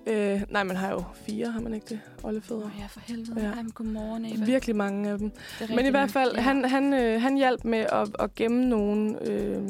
[0.08, 2.00] Øh, nej, man har jo fire, har man ikke det?
[2.24, 2.72] Oldefædre.
[2.80, 3.34] Ja, for helvede.
[3.42, 3.46] Ja.
[3.48, 3.52] Ja.
[3.54, 4.46] Ej, men godmorgen, Eva.
[4.46, 5.32] Virkelig mange af dem.
[5.70, 6.50] Men i hvert fald, mange.
[6.68, 6.68] ja.
[6.78, 9.62] han, han, øh, han hjalp med at, at gemme nogle, øh,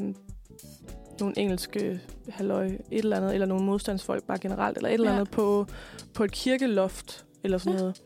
[1.20, 2.00] nogle engelske
[2.30, 5.66] halløj, et eller andet, eller nogle modstandsfolk bare generelt, eller et eller andet på,
[6.14, 7.80] på et kirkeloft, eller sådan Ja.
[7.80, 8.02] noget.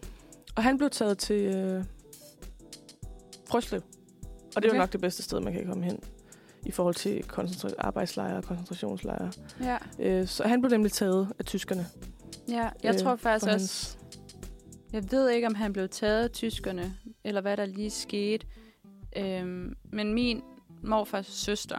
[0.55, 1.83] Og han blev taget til øh,
[3.49, 3.81] Frøslev.
[4.55, 4.79] Og det er jo Okay.
[4.79, 5.99] nok det bedste sted, man kan komme hen
[6.65, 9.31] i forhold til koncentra- arbejdslejre og koncentrationslejre.
[9.61, 11.85] Ja, Øh, så han blev nemlig taget af tyskerne.
[12.49, 12.69] ja.
[12.83, 13.97] Jeg øh, tror faktisk også, hans-
[14.93, 18.47] Jeg ved ikke, om han blev taget af tyskerne, eller hvad der lige skete.
[19.17, 20.41] Øhm, men min
[20.83, 21.77] morfars søster,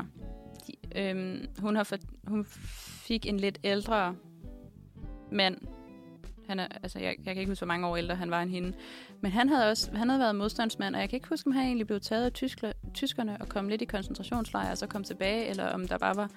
[0.66, 1.96] de, øhm, hun, har for,
[2.26, 2.44] hun
[3.06, 4.14] fik en lidt ældre
[5.32, 5.56] mand,
[6.48, 8.50] Han er, altså, jeg, jeg kan ikke huske, hvor mange år ældre han var end
[8.50, 8.72] hende.
[9.20, 11.64] Men han havde også han havde været modstandsmand, og jeg kan ikke huske, om han
[11.66, 15.46] egentlig blev taget af tyskle, tyskerne og kom lidt i koncentrationslejr, og så kom tilbage,
[15.46, 16.30] eller om der bare var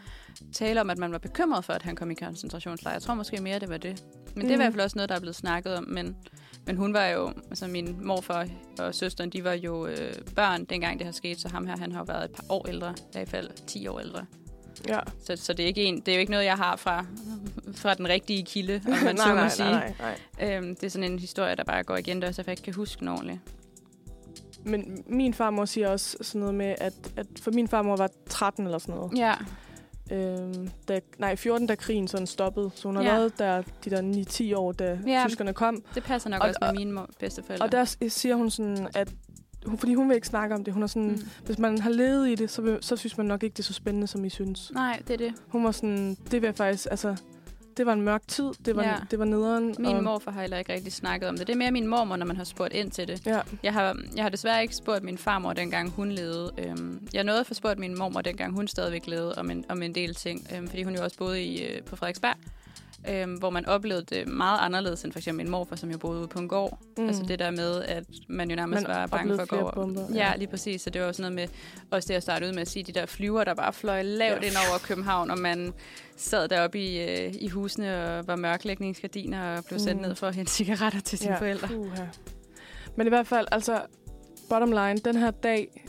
[0.53, 2.93] tale om, at man var bekymret for, at han kom i koncentrationslejr.
[2.93, 4.03] Jeg tror måske mere, det var det.
[4.25, 4.41] Men mm.
[4.41, 4.57] det er i Mhm.
[4.61, 5.83] hvert fald også noget, der er blevet snakket om.
[5.87, 6.15] Men,
[6.65, 8.47] men hun var jo, altså min morfar
[8.79, 11.91] og søsteren, de var jo øh, børn, dengang det her skete, så ham her, han
[11.91, 14.25] har været et par år ældre, i hvert fald 10 år ældre.
[14.87, 14.99] Ja.
[15.23, 17.05] Så, så det, er ikke en, det er jo ikke noget, jeg har fra,
[17.73, 19.71] fra den rigtige kilde, om man så nej, må nej, sige.
[19.71, 19.93] nej,
[20.39, 20.55] nej.
[20.57, 22.73] Øhm, det er sådan en historie, der bare går igen, der også, jeg ikke kan
[22.73, 23.39] huske den ordentligt.
[24.63, 28.65] Men min farmor siger også sådan noget med, at, at for min farmor var 13
[28.65, 29.17] eller sådan noget.
[29.17, 29.33] Ja,
[30.11, 32.71] Øhm, da, nej, 14, da krigen sådan stoppede.
[32.75, 33.11] Så hun har Ja.
[33.13, 34.01] været der de der
[34.53, 35.23] 9-10 år, da Ja.
[35.27, 35.83] tyskerne kom.
[35.95, 37.65] det passer nok Og- også med mine bedsteforældre.
[37.65, 39.09] Og der siger hun sådan, at
[39.65, 40.73] hun, fordi hun vil ikke snakke om det.
[40.73, 41.27] Hun er sådan, mm.
[41.45, 43.63] hvis man har levet i det, så, vil, så synes man nok ikke, det er
[43.63, 44.71] så spændende, som I synes.
[44.73, 45.33] Nej, det er det.
[45.47, 47.15] Hun var sådan, det vil jeg faktisk, altså,
[47.77, 48.51] det var en mørk tid.
[48.65, 48.95] Det var, ja.
[49.11, 49.75] det var nederen.
[49.79, 51.47] Min og, morfar har heller ikke rigtig snakket om det.
[51.47, 53.25] Det er mere min mormor, når man har spurgt ind til det.
[53.25, 56.51] Ja, Jeg har, jeg har desværre ikke spurgt min farmor, dengang hun levede.
[56.57, 59.81] Øhm, jeg nåede at få spurgt min mormor, dengang hun stadigvæk levede, om en, om
[59.81, 60.47] en del ting.
[60.55, 62.35] Øhm, fordi hun jo også boede i, øh, på Frederiksberg,
[63.09, 66.19] øhm, hvor man oplevede det meget anderledes end for eksempel min morfar, som jo boede
[66.19, 66.79] ude på en gård.
[66.97, 67.07] Mm.
[67.07, 69.71] Altså det der med, at man jo nærmest Man var bange for at gå over.
[69.71, 70.35] bomber, Ja, ja.
[70.35, 70.81] lige præcis.
[70.81, 71.47] Så det var også noget med,
[71.91, 74.41] også det at starte ud med at sige, de der flyver, der bare fløj lavt
[74.41, 74.47] Ja.
[74.47, 75.73] ind over København, og man
[76.17, 80.07] sad deroppe i, øh, i husene og var mørklægningsgardiner og blev sendt Mm.
[80.07, 81.39] ned for at hente cigaretter til sine ja.
[81.39, 81.67] forældre.
[81.67, 82.03] Puha.
[82.97, 83.81] Men i hvert fald, altså,
[84.49, 85.81] bottom line, den her dag,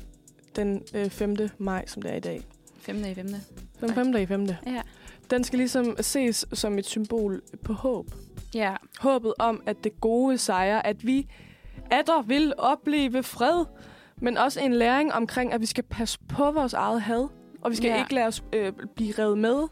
[0.56, 1.36] den øh, 5.
[1.58, 2.40] maj, som det er i dag,
[2.80, 3.40] Femte i femte.
[3.80, 4.16] den 5.
[4.16, 4.46] i 5.
[4.46, 4.82] Ja.
[5.30, 8.06] Den skal ligesom ses som et symbol på håb.
[8.54, 11.26] Ja, Håbet om, at det gode sejrer, at vi
[11.90, 13.64] atter vil opleve fred,
[14.16, 17.28] men også en læring omkring, at vi skal passe på vores eget had,
[17.60, 17.98] og vi skal Ja.
[17.98, 19.62] ikke lade os øh, blive revet med,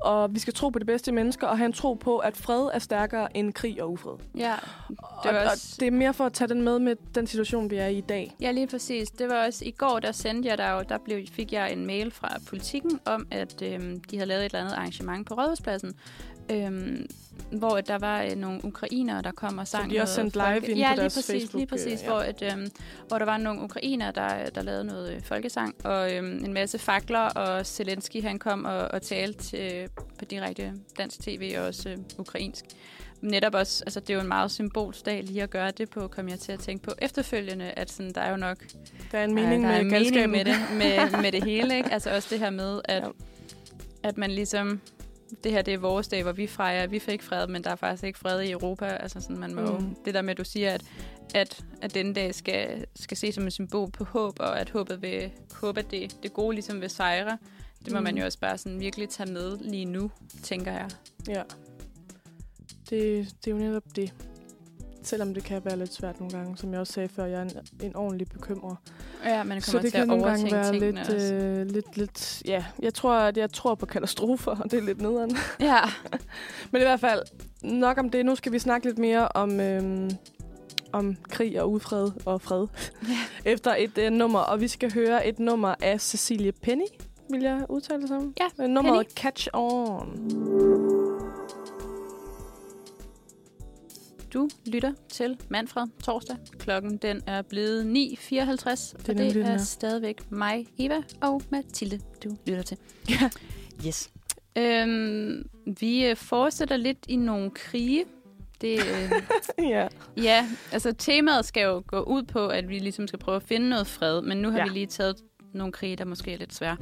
[0.00, 2.36] og vi skal tro på det bedste i mennesker, og have en tro på, at
[2.36, 4.12] fred er stærkere end krig og ufred.
[4.36, 4.54] ja.
[4.88, 4.98] Det,
[5.34, 7.70] var og, også- og det er mere for at tage den med med den situation,
[7.70, 8.34] vi er i i dag.
[8.40, 9.10] Ja, lige præcis.
[9.10, 11.86] Det var også i går, der sendte jeg der jo, der blev, fik jeg en
[11.86, 15.94] mail fra politikken om, at øhm, de havde lavet et eller andet arrangement på Rådhuspladsen,
[16.50, 17.06] øhm,
[17.52, 20.66] hvor der var øh, nogle ukrainere, der kom og sang de også sendte live folke-
[20.70, 22.08] inde ja, på deres præcis, Facebook, lige præcis, øh, ja.
[22.08, 22.70] hvor, et, øhm,
[23.08, 26.78] hvor der var nogle ukrainere, der, der lavede noget øh, folkesang, og øhm, en masse
[26.78, 31.88] fakler, og Zelensky han kom og, og talte til, på direkte dansk tv, og også
[31.88, 32.64] øh, ukrainsk.
[33.20, 36.08] Netop også, altså det er jo en meget symbolsk dag lige at gøre det på,
[36.08, 38.56] kom jeg til at tænke på efterfølgende, at sådan, der er jo nok
[39.12, 41.76] Der er en mening der er med en mening med det, med, med det hele.
[41.76, 41.92] Ikke?
[41.92, 43.08] Altså også det her med, at, Ja.
[44.08, 44.80] at man ligesom...
[45.44, 47.76] Det her det er vores dag, hvor vi fejrer, vi fik fred, men der er
[47.76, 48.84] faktisk ikke fred i Europa.
[48.86, 49.96] Altså sådan, man må, mm.
[50.04, 50.84] Det der med, at du siger, at,
[51.34, 55.02] at, at denne dag skal, skal ses som et symbol på håb, og at håbet
[55.02, 57.38] vil, håbe, at det, det gode ligesom vil sejre.
[57.84, 58.04] Det må Mm.
[58.04, 60.10] man jo også bare sådan virkelig tage med lige nu,
[60.42, 60.88] tænker jeg.
[61.28, 61.42] Ja.
[62.90, 64.14] Det, det er jo netop det.
[65.02, 67.42] Selvom det kan være lidt svært nogle gange, som jeg også sagde før, jeg er
[67.42, 67.50] en,
[67.82, 68.74] en ordentlig bekymrer.
[69.24, 71.34] Ja, man Så kommer det til at kan nogle gange være lidt, også.
[71.34, 75.00] øh, lidt, lidt, ja, jeg tror, at jeg tror på katastrofer, og det er lidt
[75.00, 75.36] nederen.
[75.60, 75.80] Ja,
[76.72, 77.22] Men i hvert fald,
[77.62, 78.26] nok om det.
[78.26, 80.10] Nu skal vi snakke lidt mere om, øhm,
[80.92, 82.66] om krig og ufred og fred.
[83.08, 83.18] Ja.
[83.52, 86.86] Efter et øh, nummer, og vi skal høre et nummer af Cecilie Penny,
[87.30, 88.34] vil jeg udtale det som?
[88.40, 89.16] Ja, Øh, Nummeret Penny.
[89.16, 90.97] Catch On.
[94.34, 96.36] Du lytter til Manfred torsdag.
[96.58, 99.58] Klokken den er blevet 9.54, og nemlig det er her.
[99.58, 102.76] stadigvæk mig, Eva og Mathilde, du lytter til.
[103.10, 103.30] Ja.
[103.86, 104.10] Yes.
[104.58, 105.48] Øhm,
[105.80, 108.04] vi øh, fortsætter lidt i nogle krige.
[108.60, 109.12] Det, øh,
[109.70, 109.88] ja.
[110.16, 113.68] ja, altså temaet skal jo gå ud på, at vi ligesom skal prøve at finde
[113.68, 114.64] noget fred, men nu har Ja.
[114.64, 115.16] vi lige taget
[115.52, 116.76] nogle krige, der måske er lidt svære.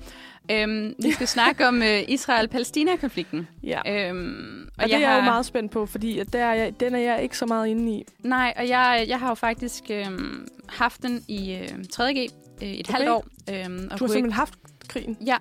[0.50, 3.48] Øhm, vi skal snakke om øh, Israel-Palæstina-konflikten.
[3.62, 4.08] ja.
[4.08, 6.80] Øhm, Og, og det er jeg jo meget spændt på, fordi at der er jeg,
[6.80, 8.04] den er jeg ikke så meget inde i.
[8.20, 12.30] Nej, og jeg, jeg har jo faktisk øhm, haft den i øh, 3.G
[12.62, 12.94] øh, et Okay.
[12.98, 13.24] halvt år.
[13.50, 14.54] Øhm, og Du har simpelthen ikke, haft
[14.88, 15.16] krigen.
[15.26, 15.36] ja,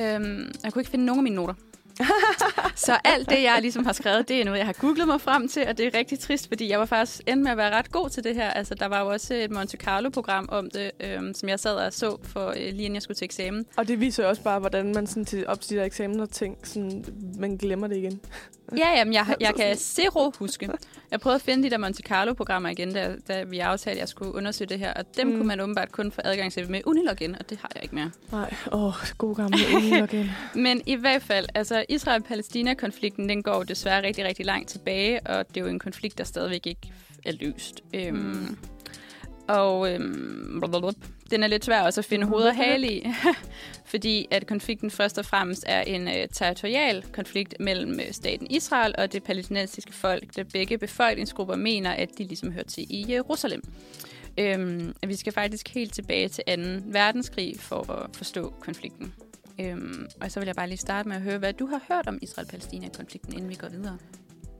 [0.00, 1.54] øhm, jeg kunne ikke finde nogen af mine noter.
[2.86, 5.48] så alt det, jeg ligesom har skrevet, det er noget, jeg har googlet mig frem
[5.48, 7.92] til, og det er rigtig trist, fordi jeg var faktisk endt med at være ret
[7.92, 8.50] god til det her.
[8.50, 11.92] Altså, der var jo også et Monte Carlo-program om det, øhm, som jeg sad og
[11.92, 13.66] så, for, øh, lige inden jeg skulle til eksamen.
[13.76, 17.04] Og det viser også bare, hvordan man sådan til op til de eksamener ting, sådan,
[17.38, 18.20] man glemmer det igen.
[18.76, 20.70] Ja, jamen, jeg, jeg kan zero huske.
[21.10, 24.08] Jeg prøvede at finde de der Monte Carlo-programmer igen, da, da vi aftalte, at jeg
[24.08, 24.94] skulle undersøge det her.
[24.94, 25.36] Og dem Mm.
[25.36, 28.10] kunne man åbenbart kun få adgang til med Unilogin, og det har jeg ikke mere.
[28.32, 29.58] Nej, åh, oh, god gamle
[30.04, 30.30] igen.
[30.54, 35.56] Men i hvert fald, altså Israel-Palæstina-konflikten, den går desværre rigtig, rigtig langt tilbage, og det
[35.56, 36.92] er jo en konflikt, der stadigvæk ikke
[37.26, 37.80] er løst.
[37.94, 38.56] Øhm, Mm.
[39.48, 40.90] og øhm, blablabla.
[41.30, 43.06] den er lidt svær også at finde hoved og hale i,
[43.92, 48.94] fordi at konflikten først og fremmest er en uh, territorial konflikt mellem uh, staten Israel
[48.98, 53.62] og det palæstinensiske folk, der begge befolkningsgrupper mener, at de ligesom hører til i Jerusalem.
[54.38, 56.52] Øhm, vi skal faktisk helt tilbage til 2.
[56.86, 59.14] verdenskrig for at forstå konflikten.
[59.60, 62.06] Øhm, og så vil jeg bare lige starte med at høre, hvad du har hørt
[62.08, 63.98] om Israel-Palæstina-konflikten, inden vi går videre.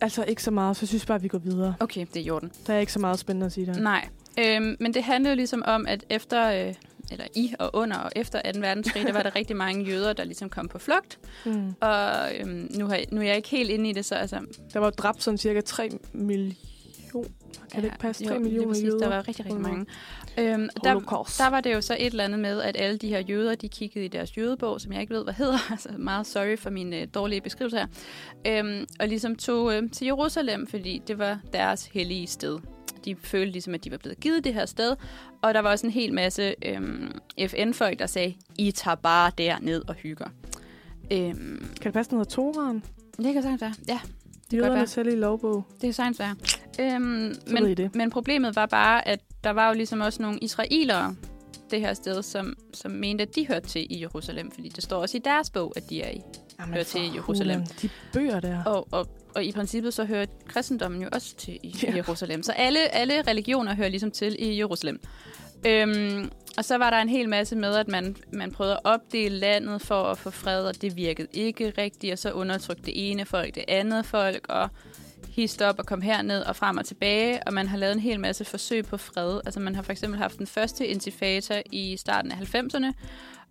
[0.01, 1.75] Altså ikke så meget, så jeg synes bare, at vi går videre.
[1.81, 2.53] Okay, det er i orden.
[2.67, 3.81] Der er ikke så meget spændende at sige der.
[3.81, 6.75] Nej, øhm, men det handler jo ligesom om, at efter, øh,
[7.11, 8.61] eller i og under og efter 2.
[8.61, 11.19] verdenskrig, der var der rigtig mange jøder, der ligesom kom på flugt.
[11.47, 11.75] Mm.
[11.81, 14.41] Og øhm, nu, har, nu er jeg ikke helt inde i det, så altså...
[14.73, 16.55] Der var dræbt sådan cirka 3 millioner.
[17.73, 18.25] Kan det ikke passe?
[18.25, 18.99] 3 jo, millioner præcis, jøder.
[18.99, 19.87] Der var rigtig, rigtig under mange.
[20.39, 20.95] Øhm, der,
[21.39, 23.69] der var det jo så et eller andet med, at alle de her jøder, de
[23.69, 25.59] kiggede i deres jødebog, som jeg ikke ved, hvad hedder.
[25.71, 27.87] Altså meget sorry for min øh, dårlige beskrivelse her.
[28.47, 32.59] Øhm, og ligesom tog øh, til Jerusalem, fordi det var deres hellige sted.
[33.05, 34.97] De følte ligesom, at de var blevet givet det her sted.
[35.43, 37.13] Og der var også en hel masse øhm,
[37.47, 40.27] FN-folk, der sagde, I tager bare derned og hygger.
[41.13, 42.83] Øhm, Kan det passe, den hedder Toran?
[43.17, 43.75] det kan sagtens være.
[43.89, 44.71] Ja, godt være.
[44.73, 45.65] Jødernes hellige lovbog.
[45.73, 46.37] det kan sagtens være.
[46.81, 47.95] Øhm, Så I det.
[47.95, 51.17] men problemet var bare, at der var jo ligesom også nogle israelere
[51.71, 55.01] det her sted, som, som mente, at de hørte til i Jerusalem, fordi det står
[55.01, 56.21] også i deres bog, at de er i.
[56.61, 57.59] Jamen, Hører til for Jerusalem.
[57.61, 57.69] hulen.
[57.83, 58.65] De bøger der.
[58.65, 61.97] Og, og, og i princippet så hører kristendommen jo også til i ja.
[61.97, 62.43] Jerusalem.
[62.43, 65.01] Så alle, alle religioner hører ligesom til i Jerusalem.
[65.67, 69.37] Øhm, og så var der en hel masse med, at man, man prøvede at opdele
[69.39, 73.25] landet for at få fred, og det virkede ikke rigtigt, og så undertrykte det ene
[73.25, 74.69] folk det andet folk, og
[75.33, 78.21] hist op og kom herned og frem og tilbage, og man har lavet en hel
[78.21, 79.41] masse forsøg på fred.
[79.45, 82.93] Altså man har for eksempel haft den første intifada i starten af 90'erne,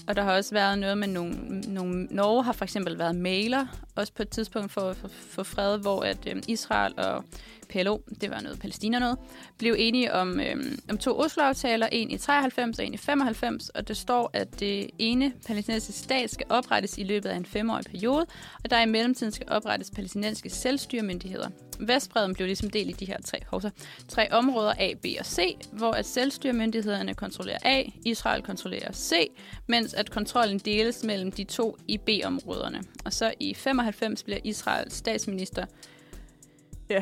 [0.07, 3.65] og der har også været noget med nogle, nogle Norge har for eksempel været mailer,
[3.95, 7.23] også på et tidspunkt for, for, for fred, hvor at øhm, Israel og
[7.69, 9.17] PLO, det var noget Palæstina noget,
[9.57, 13.87] blev enige om, øhm, om to Oslo-aftaler, en i 93 og en i 95, og
[13.87, 18.25] det står, at det ene palæstinensiske stat skal oprettes i løbet af en femårig periode,
[18.63, 21.49] og der i mellemtiden skal oprettes palæstinensiske selvstyremyndigheder.
[21.87, 23.69] Vestbreden blev ligesom delt i de her tre, hovser,
[24.07, 29.31] tre områder, A, B og C, hvor at selvstyremyndighederne kontrollerer A, Israel kontrollerer C,
[29.67, 32.83] mens at kontrollen deles mellem de to i B-områderne.
[33.05, 35.65] Og så i 95 bliver Israels statsminister
[36.89, 36.97] Ja.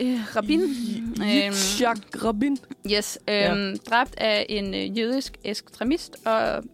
[0.00, 0.60] Øh, Rabin.
[0.60, 2.58] Øhm, Yitzhak Rabin.
[2.92, 6.64] Yes, øhm, dræbt af en øh, jødisk ekstremist, og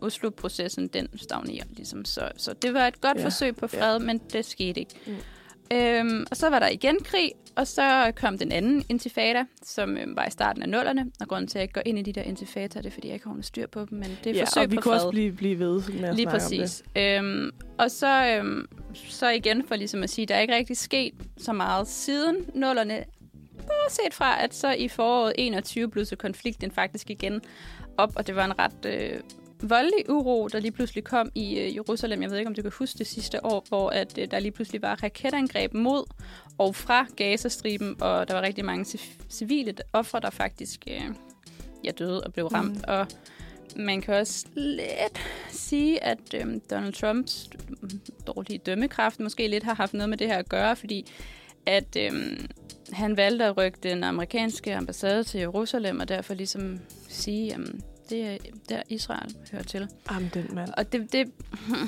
[0.00, 2.04] Oslo-processen, den stagnerer ligesom.
[2.04, 3.26] Så, så det var et godt Ja, ja.
[3.26, 3.80] forsøg på ja.
[3.80, 4.94] fred, men det skete ikke.
[5.06, 5.16] Mm.
[5.72, 10.16] Øhm, og så var der igen krig, og så kom den anden intifada, som øh,
[10.16, 11.06] var i starten af nullerne.
[11.20, 13.06] Og grunden til, at jeg ikke går ind i de der intifada, det er, fordi
[13.08, 14.82] jeg ikke har nogen styr på dem, men det er Ja, forsøg og vi på
[14.82, 15.00] kunne fred.
[15.04, 16.82] også blive, blive ved med at Lige præcis.
[16.96, 21.14] Øhm, og så, øhm, så igen for ligesom at sige, der er ikke rigtig sket
[21.38, 23.04] så meget siden nullerne.
[23.56, 27.40] Bortset fra, at så i foråret 21 blev så konflikten faktisk igen
[27.98, 29.20] op, og det var en ret øh,
[29.62, 32.22] voldelig uro, der lige pludselig kom i øh, Jerusalem.
[32.22, 34.52] Jeg ved ikke, om du kan huske det sidste år, hvor at, øh, der lige
[34.52, 36.04] pludselig var raketangreb mod
[36.58, 41.14] og fra Gazastriben, og der var rigtig mange civ- civile ofre, der faktisk øh,
[41.84, 42.76] ja, døde og blev ramt.
[42.76, 42.84] Mm.
[42.88, 43.06] Og
[43.76, 47.50] man kan også lidt sige, at øhm, Donald Trumps
[48.26, 51.06] dårlige dømmekraft måske lidt har haft noget med det her at gøre, fordi
[51.66, 52.46] at øhm,
[52.92, 57.60] han valgte at rykke den amerikanske ambassade til Jerusalem, og derfor ligesom sige, at
[58.10, 58.36] det er
[58.68, 59.80] der Israel hører til.
[59.80, 59.90] Det.
[60.10, 60.70] Jamen, den mand.
[60.76, 61.26] Og det, det,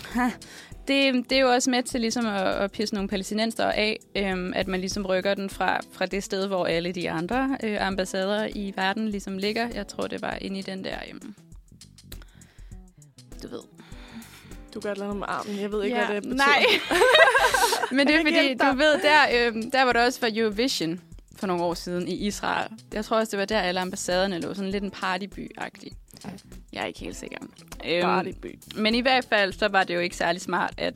[0.88, 4.52] det, det er jo også med til ligesom at, at pisse nogle palæstinenser af, øhm,
[4.56, 8.48] at man ligesom rykker den fra, fra det sted, hvor alle de andre øh, ambassader
[8.54, 9.68] i verden ligesom ligger.
[9.74, 10.96] Jeg tror, det var inde i den der...
[11.10, 11.34] Øhm,
[13.42, 13.60] du ved.
[14.74, 15.60] Du gør et eller andet med armen.
[15.60, 16.36] Jeg ved ikke, ja, hvad det betyder.
[16.36, 16.64] Nej.
[17.96, 21.00] Men det er fordi, du ved, der, øhm, der var der også var Eurovision
[21.40, 22.68] for nogle år siden i Israel.
[22.92, 24.54] Jeg tror også, det var der, alle ambassaderne lå.
[24.54, 25.92] Sådan lidt en partyby-agtig.
[26.72, 27.38] Jeg er ikke helt sikker.
[27.86, 28.58] Øhm, Partyby.
[28.76, 30.94] men i hvert fald, så var det jo ikke særlig smart, at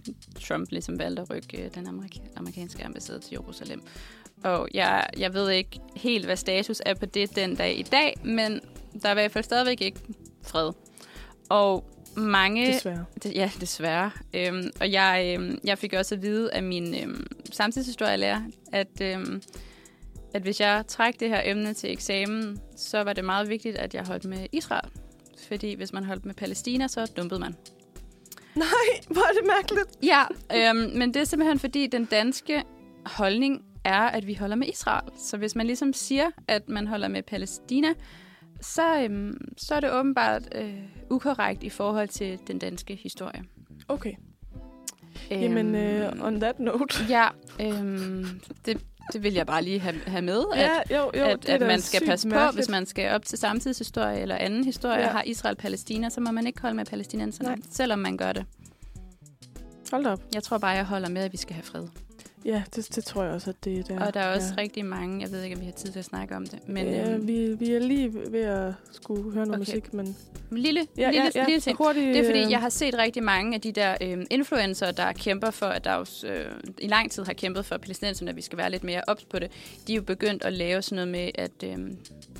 [0.49, 3.83] Trump ligesom valgte at rykke øh, den amerika- amerikanske ambassade til Jerusalem.
[4.45, 8.15] Og jeg, jeg ved ikke helt, hvad status er på det den dag i dag,
[8.25, 8.61] men
[9.03, 10.01] der er i hvert fald stadigvæk ikke
[10.43, 10.73] fred.
[11.49, 12.67] Og mange...
[12.67, 13.05] Desværre.
[13.23, 14.11] Det, ja, desværre.
[14.35, 18.43] Øhm, og jeg, øhm, jeg fik også at vide af min øhm, samtidshistorielærer,
[18.73, 19.43] at, øhm,
[20.35, 23.95] at hvis jeg træk det her emne til eksamen, så var det meget vigtigt, at
[23.95, 24.91] jeg holdt med Israel.
[25.49, 27.55] Fordi hvis man holdt med Palæstina, så dumpede man.
[28.55, 28.67] Nej,
[29.09, 29.87] hvor er det mærkeligt.
[30.03, 30.23] Ja,
[30.57, 32.63] øhm, men det er simpelthen fordi, den danske
[33.07, 35.11] holdning er, at vi holder med Israel.
[35.19, 37.89] Så hvis man ligesom siger, at man holder med Palæstina,
[38.61, 40.75] så, øhm, så er det åbenbart øh,
[41.11, 43.45] ukorrekt i forhold til den danske historie.
[43.89, 44.13] Okay.
[45.31, 47.05] Jamen, Øhm, uh, on that note.
[47.09, 47.29] Ja,
[47.61, 48.81] øhm, det,
[49.13, 51.81] Det vil jeg bare lige have, have med, at, ja, jo, jo, at, at man
[51.81, 52.57] skal passe på, mærkeligt.
[52.67, 55.09] hvis man skal op til samtidshistorie eller anden historie, Ja.
[55.09, 57.59] har Israel-Palæstina, så må man ikke holde med palæstinenserne, Nej.
[57.71, 58.45] selvom man gør det.
[59.91, 60.21] Hold op.
[60.35, 61.87] Jeg tror bare, jeg holder med, at vi skal have fred.
[62.45, 63.95] Ja, det, det tror jeg også, at det er der.
[63.95, 64.63] Ja, og der er også ja.
[64.63, 66.87] rigtig mange, jeg ved ikke, om vi har tid til at snakke om det, men
[66.87, 69.59] ja, øhm, vi, vi er lige ved at skulle høre noget Okay.
[69.59, 70.17] musik, men...
[70.51, 71.45] lille, Ja, lille, ja, ja.
[71.47, 71.77] lille ting.
[71.77, 74.91] Hurtigt, Det er fordi, øh, jeg har set rigtig mange af de der øh, influencer,
[74.91, 76.47] der kæmper for, at der jo, øh,
[76.79, 79.39] i lang tid har kæmpet for palæstinenserne, at vi skal være lidt mere ops på
[79.39, 79.51] det.
[79.87, 81.71] De er jo begyndt at lave sådan noget med, at øh,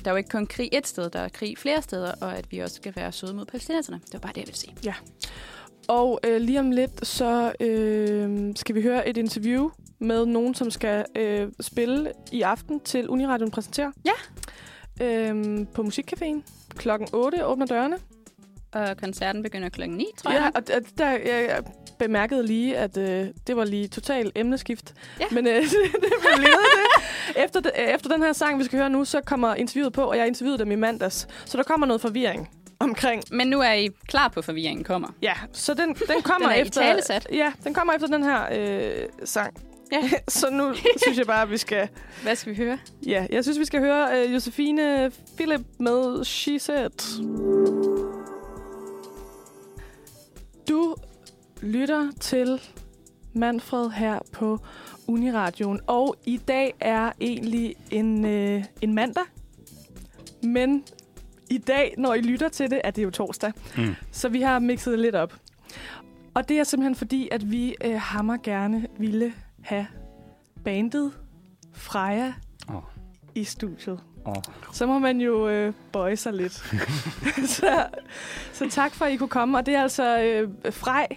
[0.03, 2.45] der er jo ikke kun krig et sted, der er krig flere steder, og at
[2.51, 3.99] vi også skal være søde mod palæstinenserne.
[4.05, 4.73] Det var bare det, jeg ville sige.
[5.87, 9.69] Og øh, lige om lidt, så øh, skal vi høre et interview
[9.99, 13.91] med nogen, som skal øh, spille i aften til Uniradion præsenterer.
[14.05, 14.11] Ja.
[15.05, 16.41] Øh, på Musikcaféen.
[16.75, 17.97] Klokken 8 åbner dørene.
[18.73, 20.51] Og koncerten begynder klokken 9, tror Ja, jeg.
[20.55, 21.63] og og der, jeg
[21.99, 24.93] bemærkede lige, at øh, det var lige total emneskift.
[25.19, 25.25] Ja.
[25.31, 25.69] Men øh, det
[26.37, 27.43] blev det.
[27.43, 30.01] Efter, det- øh, efter den her sang, vi skal høre nu, så kommer interviewet på,
[30.03, 31.27] og jeg interviewede dem i mandags.
[31.45, 33.23] Så der kommer noget forvirring omkring.
[33.31, 35.07] Men nu er I klar på, at forvirringen kommer.
[35.21, 37.19] Ja, så den, den kommer Den er efter...
[37.31, 39.53] Ja, den kommer efter den her øh, sang.
[39.91, 40.09] Ja.
[40.27, 40.73] så nu
[41.03, 41.89] synes jeg bare, at vi skal...
[42.23, 42.79] Hvad skal vi høre?
[43.05, 47.21] Ja, jeg synes, vi skal høre øh, Josefine Philip med She Said.
[50.69, 50.95] Du
[51.61, 52.61] lytter til
[53.33, 54.59] Manfred her på
[55.07, 59.23] Uniradioen, og i dag er egentlig en, øh, en mandag,
[60.43, 60.83] men
[61.49, 63.51] i dag, når I lytter til det, er det jo torsdag.
[63.77, 63.95] Mm.
[64.11, 65.33] Så vi har mixet det lidt op.
[66.33, 69.33] Og det er simpelthen fordi, at vi øh, hammer gerne ville
[69.65, 69.87] have
[70.63, 71.11] bandet
[71.73, 72.33] Freja
[72.69, 72.81] Åh.
[73.35, 73.99] i studiet.
[74.25, 74.33] Åh.
[74.73, 76.53] Så må man jo øh, bøje sig lidt.
[77.57, 77.85] så,
[78.53, 79.57] så tak for, at I kunne komme.
[79.57, 81.07] Og det er altså øh, Frej,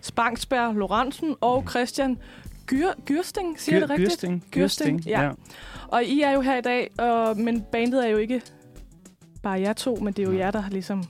[0.00, 2.18] Spangsberg, Lorentzen og Christian
[2.66, 4.10] Gyr, Gyrsting, siger jeg det rigtigt?
[4.10, 4.44] Gyrsting.
[4.50, 5.22] Gyrsting, Gyrsting, ja.
[5.22, 5.30] ja.
[5.88, 8.42] Og I er jo her i dag, og, men bandet er jo ikke
[9.42, 11.04] bare jer to, men det er jo jer, der har ligesom...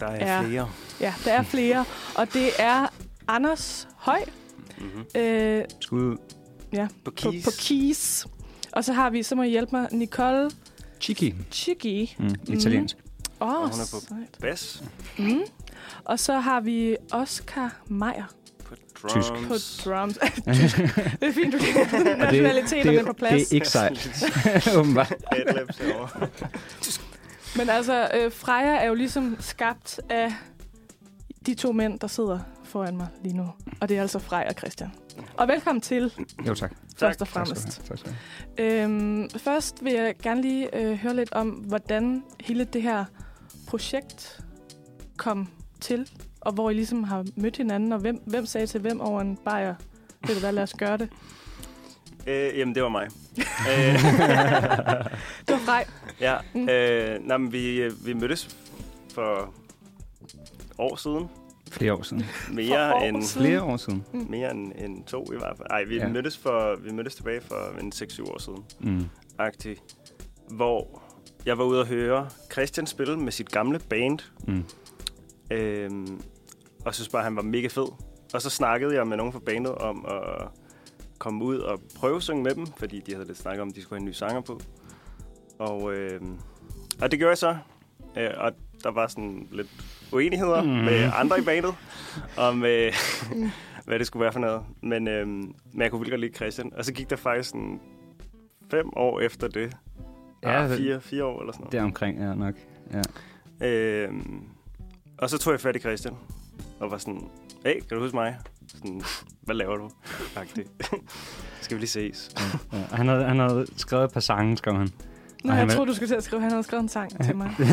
[0.00, 0.40] Der er Ja.
[0.40, 0.42] ja.
[0.42, 0.68] flere.
[1.00, 1.84] Ja, der er flere.
[2.16, 2.86] Og det er
[3.28, 4.20] Anders Høj
[4.80, 5.20] Mm-hmm.
[5.20, 6.16] øh, Skud.
[6.74, 7.44] På på, keys.
[7.44, 8.26] på Keys.
[8.72, 10.50] Og så har vi, så må I hjælpe mig, Nicole
[11.00, 11.34] Chiki.
[11.50, 12.16] Chigi.
[12.18, 12.34] Mm.
[12.48, 12.96] Italiensk.
[13.40, 14.38] Åh, Og oh, hun er på- sejt.
[14.40, 14.82] Bass.
[15.18, 15.40] Mm.
[16.04, 18.24] Og så har vi Oscar Meier
[19.00, 19.28] På Tysk.
[19.28, 19.82] drums.
[19.84, 20.18] på drums.
[20.54, 20.76] Tysk.
[20.76, 23.42] det er fint, du kan nationaliteterne på plads.
[23.48, 25.12] det er ikke sejt, åbenbart.
[27.56, 30.34] Men altså, øh, Freja er jo ligesom skabt af
[31.46, 32.38] de to mænd, der sidder
[32.68, 33.48] foran mig lige nu.
[33.80, 34.90] Og det er altså Freja og Christian.
[35.36, 36.12] Og velkommen til,
[36.46, 36.72] Jo, tak.
[36.98, 37.82] først og Tak du fremmest.
[37.86, 38.16] Tak skal du
[38.58, 38.82] have.
[38.82, 43.04] Øhm, først vil jeg gerne lige øh, høre lidt om, hvordan hele det her
[43.68, 44.40] projekt
[45.16, 45.48] kom
[45.80, 46.10] til,
[46.40, 49.36] og hvor I ligesom har mødt hinanden, og hvem, hvem sagde til hvem over en
[49.44, 49.74] bajer,
[50.26, 51.08] ved du hvad, lad os gøre det.
[52.26, 53.06] Øh, jamen, det var mig.
[53.70, 53.94] øh,
[55.48, 55.84] Det var Frej.
[56.20, 56.68] ja, Mm.
[56.68, 58.56] øh, nej, men vi, øh, vi mødtes
[59.14, 59.54] for
[60.78, 61.28] år siden.
[61.70, 62.24] Flere år siden.
[62.52, 63.46] Mere år end, siden.
[63.46, 64.04] Flere år siden.
[64.30, 65.66] mere end, end to i hvert fald.
[65.70, 66.08] Ej, vi, Ja.
[66.08, 68.64] mødtes, for, vi mødtes tilbage for en 6-7 år siden.
[68.80, 69.04] Mm.
[69.38, 69.76] Agtig,
[70.50, 71.02] hvor
[71.46, 74.18] jeg var ude at høre Christian spille med sit gamle band.
[74.46, 74.64] Mm.
[75.50, 76.20] Øhm,
[76.84, 77.86] og synes bare, han var mega fed.
[78.34, 80.48] Og så snakkede jeg med nogen fra bandet om at
[81.18, 83.82] komme ud og prøve synge med dem, fordi de havde lidt snakket om, at de
[83.82, 84.60] skulle have en ny sanger på.
[85.58, 86.38] Og, øhm,
[87.02, 87.56] og det gjorde jeg så.
[88.18, 88.52] Øh, og
[88.82, 89.68] der var sådan lidt
[90.12, 90.68] uenigheder Mm.
[90.68, 91.74] med andre i bandet,
[92.36, 92.92] om øh,
[93.86, 94.62] hvad det skulle være for noget.
[94.82, 95.28] Men, øhm,
[95.72, 96.72] men jeg kunne virkelig godt lide Christian.
[96.76, 97.80] Og så gik der faktisk sådan
[98.70, 99.76] fem år efter det.
[100.42, 101.72] Ja, Ja, det- fire, fire år eller sådan noget.
[101.72, 102.54] Det er omkring, ja, nok.
[103.60, 103.66] Ja.
[103.66, 104.42] Øhm,
[105.18, 106.14] og så tog jeg fat i Christian,
[106.80, 107.28] og var sådan,
[107.66, 108.36] hey, kan du huske mig?
[108.68, 109.02] Sådan,
[109.42, 109.90] hvad laver du?
[110.40, 110.68] Agtigt.
[111.60, 112.30] Skal vi lige ses?
[112.72, 112.78] Ja.
[112.90, 114.88] Og Han, havde, han havde skrevet et par sange, skrev han.
[115.44, 117.50] Nå, jeg troede, du skulle til at skrive, han havde skrevet en sang til mig.
[117.60, 117.66] øh,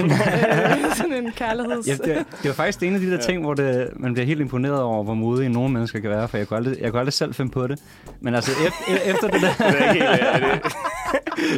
[0.96, 1.88] sådan en kærligheds...
[1.88, 4.42] Ja, det, det var faktisk en af de der ting, hvor det, man bliver helt
[4.42, 7.14] imponeret over, hvor modige nogle mennesker kan være, for jeg kunne aldrig, jeg kunne aldrig
[7.14, 7.80] selv finde på det.
[8.22, 9.54] Men altså, efter, efter det der...
[9.72, 10.74] Det er ikke helt, det,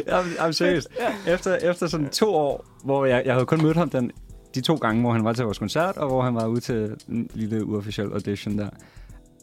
[0.12, 0.88] Jamen, jamen, seriøst.
[1.26, 4.10] Efter, efter sådan to år, hvor jeg, jeg havde kun mødt ham den,
[4.54, 6.96] de to gange, hvor han var til vores koncert, og hvor han var ude til
[7.08, 8.68] en lille uofficiel audition der.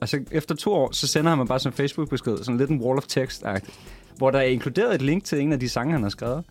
[0.02, 2.70] Og så efter to år, så sender han mig bare sådan en Facebook-besked, sådan lidt
[2.70, 3.72] en wall of text -agtigt,
[4.18, 6.44] hvor der er inkluderet et link til en af de sange, han har skrevet,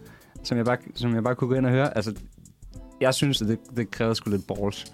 [0.42, 1.96] som jeg bare, som jeg bare kunne gå ind og høre.
[1.96, 2.14] Altså,
[3.00, 4.84] jeg synes, at det, det krævede sgu lidt balls.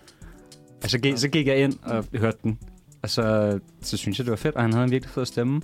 [0.82, 2.58] Altså, så gik, så gik jeg ind og hørte den,
[3.02, 5.60] og så, så synes jeg, det var fedt, og han havde en virkelig fed stemme.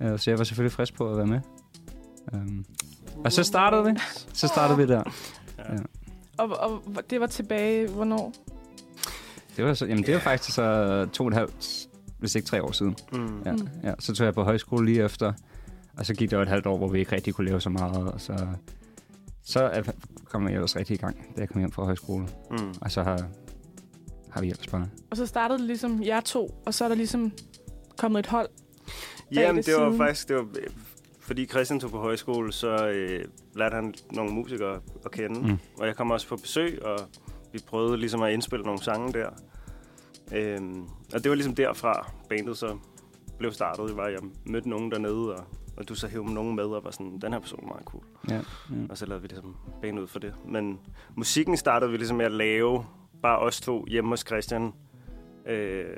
[0.00, 1.40] Uh, så jeg var selvfølgelig frisk på at være med.
[2.32, 2.64] Um,
[3.24, 3.90] og så startede vi.
[4.32, 5.02] Så startede vi der.
[5.58, 5.64] ja.
[6.38, 8.32] Og, og det var tilbage, hvornår?
[9.56, 11.86] Det var, så, jamen, det var faktisk så to og et halvt,
[12.18, 12.96] hvis ikke tre år siden.
[13.12, 13.42] Mm.
[13.46, 13.68] Ja, Mm.
[13.84, 13.92] ja.
[13.98, 15.32] Så tog jeg på højskole lige efter.
[15.98, 17.70] Og så gik der jo et halvt år, hvor vi ikke rigtig kunne lave så
[17.70, 18.46] meget, og så,
[19.44, 19.92] så
[20.24, 22.28] kom jeg ellers rigtig i gang, da jeg kom hjem fra højskole.
[22.50, 22.74] Mm.
[22.80, 23.28] Og så har,
[24.30, 24.88] har vi ellers bare...
[25.10, 27.32] Og så startede det ligesom jer to, og så er der ligesom
[27.96, 28.48] kommet et hold.
[29.32, 29.98] Jamen, det det var siden.
[29.98, 30.28] faktisk...
[30.28, 30.70] Det var, øh,
[31.20, 33.24] fordi Christian tog på højskole, så øh,
[33.54, 35.40] lærte han nogle musikere at kende.
[35.40, 35.58] Mm.
[35.80, 36.98] Og jeg kom også på besøg, og
[37.52, 39.28] vi prøvede ligesom at indspille nogle sange der.
[40.32, 40.82] Øhm,
[41.14, 42.78] og det var ligesom derfra, bandet så
[43.38, 43.88] blev startet.
[43.88, 45.44] Det var, jeg mødte nogen dernede, og,
[45.76, 48.04] og du så hævde nogen med, og var sådan, den her person er meget cool.
[48.30, 48.42] Ja, ja.
[48.90, 50.34] Og så lavede vi ligesom band ud for det.
[50.48, 50.80] Men
[51.14, 52.84] musikken startede vi ligesom med at lave,
[53.22, 54.72] bare os to hjemme hos Christian.
[55.46, 55.96] Øh,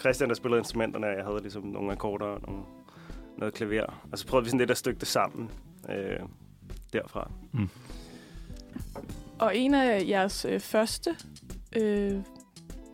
[0.00, 2.62] Christian, der spillede instrumenterne, og jeg havde ligesom nogle akkorder og nogle,
[3.38, 4.08] noget klaver.
[4.12, 5.50] Og så prøvede vi sådan lidt at stykke det sammen
[5.90, 6.18] øh,
[6.92, 7.30] derfra.
[9.38, 11.16] Og en af jeres øh, første
[11.76, 12.20] øh,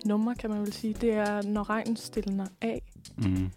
[0.05, 2.83] numre, kan man vel sige, det er Når regnen stiller af.
[3.17, 3.51] Mm.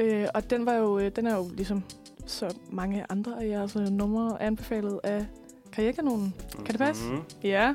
[0.00, 1.82] Øh, og den, var jo, øh, den er jo ligesom
[2.26, 5.26] så mange andre af jeres øh, numre anbefalet af
[5.72, 6.34] Karrierekanonen.
[6.56, 7.04] Kan det passe?
[7.04, 7.22] Mhm.
[7.42, 7.74] Ja.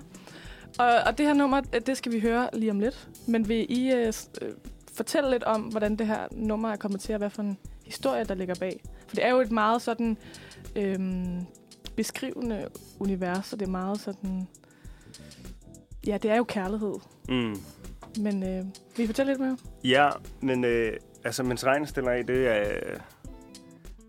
[0.79, 3.09] Og, og det her nummer, øh, det skal vi høre lige om lidt.
[3.27, 4.51] Men vil I øh, øh,
[4.93, 8.23] fortælle lidt om, hvordan det her nummer er kommet til, og hvad for en historie,
[8.23, 8.83] der ligger bag?
[9.07, 10.17] For det er jo et meget sådan
[10.75, 10.99] øh,
[11.95, 12.67] beskrivende
[12.99, 14.47] univers, og det er meget sådan...
[16.07, 16.93] Ja, det er jo kærlighed.
[17.29, 17.55] Mm.
[18.19, 18.65] Men øh,
[18.97, 19.57] vil I fortælle lidt mere?
[19.83, 20.09] Ja,
[20.41, 20.93] men øh,
[21.25, 22.97] altså, mens regnen stiller af, det er...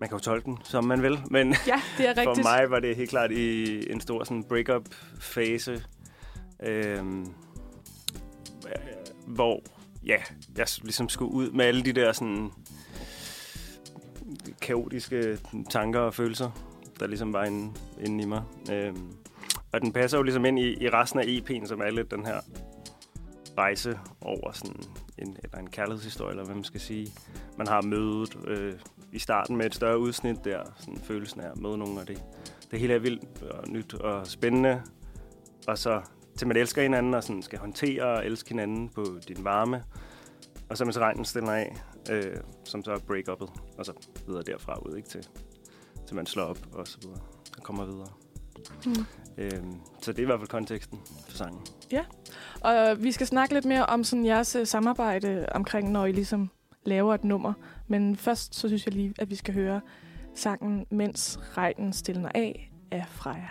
[0.00, 2.24] Man kan jo tolke den, som man vil, men Ja, det er rigtigt.
[2.24, 5.84] For mig var det helt klart i en stor sådan break-up-fase,
[6.62, 7.26] øhm, øh,
[9.26, 9.62] hvor
[10.06, 10.16] ja,
[10.56, 12.50] jeg ligesom skulle ud med alle de der sådan
[14.62, 15.38] kaotiske
[15.70, 16.50] tanker og følelser,
[17.00, 18.42] der ligesom var inde, inde i mig.
[18.72, 19.12] Øhm,
[19.72, 22.26] og den passer jo ligesom ind i, i resten af EP'en, som er lidt den
[22.26, 22.40] her
[23.58, 24.76] rejse over sådan
[25.18, 27.12] en, eller en kærlighedshistorie, eller hvad man skal sige.
[27.58, 28.74] Man har mødet øh,
[29.12, 32.24] i starten med et større udsnit der, sådan følelsen af at møde nogen, og det,
[32.70, 34.82] det hele er vildt og nyt og spændende.
[35.66, 36.02] Og så
[36.36, 39.84] til man elsker hinanden og sådan skal håndtere og elske hinanden på din varme.
[40.68, 41.76] Og så mens regnen stiller af,
[42.10, 43.92] øh, som så er break -up'et, og så
[44.26, 45.28] videre derfra ud, ikke til,
[46.06, 47.20] til man slår op og så videre,
[47.56, 48.08] og kommer videre.
[48.86, 49.04] Mm.
[49.38, 51.60] Øhm, så det er i hvert fald konteksten for sangen.
[52.60, 56.12] Og øh, vi skal snakke lidt mere om sådan jeres øh, samarbejde omkring, når I
[56.12, 56.50] ligesom
[56.84, 57.52] laver et nummer.
[57.88, 59.80] Men først så synes jeg lige, at vi skal høre
[60.34, 63.48] sangen Mens regnen stiller af af Freja.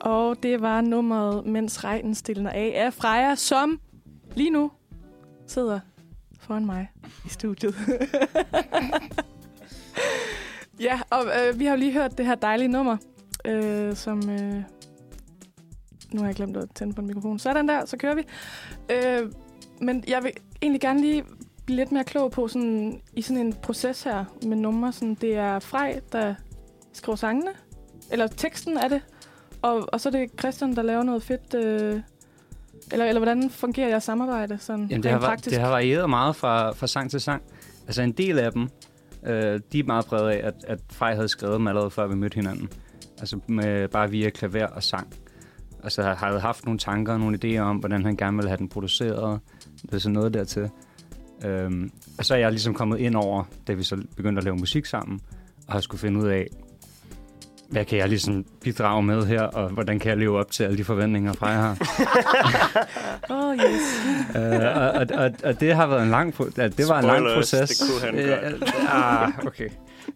[0.00, 3.80] Og det var nummeret Mens regnen stiller af af Freja, som
[4.34, 4.70] lige nu
[5.46, 5.80] sidder
[6.40, 6.90] foran mig
[7.26, 7.74] i studiet.
[10.80, 12.96] ja, og øh, vi har jo lige hørt det her dejlige nummer,
[13.44, 14.30] øh, som...
[14.30, 14.62] Øh,
[16.12, 17.38] nu har jeg glemt at tænde på en mikrofon.
[17.38, 18.22] Sådan der, så kører vi.
[18.90, 19.32] Øh,
[19.80, 21.24] men jeg vil egentlig gerne lige
[21.66, 24.92] blive lidt mere klog på sådan, i sådan en proces her med numre.
[24.92, 26.34] Sådan, det er Frej, der
[26.92, 27.50] skriver sangene,
[28.10, 29.02] eller teksten er det,
[29.62, 31.54] og, og så er det Christian, der laver noget fedt.
[31.54, 32.00] Øh,
[32.92, 35.54] eller, eller hvordan fungerer jeres samarbejde sådan Jamen, det, har, praktisk?
[35.54, 37.42] det har varieret meget fra, fra sang til sang.
[37.86, 38.68] Altså en del af dem,
[39.26, 42.14] øh, de er meget præget af, at, at Frej havde skrevet dem allerede før vi
[42.14, 42.68] mødte hinanden.
[43.18, 45.14] Altså med, bare via klaver og sang.
[45.82, 48.58] Altså så havde haft nogle tanker og nogle idéer om, hvordan han gerne ville have
[48.58, 49.40] den produceret.
[49.82, 50.70] Det er sådan noget dertil.
[51.44, 54.56] Øhm, og så er jeg ligesom kommet ind over, da vi så begyndte at lave
[54.56, 55.20] musik sammen,
[55.66, 56.46] og har skulle finde ud af,
[57.70, 60.78] hvad kan jeg ligesom bidrage med her, og hvordan kan jeg leve op til alle
[60.78, 61.76] de forventninger, Freja har.
[63.30, 63.80] Oh, yes.
[64.36, 67.06] Øh, og, og, og, og det har været en lang, pro- ja, det var en
[67.06, 67.68] lang proces.
[67.68, 68.62] det kunne han godt.
[68.62, 69.68] Øh, ah, okay.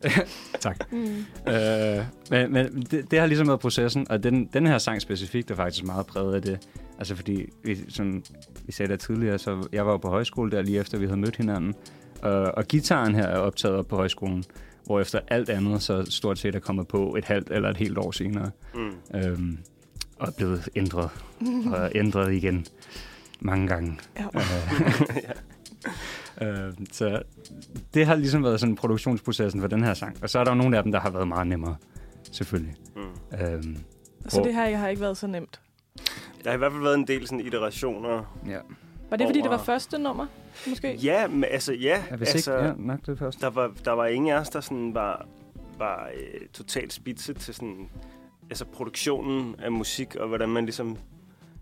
[0.61, 0.93] tak.
[0.93, 1.25] Mm.
[1.53, 5.51] Øh, men men det, det har ligesom været processen, og den, den her sang specifikt
[5.51, 6.59] er faktisk meget præget af det.
[6.99, 8.23] Altså fordi, vi, som
[8.67, 11.21] vi sagde der tidligere, så jeg var jo på højskole der lige efter vi havde
[11.21, 11.75] mødt hinanden.
[12.23, 14.45] Og, og gitaren her er optaget op på højskolen,
[14.87, 17.99] hvor efter alt andet så stort set er kommet på et halvt eller et helt
[17.99, 18.51] år senere.
[18.75, 18.93] Mm.
[19.15, 19.59] Øhm,
[20.19, 21.11] og er blevet ændret,
[21.73, 22.67] og ændret igen
[23.41, 23.99] mange gange.
[24.19, 24.27] Ja.
[26.47, 27.23] Øh, så
[27.95, 30.17] det har ligesom været sådan produktionsprocessen for den her sang.
[30.23, 31.77] Og så er der jo nogle af dem, der har været meget nemmere,
[32.33, 32.75] selvfølgelig.
[32.97, 33.03] Mm.
[33.41, 33.77] Øhm,
[34.29, 35.61] Så det her har ikke været så nemt.
[36.45, 38.39] Der har i hvert fald været en del sådan iterationer.
[38.49, 38.59] ja.
[39.15, 40.27] Var det, fordi det var Over- første nummer,
[40.67, 40.95] måske?
[40.95, 42.03] Ja, men altså ja.
[42.17, 43.41] Hvis altså, ikke, ja, nok det første.
[43.41, 45.27] der, var, der var ingen af os, der sådan var,
[45.79, 47.89] var øh, totalt spidse til sådan,
[48.51, 50.97] altså produktionen af musik, og hvordan man ligesom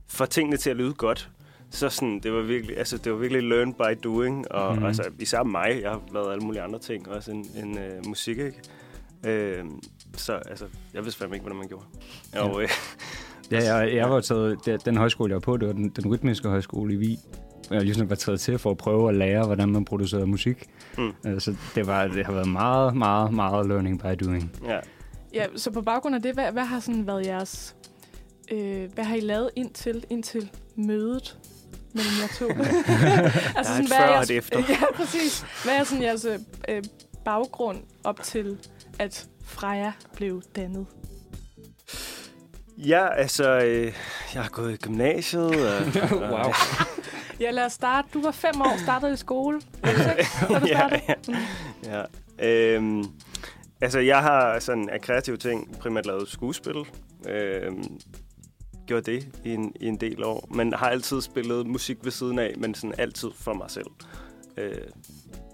[0.07, 1.31] får tingene til at lyde godt.
[1.71, 4.85] Så sådan, det var virkelig, altså, det var virkelig learn by doing, og mm.
[4.85, 8.39] altså, især mig, jeg har lavet alle mulige andre ting, også end, end øh, musik,
[8.39, 8.61] ikke?
[9.27, 9.65] Øh,
[10.17, 11.85] så altså, jeg vidste fandme ikke, hvordan man gjorde.
[12.37, 12.69] Og, øh,
[13.53, 16.13] Ja, jeg, jeg var taget, det- den højskole, jeg var på, det var den, den
[16.13, 17.19] rytmiske højskole i Vig.
[17.71, 20.67] jeg ligesom var taget til for at prøve at lære, hvordan man producerer musik.
[20.99, 21.13] Mm.
[21.27, 24.53] Øh, så det, var, det har været meget, meget, meget learning by doing.
[24.69, 24.79] Ja.
[25.35, 27.77] Ja, så på baggrund af det, hvad, hvad har sådan været jeres...
[28.53, 31.39] Øh, hvad har I lavet indtil, indtil mødet
[31.95, 32.47] mellem jer to?
[33.59, 34.59] altså, er et hvad og jeres, efter.
[34.69, 35.45] Ja, præcis.
[35.65, 36.27] Hvad er sådan jeres
[36.69, 36.83] øh,
[37.25, 38.59] baggrund op til,
[38.99, 40.87] at Freja blev dannet?
[42.79, 43.93] Ja, altså, øh,
[44.35, 45.45] jeg har gået i gymnasiet.
[45.45, 45.83] Og,
[46.33, 46.53] wow.
[47.41, 48.09] Ja, lad os starte.
[48.15, 49.61] Du var fem år, startede i skole.
[49.61, 52.05] Du seks, da du ja, ja.
[52.39, 52.75] ja.
[52.75, 53.05] Øhm,
[53.81, 56.87] altså, jeg har sådan af kreative ting primært lavet skuespil.
[57.29, 58.01] Øhm,
[58.87, 60.49] gjorde det i en, i en del år.
[60.55, 63.91] Men har altid spillet musik ved siden af, men sådan altid for mig selv.
[64.57, 64.87] Øh,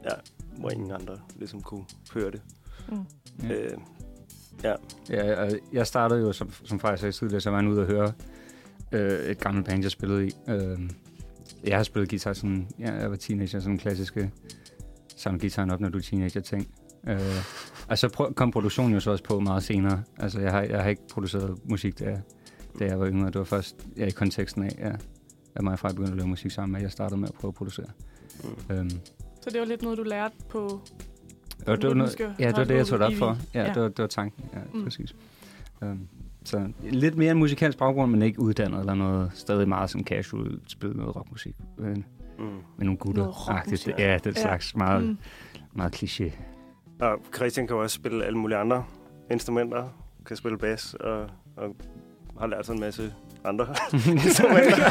[0.05, 0.15] ja,
[0.59, 2.43] hvor ingen andre ligesom kunne høre det.
[2.89, 3.51] Mm.
[3.51, 3.79] Øh,
[5.11, 7.87] Ja, og jeg startede jo, som, som faktisk sagde tidligere, så var jeg ude at
[7.87, 8.13] høre
[8.93, 10.31] øh, et gammelt band, jeg spillede i.
[10.49, 10.79] Øh,
[11.65, 14.31] jeg har spillet guitar, sådan, ja, jeg var teenager, sådan klassiske
[15.17, 16.69] samle gitaren op, når du er teenager ting.
[17.09, 17.21] Øh,
[17.89, 20.03] og så prøv, kom produktionen jo så også på meget senere.
[20.19, 22.21] Altså, jeg har, jeg har ikke produceret musik, da jeg,
[22.79, 23.27] da jeg var yngre.
[23.27, 24.93] Det var først ja, i konteksten af, ja,
[25.55, 27.49] at mig og Frej begyndte at lave musik sammen, at jeg startede med at prøve
[27.49, 27.87] at producere.
[28.45, 28.77] mm.
[28.77, 28.91] Øhm,
[29.43, 30.81] Så det var lidt noget, du lærte på...
[31.67, 33.37] og det var noget, ja, det var det, jeg tog det op for.
[33.55, 33.73] Ja, ja.
[33.75, 34.45] Det, var, det var tanken.
[34.55, 34.85] Ja, Mm.
[34.85, 35.15] præcis.
[35.83, 36.09] Um,
[36.45, 39.31] så lidt mere en musikalsk baggrund, men ikke uddannet eller noget.
[39.35, 41.57] Stadig meget sådan casual, spille noget rockmusik.
[41.79, 42.05] Men,
[42.39, 42.45] Mm.
[42.45, 43.23] med nogle gutter.
[43.23, 43.95] Noget rockmusik.
[43.99, 44.41] Ja, det Ja.
[44.43, 45.19] slags meget, Mm.
[45.73, 46.33] meget kliché.
[47.01, 48.85] Og Christian kan jo også spille alle mulige andre
[49.31, 49.89] instrumenter.
[50.27, 51.21] Kan spille bas og,
[51.57, 51.77] og
[52.41, 53.13] har lært sig en masse
[53.45, 53.67] andre
[54.25, 54.87] instrumenter.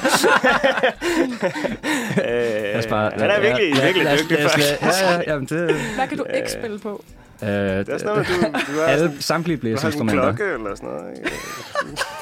[2.28, 5.02] øh, bare, han er virkelig, ja, virkelig os- dygtig, faktisk.
[5.02, 5.76] Ja, ja, jamen det...
[5.96, 7.04] Hvad kan du ikke spille på?
[7.44, 8.34] Øh, Det er sådan noget, du,
[8.74, 10.24] du har, alle, samtlige du har sådan en blæseinstrumenter.
[10.36, 11.18] klokke eller sådan noget.
[11.18, 11.32] Ikke?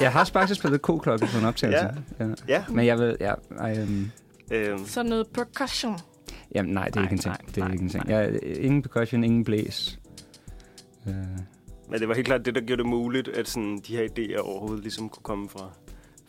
[0.00, 1.84] Jeg har faktisk spillet k-klokke på en optagelse.
[2.18, 2.24] Ja.
[2.24, 2.30] Ja.
[2.48, 2.64] Ja.
[2.68, 3.16] Men jeg vil...
[3.20, 4.10] Ja, ej, um,
[4.50, 5.98] Øhm, Så noget percussion.
[6.54, 7.32] jamen, nej, det er Nej, ikke en ting.
[7.34, 8.08] nej, det er nej, ikke en ting.
[8.08, 9.98] Jeg, ingen percussion, ingen blæs.
[11.08, 11.14] Øh,
[11.90, 14.38] men det var helt klart det, der gjorde det muligt, at sådan, de her idéer
[14.40, 15.70] overhovedet ligesom kunne komme fra,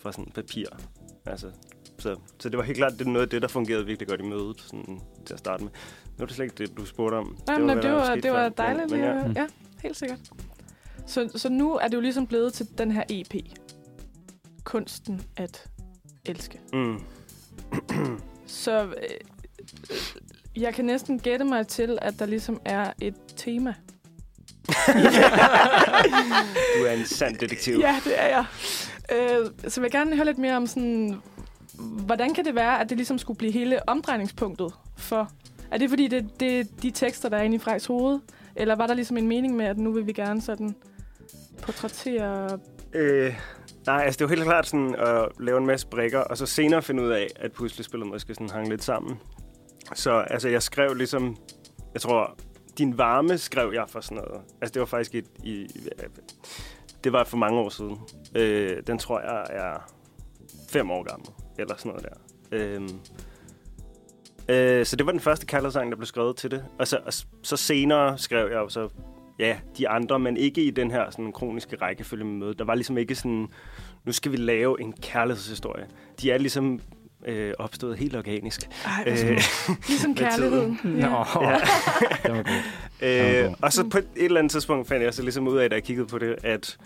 [0.07, 0.65] fra sådan papir.
[1.25, 1.51] Altså,
[1.99, 4.21] så, så det var helt klart det er noget af det, der fungerede virkelig godt
[4.21, 5.71] i mødet sådan, til at starte med.
[6.17, 7.37] Nu er det slet ikke det, du spurgte om.
[7.47, 8.49] Nej, men det var, skete det var før.
[8.49, 8.91] dejligt.
[8.91, 9.27] Men, Men, men ja.
[9.27, 9.41] ja.
[9.41, 9.47] ja,
[9.83, 10.19] helt sikkert.
[11.07, 13.35] Så, så nu er det jo ligesom blevet til den her EP.
[14.63, 15.69] Kunsten at
[16.25, 16.59] elske.
[16.73, 16.99] Mm.
[18.47, 18.91] Så øh,
[19.89, 23.73] øh, jeg kan næsten gætte mig til, at der ligesom er et tema.
[26.79, 27.79] Du er en sand detektiv.
[27.79, 28.45] Ja, det er jeg.
[29.11, 31.21] Øh, så vil jeg gerne høre lidt mere om sådan,
[32.05, 35.31] hvordan kan det være, at det ligesom skulle blive hele omdrejningspunktet for?
[35.71, 38.19] Er det fordi, det, det er de tekster, der er inde i Frejs hoved?
[38.55, 40.75] Eller var der ligesom en mening med, at nu vil vi gerne sådan
[41.61, 42.59] portrættere...
[42.93, 43.35] Øh,
[43.85, 46.81] nej, altså det var helt klart sådan at lave en masse brikker, og så senere
[46.81, 49.19] finde ud af, at puslespillet måske sådan hang lidt sammen.
[49.95, 51.37] Så altså, jeg skrev ligesom,
[51.93, 52.37] jeg tror,
[52.77, 54.41] din varme skrev jeg for sådan noget.
[54.61, 55.67] Altså det var faktisk et, i,
[57.03, 57.97] det var for mange år siden.
[58.35, 59.93] Øh, den tror jeg er
[60.69, 61.29] fem år gammel,
[61.59, 62.17] eller sådan noget der.
[62.51, 62.81] Øh,
[64.49, 66.65] øh, så det var den første kaldersang, der blev skrevet til det.
[66.79, 68.89] Og så, og så senere skrev jeg jo så
[69.39, 72.53] ja, de andre, men ikke i den her sådan, kroniske rækkefølge med møde.
[72.53, 73.47] Der var ligesom ikke sådan,
[74.05, 75.87] nu skal vi lave en kærlighedshistorie.
[76.21, 76.79] De er ligesom
[77.25, 78.69] øh, opstået helt organisk.
[78.85, 79.39] Ej, Øh,
[79.87, 80.79] ligesom med kærligheden.
[80.83, 81.49] Nå, Ja.
[81.49, 81.57] Ja.
[82.23, 83.45] det var godt.
[83.45, 85.75] Øh, og så på et eller andet tidspunkt fandt jeg så ligesom ud af, da
[85.75, 86.77] jeg kiggede på det, at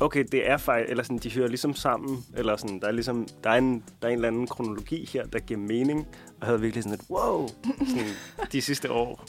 [0.00, 3.26] okay, det er faktisk, eller sådan, de hører ligesom sammen, eller sådan, der er ligesom,
[3.44, 6.46] der er en, der er en eller anden kronologi her, der giver mening, og jeg
[6.46, 7.48] havde virkelig sådan et, wow,
[7.88, 8.06] sådan,
[8.52, 9.24] de sidste år,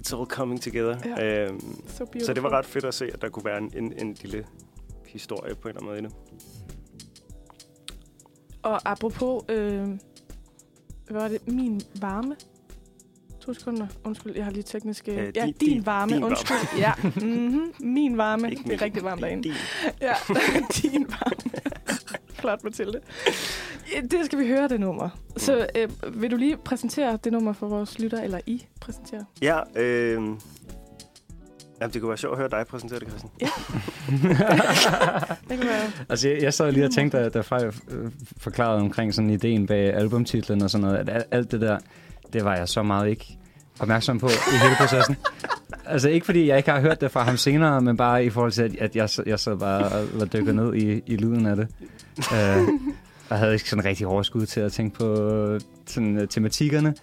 [0.00, 0.96] it's all coming together.
[1.18, 1.44] Ja.
[1.46, 3.92] Øhm, So så det var ret fedt at se, at der kunne være en, en,
[4.06, 4.44] en lille
[5.06, 6.12] historie på en eller anden måde i det.
[8.68, 9.86] Og apropos, øh,
[11.08, 11.48] hvad var det?
[11.48, 12.36] Min varme?
[13.40, 13.86] To sekunder.
[14.04, 15.12] Undskyld, jeg har lige tekniske...
[15.12, 16.12] Øh, ja, din- din, varme.
[16.12, 16.26] din varme.
[16.30, 16.56] Undskyld.
[16.78, 16.92] ja.
[17.04, 17.72] Mm-hmm.
[17.80, 18.50] Min varme.
[18.50, 18.82] Ikke det er min.
[18.82, 19.42] rigtig varmt derinde.
[19.42, 19.52] Din.
[20.00, 20.12] Ja,
[20.82, 21.50] din varme.
[22.34, 23.00] Flot, Mathilde.
[24.10, 25.08] Det skal vi høre, det nummer.
[25.36, 25.88] Så øh,
[26.22, 29.24] vil du lige præsentere det nummer for vores lytter, eller I præsentere?
[29.42, 30.22] Ja, øh,
[31.80, 33.32] jamen, det kunne være sjovt at høre dig præsentere det, Christian.
[35.48, 35.92] Det kan være...
[36.08, 37.72] Altså, jeg, jeg sad lige og tænkte, da, da Frej øh,
[38.36, 41.78] forklarede omkring sådan ideen bag albumtitlen og sådan noget, at al- alt det der,
[42.32, 43.38] det var jeg så meget ikke
[43.80, 45.16] opmærksom på i hele processen.
[45.86, 48.52] altså ikke fordi jeg ikke har hørt det fra ham senere, men bare i forhold
[48.52, 51.68] til, at, jeg, jeg sad bare og var dykket ned i, i lyden af det.
[52.18, 52.68] Uh,
[53.30, 56.94] og havde ikke sådan rigtig overskud til at tænke på sådan, uh, tematikkerne.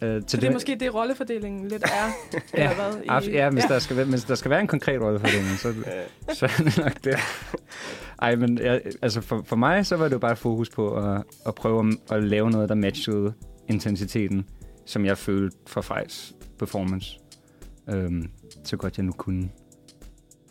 [0.00, 2.10] Til Så det er måske det, rollefordelingen lidt er,
[2.54, 3.02] eller hvad?
[3.08, 3.68] Af- Ja, hvis, ja.
[3.68, 6.44] Der skal, være- hvis der skal være en konkret rolle for det, så, Øh, så
[6.46, 7.14] er det nok det.
[8.22, 11.22] Ej, men jeg, altså for, for mig, så var det jo bare fokus på at,
[11.46, 13.32] at prøve at, at lave noget, der matchede
[13.68, 14.46] intensiteten,
[14.86, 17.18] som jeg følte fra Frejs performance.
[17.88, 18.30] Øhm,
[18.64, 19.50] så godt jeg nu kunne.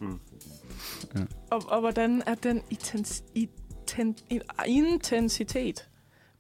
[0.02, 0.20] Mm.
[1.52, 4.16] Og, og hvordan er den intens, inten,
[4.68, 5.88] intensitet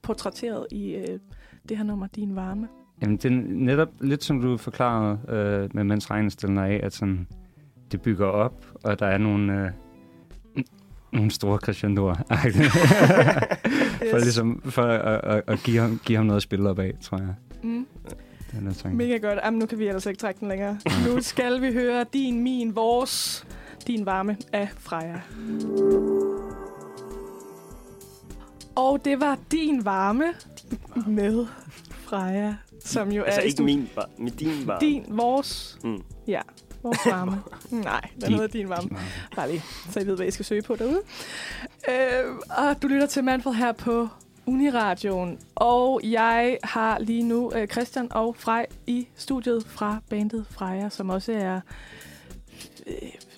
[0.01, 1.19] portrætteret i øh,
[1.69, 2.67] det her nummer, Din Varme?
[3.01, 6.93] Jamen, det er netop lidt som du forklarede øh, med mens regnen stiller af, at
[6.93, 7.27] sådan,
[7.91, 9.71] det bygger op, og der er nogle, øh,
[11.13, 12.15] nogle store crescendoer.
[14.11, 16.93] for, ligesom, for at, at, at give, ham, give ham noget at spille op af,
[17.01, 17.33] tror jeg.
[17.63, 17.85] Mm.
[18.51, 18.89] Den er.
[18.93, 19.39] Mega godt.
[19.45, 20.77] Jamen, nu kan vi altså ikke trække den længere.
[21.07, 23.47] nu skal vi høre Din, Min, Vores,
[23.87, 25.21] Din Varme af Freja.
[28.75, 30.25] Og det var Din Varme
[31.07, 31.45] med
[31.91, 32.55] Freja,
[32.85, 34.79] som jo Altså er ikke min, var, med din var.
[34.79, 36.01] Din, Vores, Mm.
[36.27, 36.41] ja,
[36.83, 37.41] Vores Varme.
[37.71, 38.89] Nej, den Din- hedder Din Varme.
[39.35, 41.01] Bare lige, så I ved, hvad I skal søge på derude.
[41.89, 44.07] Øh, og du lytter til Manfred her på
[44.45, 45.39] Uniradioen.
[45.55, 51.09] Og jeg har lige nu øh, Christian og Frej i studiet fra bandet Freja, som
[51.09, 51.59] også er,
[52.87, 52.93] øh,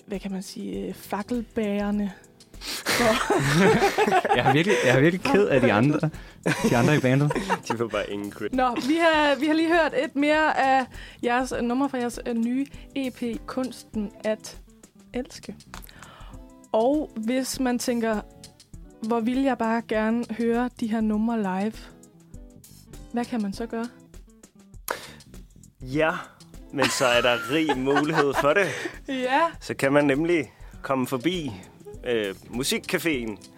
[0.06, 2.10] hvad kan man sige, øh, fakkelbærende.
[2.86, 3.04] For,
[4.36, 6.10] Jeg er virkelig, jeg er virkelig ked af de andre,
[6.70, 7.32] de andre i bandet.
[7.68, 8.54] De får bare ingen credit.
[8.54, 10.86] Nå, vi har, vi har lige hørt et mere af
[11.24, 12.66] jeres nummer fra jeres øh, nye
[12.96, 14.58] EP, Kunsten at
[15.14, 15.56] elske.
[16.72, 18.20] Og hvis man tænker,
[19.02, 21.72] hvor vil jeg bare gerne høre de her numre live,
[23.12, 23.86] hvad kan man så gøre?
[25.80, 26.10] Ja,
[26.72, 28.66] men så er der rig mulighed for det.
[29.08, 31.52] Ja, Så kan man nemlig komme forbi
[32.06, 33.51] øh, Musikcaféen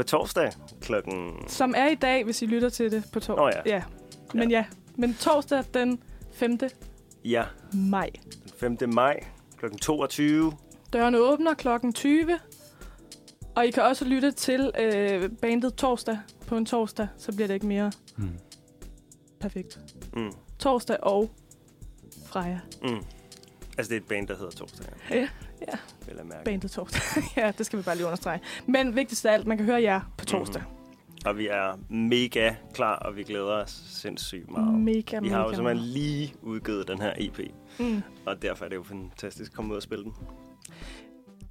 [0.00, 1.34] på torsdag klokken...
[1.48, 3.36] som er i dag, hvis I lytter til det på torsdag.
[3.36, 3.76] Nå ja.
[3.76, 3.82] ja.
[4.34, 4.64] Men ja,
[4.96, 5.98] men torsdag den
[6.32, 6.58] 5.
[7.24, 7.44] Ja,
[7.74, 8.10] maj.
[8.60, 8.88] den 5.
[8.94, 9.20] maj
[9.58, 10.52] klokken 22.
[10.92, 12.38] Dørene åbner klokken 20.
[13.56, 17.54] Og I kan også lytte til øh, bandet torsdag på en torsdag, så bliver det
[17.54, 18.30] ikke mere Mm.
[19.40, 19.78] perfekt.
[20.16, 21.30] Mm, Torsdag og
[22.26, 22.58] Freja.
[22.82, 23.02] mm.
[23.78, 24.86] Altså, det er et band, der hedder Torsdag.
[25.10, 25.28] Ja,
[25.68, 25.78] ja.
[26.06, 26.44] Vil jeg mærke.
[26.44, 27.02] Bandet torsdag.
[27.36, 28.40] ja, det skal vi bare lige understrege.
[28.66, 30.62] Men vigtigst af alt, man kan høre jer på torsdag.
[31.26, 34.74] Og vi er mega klar, og vi glæder os sindssygt meget.
[34.74, 35.88] Mega, vi har jo simpelthen meget.
[35.88, 37.38] lige udgivet den her EP,
[37.78, 38.02] Mm.
[38.26, 40.12] og derfor er det jo fantastisk at komme ud og spille den.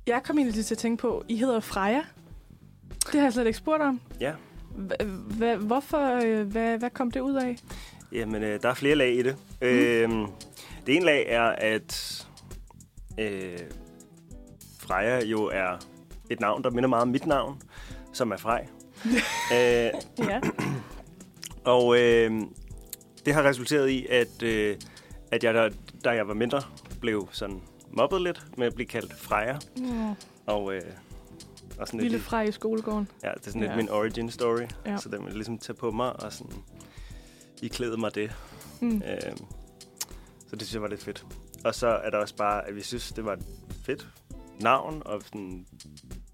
[0.07, 2.01] Jeg kom egentlig til at tænke på, I hedder Freja.
[3.11, 4.01] Det har jeg slet ikke spurgt om.
[4.21, 4.33] Ja.
[5.59, 7.55] Hvorfor, øh, hvad, kom det ud af?
[8.11, 9.35] Jamen, øh, der er flere lag i det.
[9.61, 9.67] Mm.
[9.67, 10.09] Øh,
[10.87, 12.27] det ene lag er, at
[13.19, 13.57] øh,
[14.89, 15.77] Freja jo er
[16.29, 17.61] et navn, der minder meget om mit navn,
[18.13, 18.67] som er Frej.
[19.53, 19.91] øh,
[20.29, 20.39] Ja.
[21.73, 22.41] og øh,
[23.25, 24.77] det har resulteret i, at, øh,
[25.31, 25.69] at jeg, da,
[26.05, 26.61] da jeg var mindre,
[27.01, 27.61] blev sådan
[27.91, 29.57] mobbet lidt med at blive kaldt Freja.
[29.77, 30.09] Mm.
[30.45, 30.81] Og, øh,
[31.79, 33.07] og sådan Lille lidt, Frej i skolegården.
[33.23, 33.75] ja, det er sådan lidt Ja.
[33.77, 34.67] min origin story.
[34.85, 34.97] Ja.
[34.97, 36.53] Så den vil jeg ligesom tage på mig og sådan
[37.61, 38.31] i klæde mig det.
[38.81, 38.95] Mm.
[38.95, 39.31] Øh,
[40.47, 41.25] så det synes jeg var lidt fedt.
[41.65, 43.45] Og så er der også bare, at vi synes, det var et
[43.85, 44.07] fedt
[44.61, 45.65] navn, og sådan,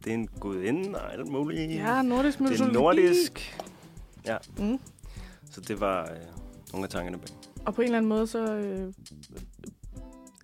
[0.04, 1.72] det er en gudinde og alt muligt.
[1.72, 2.74] Ja, nordisk det er mytologi.
[2.74, 3.62] nordisk.
[4.58, 4.80] Mm.
[5.52, 6.18] Så det var øh,
[6.74, 7.30] nogle af tankerne bag.
[7.66, 8.94] Og på en eller anden måde, så øh,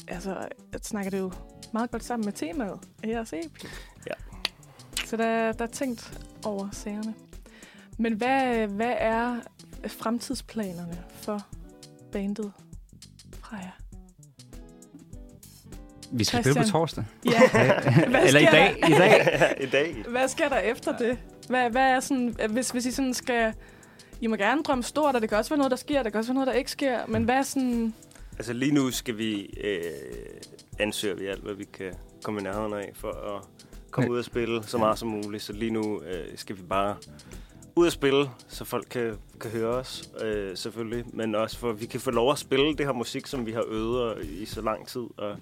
[0.07, 0.47] altså,
[0.81, 1.31] snakker det jo
[1.73, 3.63] meget godt sammen med temaet EP.
[4.07, 4.13] Ja.
[5.05, 7.13] Så der, der er tænkt over sagerne.
[7.97, 9.39] Men hvad, hvad er
[9.87, 11.47] fremtidsplanerne for
[12.11, 12.51] bandet
[13.33, 13.71] Freja?
[16.11, 16.53] Vi skal Christian.
[16.65, 17.03] spille på torsdag.
[17.25, 17.39] Ja,
[18.09, 18.77] Hvad Eller i dag.
[18.87, 19.57] I dag.
[19.65, 20.03] I dag.
[20.09, 21.17] hvad sker der efter det?
[21.49, 23.53] Hvad, hvad er sådan, hvis, hvis I sådan skal...
[24.21, 26.19] I må gerne drømme stort, og det kan også være noget, der sker, det kan
[26.19, 26.99] også være noget, der ikke sker.
[27.07, 27.93] Men hvad er sådan...
[28.37, 29.81] Altså lige nu skal vi øh,
[30.79, 31.93] ansøge vi alt, hvad vi kan
[32.23, 33.07] komme i nærheden af, for
[33.37, 33.41] at
[33.91, 34.13] komme Ja.
[34.13, 35.43] ud og spille så meget som muligt.
[35.43, 36.95] Så lige nu øh, skal vi bare
[37.75, 41.05] ud og spille, så folk kan, kan høre os, øh, selvfølgelig.
[41.13, 43.51] Men også for, at vi kan få lov at spille det her musik, som vi
[43.51, 45.35] har øvet og- i så lang tid og,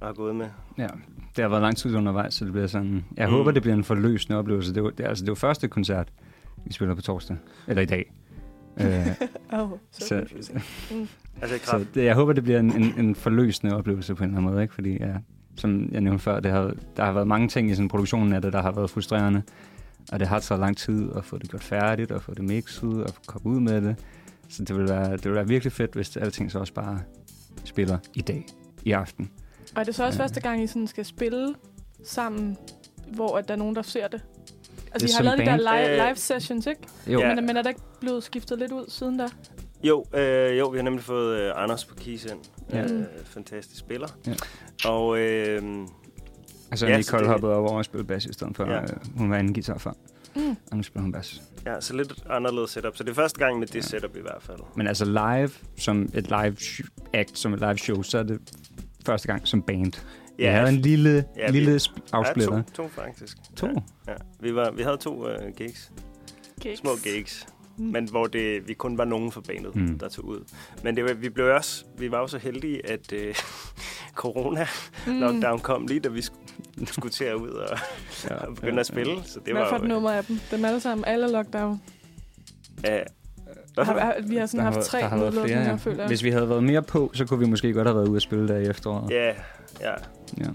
[0.00, 0.46] og har gået med.
[0.78, 0.86] Ja,
[1.36, 3.04] det har været lang tid undervejs, så det bliver sådan...
[3.16, 3.32] Jeg Mm.
[3.32, 3.36] mm.
[3.38, 4.70] håber, det bliver en forløsende oplevelse.
[4.74, 6.08] Det er, jo- det altså, det er jo første koncert,
[6.66, 7.36] vi spiller på torsdag.
[7.68, 8.12] Eller i dag.
[8.80, 9.06] øh,
[9.52, 10.64] Oh, så, Så- confusing.
[11.42, 14.38] Altså så det, jeg håber, det bliver en, en, en forløsende oplevelse på en eller
[14.38, 14.74] anden måde, ikke?
[14.74, 15.14] Fordi, ja,
[15.56, 18.42] som jeg nævnte før, det har, der har været mange ting i sådan produktionen af
[18.42, 19.42] det, der har været frustrerende.
[20.12, 23.04] Og det har taget lang tid at få det gjort færdigt, og få det mixet,
[23.04, 23.96] og komme ud med det.
[24.48, 27.00] Så det vil være, det vil være virkelig fedt, hvis alting så også bare
[27.64, 28.46] spiller i dag,
[28.84, 29.30] i aften.
[29.76, 30.24] Og er det så også Ja.
[30.24, 31.54] første gang, I sådan skal spille
[32.04, 32.56] sammen,
[33.14, 34.20] hvor at der er nogen, der ser det?
[34.92, 36.80] Altså, Det I har lavet de der live, Øh, live sessions, ikke?
[37.06, 37.28] Jo, Ja.
[37.28, 37.34] ja.
[37.34, 39.26] Men, men er der ikke blevet skiftet lidt ud siden da?
[39.82, 42.38] Jo, øh, jo, vi har nemlig fået øh, Anders på keys ind.
[42.72, 42.82] Ja.
[42.84, 43.04] Øh, Mm.
[43.24, 44.08] fantastisk spiller.
[44.26, 44.34] Ja.
[44.88, 45.62] Og øh,
[46.70, 48.64] Og så Ja, Nicole det- hoppet over og spillet bas i stedet for.
[48.70, 48.74] Ja.
[48.80, 48.86] Ja.
[49.16, 49.92] Hun var anden guitar før,
[50.36, 50.56] Mm.
[50.70, 51.42] og nu spiller hun bas.
[51.66, 52.96] Ja, så lidt anderledes setup.
[52.96, 54.58] Så det er første gang med det setup i hvert fald.
[54.76, 56.56] Men altså live, som et live
[57.12, 58.40] act, som et live show, så er det
[59.06, 59.92] første gang som band.
[60.38, 62.56] Ja, jeg havde en lille, Ja, ja, vi- lille sp- afsplitter.
[62.56, 63.36] Ja, to, to faktisk.
[63.56, 63.66] to.
[63.66, 63.72] Ja,
[64.12, 64.16] ja.
[64.40, 65.92] Vi, var, vi havde to uh, gigs.
[66.60, 66.80] Gigs.
[66.80, 67.46] Små gigs.
[67.78, 67.84] Mm.
[67.84, 69.82] Men hvor det, vi kun var nogen for bandet, Mm.
[69.82, 69.98] mm.
[69.98, 70.44] der tog ud.
[70.82, 73.34] Men det var, vi, blev også, vi var jo så heldige, at uh,
[74.14, 76.46] corona-lockdown kom lige, da vi skulle,
[76.86, 77.78] skulle til at ud og,
[78.30, 79.24] Ja, og begynde at spille.
[79.24, 79.88] Så det Hvad var for et jo...
[79.88, 80.38] nummer af dem?
[80.50, 81.82] Dem alle sammen, alle lockdown.
[82.84, 82.98] Ja,
[83.84, 85.74] Har, vi har sådan Der haft tre der har været flere, ja.
[85.74, 86.06] føler jeg.
[86.06, 88.22] Hvis vi havde været mere på, så kunne vi måske godt have været ude at
[88.22, 89.10] spille der i efteråret.
[89.10, 89.26] Ja,
[89.80, 89.90] ja,
[90.38, 90.48] Ja.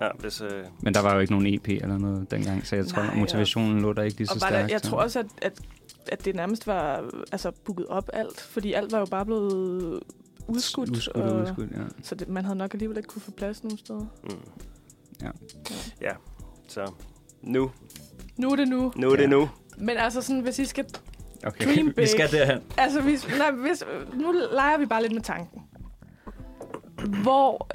[0.00, 0.40] ja, hvis...
[0.40, 0.48] Uh,
[0.82, 3.82] Men der var jo ikke nogen EP eller noget dengang, så jeg tror, Nej, motivationen
[3.82, 4.54] lå der ikke lige så Og stærkt.
[4.54, 5.52] der, jeg så- tror også, at, at,
[6.12, 10.00] at det nærmest var altså, booket op alt, fordi alt var jo bare blevet
[10.48, 10.90] udskudt.
[10.90, 11.76] Udskudt og, og udskudt, ja.
[12.02, 14.06] Så det, man havde nok alligevel ikke kunne få plads nogen steder.
[14.24, 14.30] mm.
[15.22, 15.30] Ja.
[16.02, 16.12] Ja,
[16.68, 16.92] så
[17.42, 17.70] nu.
[18.36, 18.92] Nu er det nu.
[18.96, 19.28] Nu er det Ja.
[19.28, 19.48] nu.
[19.78, 20.84] Men altså sådan, hvis I skal...
[21.46, 22.08] Okay, Dream vi big.
[22.08, 22.58] skal derhen.
[22.76, 23.84] Altså, hvis, nej, hvis,
[24.14, 25.62] nu leger vi bare lidt med tanken.
[27.22, 27.68] Hvor...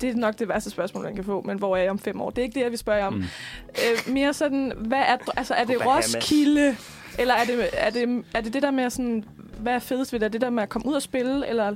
[0.00, 2.20] Det er nok det værste spørgsmål, man kan få, men hvor er jeg om fem
[2.20, 2.30] år?
[2.30, 3.14] Det er ikke det, jeg vil spørge om.
[3.14, 3.24] Mm.
[3.70, 6.16] Øh, mere sådan, hvad er, altså, er det Bahamas.
[6.16, 6.76] Roskilde,
[7.18, 9.24] eller er det, er, det, er det det der med sådan,
[9.58, 10.26] hvad er fedest ved det?
[10.26, 11.74] Er det der med at komme ud og spille, eller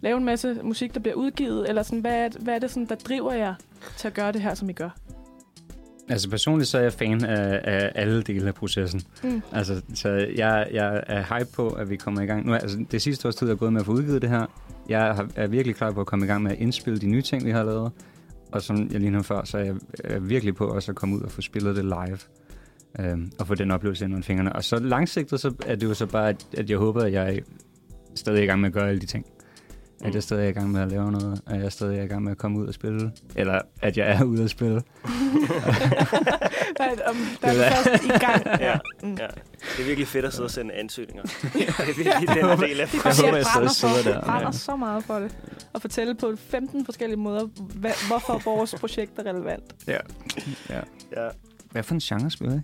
[0.00, 2.86] lave en masse musik, der bliver udgivet, eller sådan, hvad er, hvad er det, sådan,
[2.86, 3.54] der driver jer
[3.96, 4.90] til at gøre det her, som I gør?
[6.10, 9.02] Altså personligt så er jeg fan af, af alle dele af processen.
[9.22, 9.42] Mm.
[9.52, 12.46] Altså, så jeg, jeg er hype på, at vi kommer i gang.
[12.46, 14.46] Nu, altså, det sidste års tid er gået med at få udgivet det her.
[14.88, 17.44] Jeg er virkelig klar på at komme i gang med at indspille de nye ting,
[17.44, 17.92] vi har lavet.
[18.52, 21.16] Og som jeg lige nu før, så er jeg er virkelig på også at komme
[21.16, 22.18] ud og få spillet det live.
[23.00, 24.52] Øhm, og få den oplevelse ind under fingrene.
[24.52, 27.36] Og så langsigtet, så er det jo så bare, at, at jeg håber, at jeg
[27.36, 27.40] er
[28.14, 29.26] stadig er i gang med at gøre alle de ting.
[30.04, 32.06] At jeg stadig er i gang med at lave noget, at jeg stadig er i
[32.06, 33.12] gang med at komme ud og spille.
[33.36, 34.82] Eller at jeg er ude at spille.
[36.80, 38.46] Er, um, der er Det er- først i gang.
[38.60, 39.08] Ja, Mm.
[39.20, 39.26] ja.
[39.76, 41.22] Det er virkelig fedt at sidde og sende ansøgninger.
[41.54, 43.94] det er virkelig den her del af Det er Jeg håber, jeg brænder, stadig sidder
[44.02, 44.20] for, der.
[44.20, 44.52] brænder Ja.
[44.52, 45.36] så meget for det.
[45.72, 47.46] Og fortælle på 15 forskellige måder,
[48.08, 49.64] hvorfor vores projekt er relevant.
[49.86, 49.98] Ja.
[50.70, 50.80] ja.
[51.16, 51.28] Ja,
[51.70, 52.60] Hvad for en genre spiller I?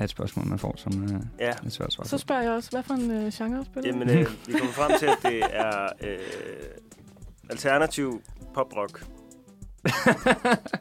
[0.00, 1.50] Er et spørgsmål, man får som uh, ja.
[1.66, 2.04] et svært svar.
[2.04, 3.92] Så spørger jeg også, hvad for en øh, genre spiller I?
[3.92, 6.18] Jamen, øh, vi kommer frem til, at det er øh,
[7.50, 8.22] alternativ
[8.54, 9.04] poprock.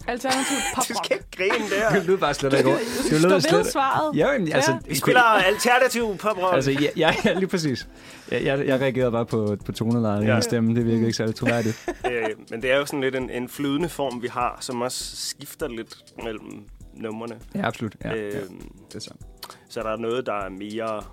[0.08, 1.06] Alternativ Du poprock.
[1.06, 1.90] skal ikke grine der.
[2.00, 2.78] Det lød bare slet ikke over.
[3.12, 3.68] Du lød ved slet...
[3.68, 4.16] svaret.
[4.18, 4.78] Ja, men, altså, Ja.
[4.86, 6.56] Vi spiller alternativ poprock.
[6.56, 7.88] Altså, ja, ja, ja, lige præcis.
[8.32, 10.34] Jeg, jeg, jeg reagerede bare på, på tonelejet i Ja.
[10.34, 10.42] ja.
[10.42, 10.76] stemme.
[10.76, 11.90] Det virker ikke særlig troværdigt.
[12.12, 15.16] øh, men det er jo sådan lidt en, en flydende form, vi har, som også
[15.16, 16.64] skifter lidt mellem
[17.00, 17.40] numrene.
[17.56, 17.96] Ja, absolut.
[18.04, 19.22] Ja, ja, øhm, det er sandt.
[19.70, 21.04] Så der er noget, der er mere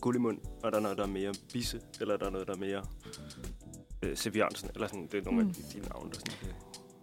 [0.00, 2.46] guld i mund, og der er noget, der er mere bisse, eller der er noget,
[2.46, 2.82] der er mere
[4.02, 5.48] øh, Sev Jørgensen, eller sådan, det er nogle Mm.
[5.48, 6.48] af de, de navne, der sådan,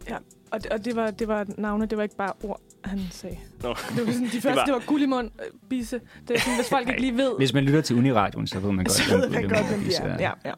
[0.09, 0.15] øh,
[0.51, 3.37] Og, det, og det, var, det var navne, det var ikke bare ord, han sagde.
[3.63, 3.69] Nå.
[3.69, 6.01] Det var sådan, de første, var- det var guld i mund, øh, bisse.
[6.27, 8.71] Det er sådan, hvis folk ikke lige ved, Hvis man lytter til Uniradioen, så ved
[8.71, 9.67] man godt, så ved man det godt, er.
[9.67, 10.17] hvem de er.
[10.19, 10.53] Ja, ja.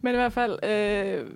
[0.00, 1.30] Men i hvert fald, øh,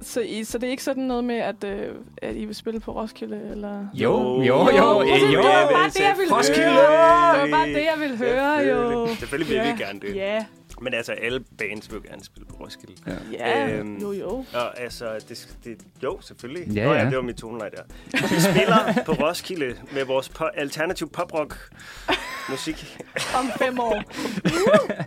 [0.00, 2.80] så, I, så det er ikke sådan noget med, at, øh, at I vil spille
[2.80, 3.86] på Roskilde, eller...
[3.94, 5.28] Jo, jo, Jo, jo, præcis, jo.
[5.28, 6.70] det var bare det, jeg ville Roskilde!
[6.70, 7.42] høre.
[7.42, 9.08] Det var bare det, jeg ville høre, jo.
[9.14, 10.16] Selvfølgelig, vil vi gerne det.
[10.16, 10.44] Ja,
[10.80, 12.94] Men altså, alle bands vil jo gerne spille på Roskilde.
[13.06, 13.12] Ja.
[13.32, 14.28] ja, Øhm, jo, jo.
[14.54, 16.74] Og altså, det, det, jo, selvfølgelig.
[16.74, 17.04] Ja, Nå, ja, ja.
[17.08, 17.82] det var mit toneleje der.
[18.12, 21.56] Vi spiller på Roskilde med vores po- alternativ poprock
[22.50, 22.98] musik.
[23.38, 24.02] Om fem år.
[24.44, 25.04] Uh!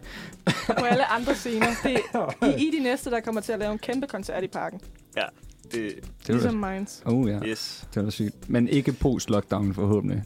[0.78, 1.68] på alle andre scener.
[1.84, 4.48] Det er I, I de næste, der kommer til at lave en kæmpe koncert i
[4.48, 4.82] parken.
[5.18, 5.24] Ja,
[5.72, 5.96] det,
[6.28, 7.02] Det Ligesom Minds.
[7.06, 7.40] oh, ja.
[7.46, 7.88] yes.
[7.96, 8.50] det var sygt.
[8.50, 10.24] Men ikke post-lockdown forhåbentlig.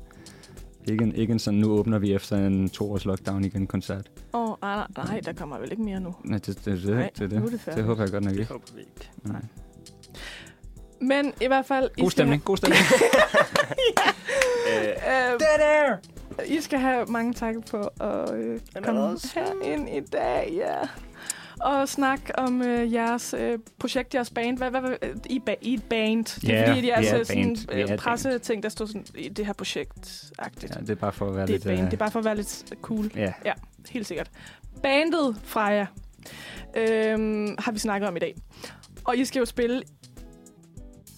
[0.88, 4.11] Ikke en, ikke en sådan, nu åbner vi efter en to års lockdown igen koncert.
[4.34, 6.16] Åh, oh, nej, nej, der kommer vel ikke mere nu.
[6.24, 8.24] Nej, det, det, det, Nej, det, det, nu er det, det det, håber jeg godt
[8.24, 8.51] nok Det ikke.
[8.51, 9.09] håber vi ikke.
[9.24, 9.41] Nej.
[11.01, 11.89] Men i hvert fald...
[11.97, 12.82] I God stemning, god stemning.
[14.68, 15.97] Øh, Have, øh,
[16.47, 20.75] I skal have mange tak på at øh, komme herind i dag, ja.
[21.61, 24.57] Og snakke om øh, jeres øh, projekt, jeres band.
[24.57, 24.91] Hvad, hvad, hvad,
[25.29, 26.25] I, ba- I et band.
[26.41, 27.55] Det er Ja, fordi, et band.
[27.57, 30.75] sådan øh, et presseting, der står sådan i det her projekt-agtigt.
[30.75, 31.63] ja, det er bare for at være det er lidt...
[31.63, 31.79] band.
[31.79, 33.12] øh, Det er bare for at være lidt cool.
[33.16, 33.33] Ja,
[33.89, 34.29] Helt sikkert.
[34.83, 35.86] Bandet Freja
[36.78, 38.36] øhm, har vi snakket om i dag.
[39.03, 39.82] Og I skal jo spille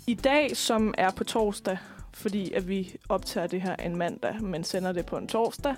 [0.07, 1.77] i dag, som er på torsdag,
[2.17, 5.75] fordi at vi optager det her en mandag, men sender det på en torsdag.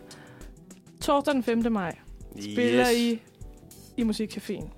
[1.01, 1.71] Torsdag den 5.
[1.71, 1.95] maj
[2.39, 2.97] spiller yes.
[2.97, 3.21] I
[3.97, 4.69] i Musikcaféen.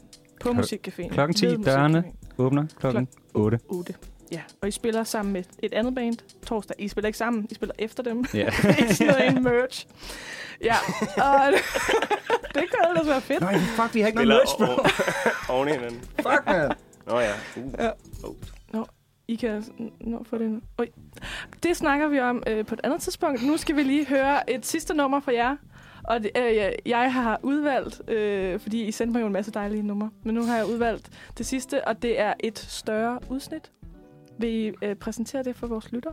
[0.41, 1.09] På Klok- Musikcaféen.
[1.09, 2.03] klokken 10, Ved dørene.
[2.37, 3.59] Åbner klokken 8.
[3.69, 3.93] 8.
[4.31, 6.75] Ja, og I spiller sammen med et andet band torsdag.
[6.79, 8.25] I spiller ikke sammen, I spiller efter dem.
[8.33, 8.45] Ja.
[8.79, 9.87] ikke sådan noget en merch.
[10.63, 10.75] Ja,
[11.17, 11.39] og
[12.55, 13.41] det kan ellers være fedt.
[13.41, 15.99] Nej, fuck, vi har ikke Spiller o- oven i hinanden.
[16.15, 16.71] Fuck, man.
[17.07, 17.31] Nå ja.
[17.55, 17.63] Uh.
[17.79, 17.89] Ja.
[18.23, 18.35] Oh.
[19.31, 19.63] I kan
[20.01, 20.59] nå at få det nu.
[20.77, 20.87] Oj.
[21.63, 23.43] Det snakker vi om øh, på et andet tidspunkt.
[23.47, 25.55] Nu skal vi lige høre et sidste nummer fra jer.
[26.03, 29.51] Og det, øh, jeg- jeg har udvalgt, øh, fordi I sendte mig jo en masse
[29.51, 33.71] dejlige numre, men nu har jeg udvalgt det sidste, og det er et større udsnit.
[34.39, 36.11] Vil I øh, præsentere det for vores lytter?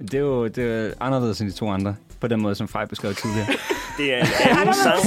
[0.00, 2.84] Det er jo det er anderledes end de to andre, på den måde, som Fej
[2.84, 3.46] beskrev tidligere.
[3.98, 4.98] Det er en anden sang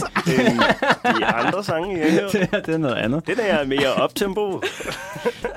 [0.47, 0.59] end
[1.19, 2.29] de andre sange, jeg hører.
[2.29, 3.27] det, er, det er noget andet.
[3.27, 4.61] Den er mere optempo.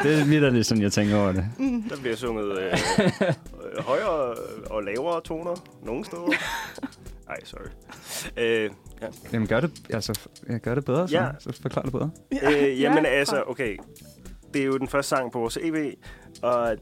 [0.04, 1.44] Det er lidt sådan, jeg tænker over det.
[1.90, 2.72] Der bliver sunget øh,
[3.76, 4.34] øh, højere
[4.70, 6.28] og lavere toner nogle steder.
[7.28, 7.68] Ej, sorry.
[8.36, 8.70] Øh,
[9.02, 9.06] ja.
[9.32, 11.28] Jamen, gør det, altså, jeg gør det bedre, så, Ja.
[11.38, 12.10] så forklar det bedre.
[12.42, 13.10] øh, jamen Ja.
[13.10, 13.76] altså, okay.
[14.54, 15.94] Det er jo den første sang på vores EP,
[16.42, 16.76] og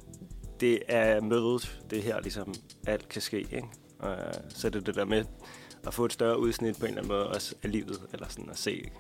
[0.61, 1.81] det er mødet.
[1.91, 2.55] Det er her ligesom
[2.87, 3.65] alt kan ske, ikke?
[3.99, 4.17] Og,
[4.49, 5.25] så er det det der med
[5.87, 8.51] at få et større udsnit på en eller anden måde også af livet, eller sådan
[8.51, 8.91] at se,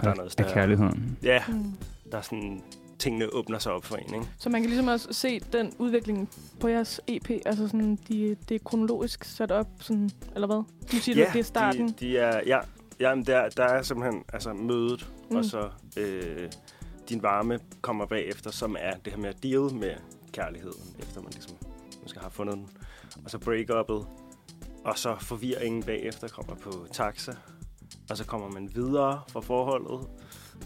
[0.00, 0.52] der er noget Af større.
[0.52, 1.18] kærligheden.
[1.22, 1.64] Ja, Mm.
[2.12, 2.62] der er sådan,
[3.00, 4.26] tingene åbner sig op for en, ikke?
[4.38, 8.54] Så man kan ligesom også se den udvikling på jeres EP, altså sådan, de, det
[8.54, 10.62] er kronologisk sat op, sådan, eller hvad?
[10.92, 11.88] Nu siger du, det er starten.
[11.88, 12.58] De, de er, ja,
[13.00, 15.36] jamen der, der er simpelthen altså, mødet, mm.
[15.36, 16.50] Og så øh,
[17.08, 19.94] din varme kommer bagefter, som er det her med at deal med
[20.32, 21.56] kærligheden, efter man ligesom
[22.02, 22.68] måske har fundet den.
[23.24, 24.06] Og så break-uppet,
[24.84, 27.32] og så forvirringen bagefter kommer på taxa,
[28.10, 30.08] og så kommer man videre fra forholdet,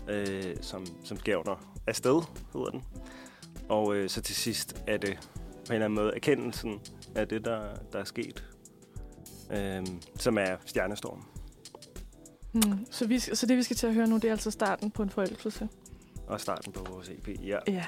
[0.09, 2.23] øh, som, som skævner afsted,
[2.53, 2.83] hedder den.
[3.69, 5.19] Og øh, så til sidst er det
[5.67, 6.81] på en eller anden måde erkendelsen
[7.15, 7.61] af det, der,
[7.93, 8.45] der er sket,
[9.53, 9.87] øh,
[10.19, 11.25] som er Stjernestorm.
[12.53, 12.87] Mm.
[12.91, 15.03] Så, vi, så det, vi skal til at høre nu, det er altså starten på
[15.03, 15.69] en forelskelse.
[16.27, 17.59] Og starten på vores EP, ja.
[17.69, 17.85] Ja.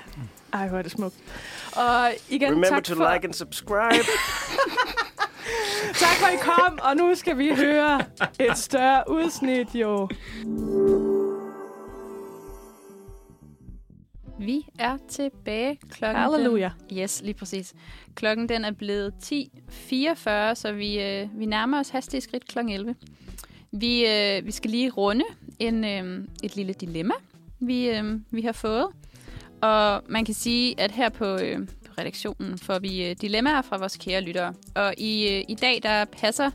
[0.53, 1.15] Ej, hvor er det smukt.
[1.77, 4.05] Og igen, Remember tak to for, like and subscribe.
[6.03, 6.79] tak for, at I kom.
[6.83, 8.03] Og nu skal vi høre
[8.41, 10.09] et større udsnit, jo.
[14.39, 16.23] Vi er tilbage klokken.
[16.23, 16.71] Halleluja.
[16.91, 17.75] Den, yes, lige præcis.
[18.15, 22.95] Klokken den er blevet 10.44, så vi, øh, vi nærmer os hastige skridt klokken 11.
[23.73, 25.25] Vi, øh, vi skal lige runde
[25.59, 27.15] en, øh, et lille dilemma,
[27.61, 28.87] vi, øh, vi har fået.
[29.61, 33.79] Og man kan sige, at her på, øh, på redaktionen får vi øh, dilemmaer fra
[33.79, 34.55] vores kære lyttere.
[34.75, 36.51] Og i, øh, i dag, der passer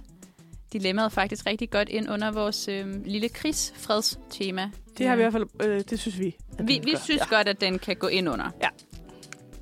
[0.73, 4.71] dilemmaet faktisk rigtig godt ind under vores øh, lille krigsfredstema.
[4.97, 6.35] Det har vi i hvert fald, øh, det synes vi.
[6.57, 6.97] at Vi, vi gør.
[6.97, 7.35] synes ja.
[7.35, 8.49] godt, at den kan gå ind under.
[8.61, 8.69] Ja.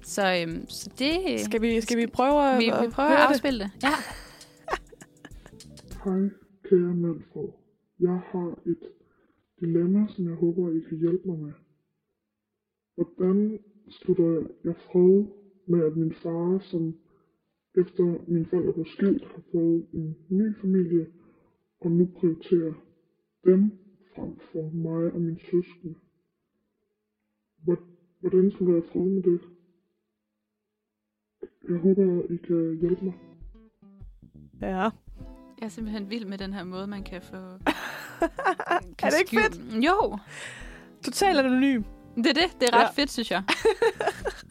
[0.03, 1.39] Så, øhm, så det...
[1.39, 3.33] Skal vi, skal vi prøve at, vi, vi prøver at det?
[3.33, 3.71] afspille det.
[3.83, 3.89] Ja.
[6.03, 6.29] Hej,
[6.69, 7.49] kære Manfred.
[7.99, 8.83] Jeg har et
[9.59, 11.51] dilemma, som jeg håber, I kan hjælpe mig med.
[12.95, 13.59] Hvordan
[13.91, 15.25] slutter jeg fred
[15.67, 16.95] med, at min far, som
[17.81, 21.07] efter mine forældre blev skilt, har fået en ny familie,
[21.81, 22.73] og nu prioriterer
[23.45, 23.71] dem
[24.15, 25.95] frem for mig og min søskende?
[27.63, 27.83] Hvor-
[28.19, 29.39] Hvordan slutter jeg fred med det?
[31.69, 33.13] Jeg håber, I kan hjælpe mig.
[34.61, 34.89] Ja.
[35.59, 37.35] Jeg er simpelthen vild med den her måde, man kan få...
[39.03, 39.83] er det ikke fedt?
[39.85, 40.17] Jo,
[41.03, 41.83] Totalt anonym.
[42.15, 42.57] det er det.
[42.59, 43.01] Det er ret ja.
[43.01, 43.43] fedt, synes jeg.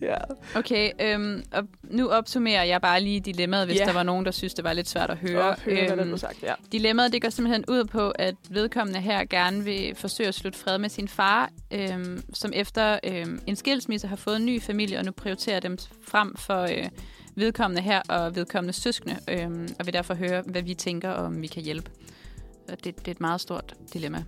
[0.00, 0.14] Ja.
[0.56, 3.84] Okay, øhm, og nu opsummerer jeg bare lige dilemmaet, hvis Ja.
[3.84, 5.42] der var nogen, der synes, det var lidt svært at høre.
[5.48, 6.54] Og høre, Øhm, blev sagt, ja.
[6.72, 10.78] Dilemmaet det går simpelthen ud på, at vedkommende her gerne vil forsøge at slutte fred
[10.78, 15.04] med sin far, øhm, som efter øhm, en skilsmisse har fået en ny familie, og
[15.04, 15.78] nu prioriterer dem
[16.08, 16.88] frem for øh,
[17.34, 21.42] vedkommende her og vedkommende søskende, øhm, og vil derfor høre, hvad vi tænker, og om
[21.42, 21.90] vi kan hjælpe.
[22.68, 24.24] Det, det er et meget stort dilemma.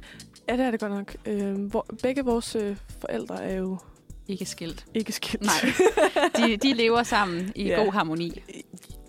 [0.49, 1.16] Ja, det er det godt nok.
[1.27, 3.78] Øh, hvor, begge vores øh, forældre er jo
[4.28, 4.86] Ikke skilt.
[4.94, 5.42] ikke skilt.
[5.42, 5.72] Nej.
[6.36, 7.82] De, de lever sammen i Ja.
[7.84, 8.42] god harmoni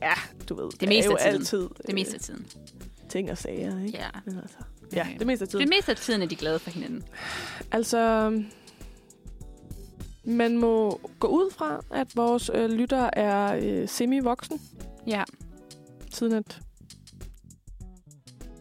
[0.02, 0.14] ja,
[0.50, 0.70] du ved.
[0.80, 1.36] Det meste er jo af tiden.
[1.42, 2.46] altid det meste af tiden.
[3.02, 3.98] øh, ting og sager, ikke?
[3.98, 4.08] Ja.
[4.26, 4.58] Men altså,
[4.94, 5.62] ja, Øh, det meste af tiden.
[5.68, 7.04] Det meste af tiden er de glade for hinanden.
[7.72, 8.32] Altså,
[10.24, 14.62] man må gå ud fra, at vores øh, lytter er øh, semi-voksen,
[15.08, 15.24] Ja,
[16.14, 16.60] siden at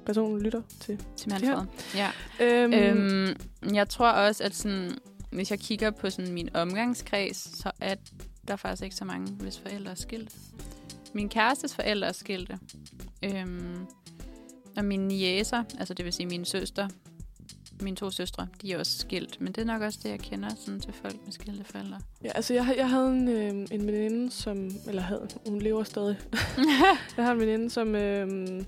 [0.07, 1.01] personen lytter til.
[1.17, 1.67] til Manfred.
[1.95, 2.11] Ja.
[2.41, 3.37] Øhm, Øhm,
[3.75, 4.91] jeg tror også, at sådan,
[5.31, 7.95] hvis jeg kigger på sådan min omgangskreds, så er
[8.49, 10.37] der faktisk ikke så mange, hvis forældre er skilt.
[11.15, 12.59] Min kærestes forældre er skilte.
[13.25, 13.87] Øhm,
[14.77, 16.89] og mine niæser, altså det vil sige mine søster,
[17.83, 19.41] mine to søstre, de er også skilt.
[19.41, 22.01] Men det er nok også det, jeg kender sådan til folk med skilte forældre.
[22.25, 24.71] Ja, altså jeg, jeg havde en, øh, en veninde, som...
[24.87, 26.19] Eller havde, hun lever stadig.
[27.17, 27.95] jeg har en veninde, som...
[27.95, 28.63] Øh,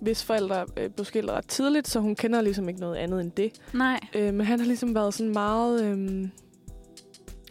[0.00, 3.30] hvis forældre øh, blev skilt ret tidligt, så hun kender ligesom ikke noget andet end
[3.30, 3.52] det.
[3.72, 4.00] Nej.
[4.14, 5.84] Øh, men han har ligesom været sådan meget...
[5.84, 6.28] Øh,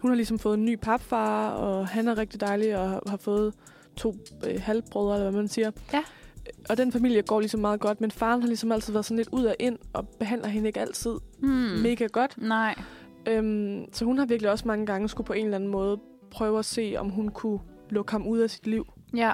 [0.02, 3.18] hun har ligesom fået en ny papfar, og han er rigtig dejlig, og har, har
[3.18, 3.54] fået
[3.96, 4.16] to
[4.48, 5.72] øh, halvbrødre, eller hvad man siger.
[5.94, 6.04] Ja.
[6.70, 9.30] Og den familie går ligesom meget godt, men faren har ligesom altid været sådan lidt
[9.32, 11.50] ud og ind, og behandler hende ikke altid mm.
[11.50, 12.38] mega godt.
[12.38, 12.76] Nej.
[13.28, 16.00] Øhm, så hun har virkelig også mange gange skulle på en eller anden måde
[16.32, 17.60] prøve at se, om hun kunne
[17.90, 18.94] lukke ham ud af sit liv.
[19.16, 19.32] Ja.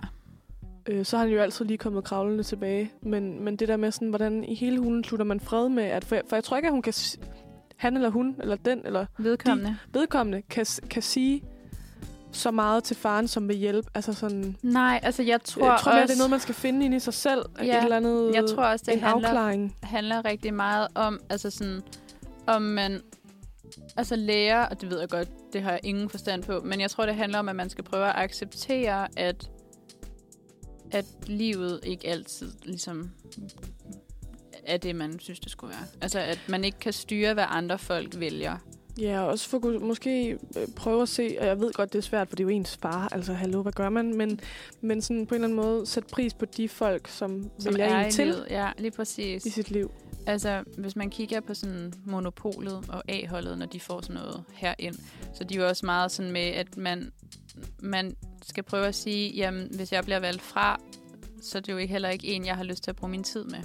[0.88, 2.91] Øh, så har han jo altid lige kommet kravlende tilbage.
[3.02, 6.06] Men, men det der med sådan, hvordan i hele hulen slutter man fred med, at
[6.06, 6.94] for, jeg, for jeg tror ikke, at hun kan,
[7.76, 9.78] han eller hun, eller den, eller Vedkommende.
[9.94, 11.44] vedkommende, kan, kan sige
[12.32, 13.90] så meget til faren, som vil hjælpe.
[13.95, 16.56] Altså sådan, Nej, altså jeg tror, jeg tror mere, også, det er noget, man skal
[16.56, 17.41] finde ind i sig selv.
[17.64, 19.76] Ja, et eller andet, jeg tror også, det en handler, afklaring.
[19.84, 21.82] handler rigtig meget om, altså sådan,
[22.48, 23.02] om man
[23.98, 26.91] altså lærer, og det ved jeg godt, det har jeg ingen forstand på, men jeg
[26.91, 29.49] tror, det handler om, at man skal prøve at acceptere, at,
[30.92, 33.12] at livet ikke altid ligesom
[34.66, 35.88] er det, man synes, det skulle være.
[36.02, 38.58] Altså, at man ikke kan styre, hvad andre folk vælger.
[39.00, 42.04] Ja, og også for måske øh, prøve at se, og jeg ved godt, det er
[42.04, 44.18] svært, for det er jo ens far, altså hallo, hvad gør man?
[44.18, 44.40] Men,
[44.82, 47.86] men sådan på en eller anden måde sætte pris på de folk, som, Som vælger
[47.86, 48.48] er en til livet.
[48.50, 49.46] Ja, lige præcis.
[49.46, 49.92] i sit liv.
[50.28, 54.96] Altså, hvis man kigger på sådan monopolet og A-holdet, når de får sådan noget herind,
[55.34, 57.12] så de er jo også meget sådan med, at man,
[57.80, 58.16] man
[58.50, 60.80] skal prøve at sige, jamen, hvis jeg bliver valgt fra,
[61.42, 63.24] så er det jo ikke heller ikke en, jeg har lyst til at bruge min
[63.24, 63.60] tid med.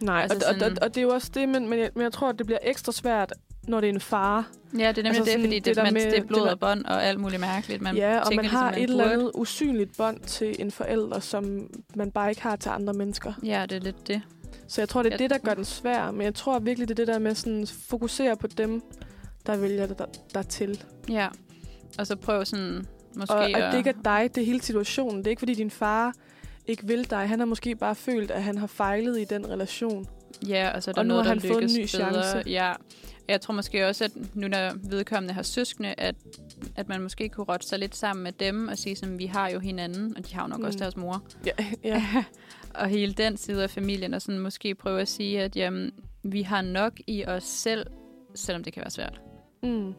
[0.00, 1.90] Nej, Altså og, og, sådan- og, og det er jo også det, men, men, jeg,
[1.94, 3.32] men jeg tror, at det bliver ekstra svært,
[3.68, 4.50] når det er en far.
[4.78, 6.16] Ja, det er nemlig Altså det, sådan fordi det det, der det, man, med- det
[6.16, 7.82] er det blod der- og bånd og alt muligt mærkeligt.
[7.82, 11.20] Man ja, og man ligesom, har man et eller andet usynligt bånd til en forælder,
[11.20, 13.32] som man bare ikke har til andre mennesker.
[13.44, 14.22] Ja, det er lidt det.
[14.68, 16.10] Så jeg tror, det er Jeg- det, der gør den svær.
[16.10, 18.82] Men jeg tror virkelig, det er det der med sådan fokusere på dem,
[19.46, 20.04] der vælger der,
[20.34, 20.84] der til.
[21.08, 21.28] Ja.
[21.98, 22.86] Og så prøv sådan,
[23.16, 23.72] måske Og at at...
[23.72, 25.18] det ikke er dig, det er hele situationen.
[25.18, 26.14] Det er ikke, fordi din far
[26.66, 27.28] ikke vil dig.
[27.28, 30.06] Han har måske bare følt, at han har fejlet i den relation.
[30.48, 32.22] Ja, og så er der Og noget, har der han fået en lykkes ny bedre.
[32.22, 32.50] chance.
[32.50, 32.72] Ja.
[33.28, 36.14] Jeg tror måske også, at nu når vedkommende har søskende, at,
[36.76, 39.50] at man måske kunne rotte sig lidt sammen med dem og sige, at vi har
[39.50, 40.64] jo hinanden, og de har jo nok Mm.
[40.64, 41.22] også deres mor.
[41.46, 41.52] Ja,
[41.84, 42.04] ja.
[42.74, 45.90] og hele den side af familien, og sådan måske prøve at sige, at jamen,
[46.22, 47.86] vi har nok i os selv,
[48.34, 49.20] selvom det kan være svært.
[49.62, 49.92] Mm.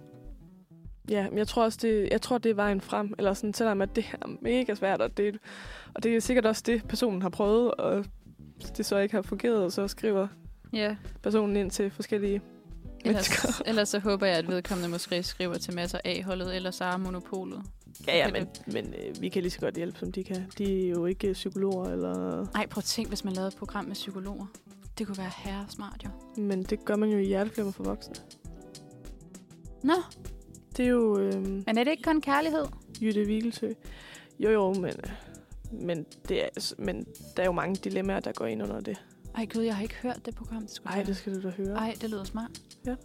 [1.09, 3.13] Ja, men jeg tror også, det, jeg tror, det er vejen frem.
[3.17, 5.37] Eller sådan, selvom at det er mega svært, og det,
[5.93, 8.05] og det er sikkert også det, personen har prøvet, og
[8.77, 10.27] det så ikke har fungeret, så skriver
[10.73, 12.41] Ja, personen ind til forskellige
[13.05, 13.47] mennesker.
[13.47, 17.61] ellers, ellers så håber jeg, at vedkommende måske skriver til masser A-holdet eller Sara Monopolet.
[18.07, 20.45] Ja, ja, men, men øh, vi kan lige så godt hjælpe, som de kan.
[20.57, 22.45] De er jo ikke psykologer, eller...
[22.55, 24.45] Ej, prøv at tænk, hvis man lavede et program med psykologer.
[24.97, 26.09] Det kunne være herre smart, jo.
[26.41, 28.15] Men det gør man jo i hjerteflimmer for voksne.
[29.83, 29.93] Nå,
[30.77, 32.65] Det er jo øh, men er det ikke kun kærlighed?
[33.01, 33.67] Jytte Vigelsø.
[34.39, 34.93] Jo, jo, men,
[35.71, 37.05] men, det er, men
[37.37, 39.01] der er jo mange dilemmaer, der går ind under det.
[39.37, 40.61] Ej gud, jeg har ikke hørt det program.
[40.61, 41.77] Det skulle Ej, det skal du da høre.
[41.77, 42.49] Ej, det lyder smart.
[42.85, 42.95] Ja.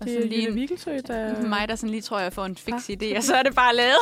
[0.00, 1.42] Og det er lige Jytte en, Vigelsø, der...
[1.48, 2.96] mig, der sådan lige tror, jeg får en fix Ah.
[3.02, 3.96] idé, og så er det bare lavet.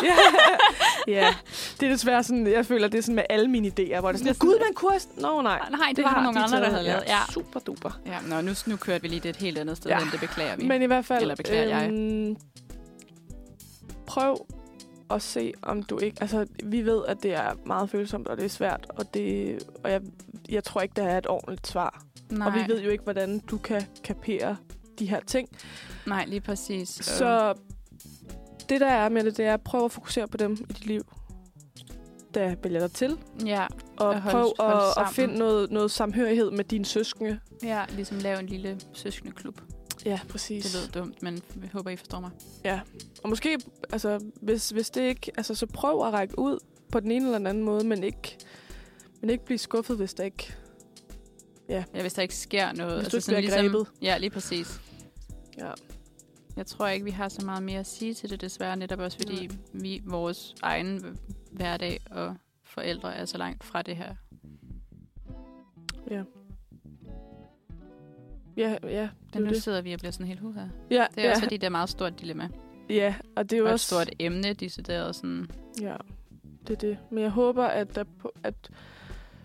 [1.09, 1.35] ja,
[1.81, 4.15] det er desværre sådan, jeg føler, det er sådan med alle mine idéer, hvor det
[4.15, 5.01] er sådan, Det gud, man kunne have...
[5.17, 5.61] Nå, nej.
[5.71, 7.03] Nej, det, var der nogle de andre, der havde lavet.
[7.07, 7.19] Ja.
[7.33, 8.01] Super duper.
[8.07, 9.99] ja nå, nu, nu kørte vi lige det et helt andet sted, Ja.
[9.99, 10.05] ja.
[10.05, 10.67] men det beklager vi.
[10.67, 11.91] Men i hvert fald, Eller beklager jeg.
[14.09, 14.47] Prøv
[15.11, 16.17] at se, om du ikke...
[16.21, 19.91] Altså, vi ved, at det er meget følsomt, og det er svært, og, det, og
[19.91, 20.01] jeg,
[20.49, 22.03] jeg tror ikke, der er et ordentligt svar.
[22.31, 24.57] Nej, Og vi ved jo ikke, hvordan du kan kapere
[24.99, 25.49] de her ting.
[26.07, 26.89] nej, lige præcis.
[26.89, 27.55] Så
[28.69, 30.87] det, der er med det, det er at prøve at fokusere på dem i dit
[30.87, 31.03] liv,
[32.35, 33.19] der vælger dig til.
[33.47, 33.67] ja,
[33.97, 37.39] Og At prøv holde at, at finde noget, noget samhørighed med dine søskende.
[37.63, 39.61] ja, ligesom lave en lille søskendeklub.
[40.05, 40.65] Ja, præcis.
[40.65, 42.31] Det lyder dumt, men jeg håber, I forstår mig.
[43.23, 43.59] Og måske,
[43.91, 45.33] altså, hvis, hvis det ikke...
[45.37, 46.59] Altså, så prøv at række ud
[46.93, 48.39] på den ene eller den anden måde, men ikke,
[49.21, 50.55] men ikke blive skuffet, hvis der ikke...
[51.69, 53.01] Ja, hvis der ikke sker noget.
[53.01, 53.87] Hvis du ikke sådan bliver grebet.
[54.03, 54.81] Ja, lige præcis.
[55.59, 55.71] Ja.
[56.57, 58.77] Jeg tror ikke, vi har så meget mere at sige til det, desværre.
[58.77, 59.57] Netop også, fordi Nej.
[59.73, 61.19] vi, vores egen
[61.53, 64.15] hverdag og forældre er så langt fra det her.
[66.11, 66.23] Ja.
[68.59, 69.63] Ja, ja, Men nu det.
[69.63, 70.69] sidder vi og bliver sådan helt her.
[70.91, 72.49] Ja, Det er ja, også, fordi det er et meget stort dilemma.
[72.91, 73.87] ja, og det er jo Og et også...
[73.87, 75.47] stort emne, decideret sådan.
[75.81, 75.95] Ja,
[76.67, 76.99] det er det.
[77.11, 78.55] Men jeg håber, at, der, på- at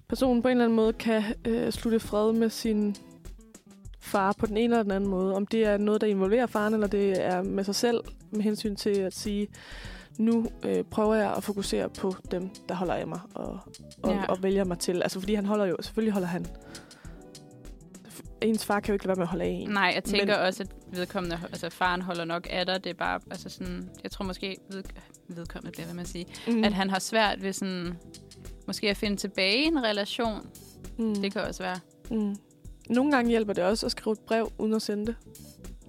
[0.08, 2.96] personen på en eller anden måde kan øh, slutte fred med sin
[4.00, 5.36] far på den ene eller den anden måde.
[5.36, 8.00] Om det er noget, der involverer faren, eller det er med sig selv
[8.32, 9.48] med hensyn til at sige,
[10.20, 13.60] nu øh, prøver jeg at fokusere på dem, der holder af mig og,
[14.04, 14.26] og, ja.
[14.26, 15.02] og vælger mig til.
[15.02, 16.46] Altså fordi han holder jo, selvfølgelig holder han.
[18.44, 19.70] Ens far kan jo ikke lade være med at holde af en.
[19.70, 22.84] Nej, jeg tænker Men- også, at vedkommende, altså faren holder nok af dig.
[22.84, 24.84] Det er bare, altså sådan, jeg tror måske, ved,
[25.30, 26.54] vedkommende bliver ved med at sige, Mm.
[26.54, 26.64] mm.
[26.64, 27.98] at han har svært ved sådan,
[28.68, 30.50] måske at finde tilbage i en relation.
[31.00, 31.16] mm.
[31.16, 31.80] Det kan også være.
[32.12, 32.36] mm.
[32.90, 35.16] Nogle gange hjælper det også at skrive et brev uden at sende det.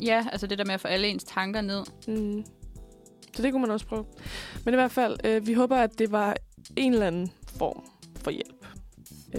[0.03, 1.83] Ja, altså det der med at få alle ens tanker ned.
[2.09, 2.45] Mm.
[3.37, 4.05] Så det kunne man også prøve.
[4.65, 6.37] Men i hvert fald, øh, vi håber, at det var
[6.77, 7.85] en eller anden form
[8.17, 8.54] for hjælp.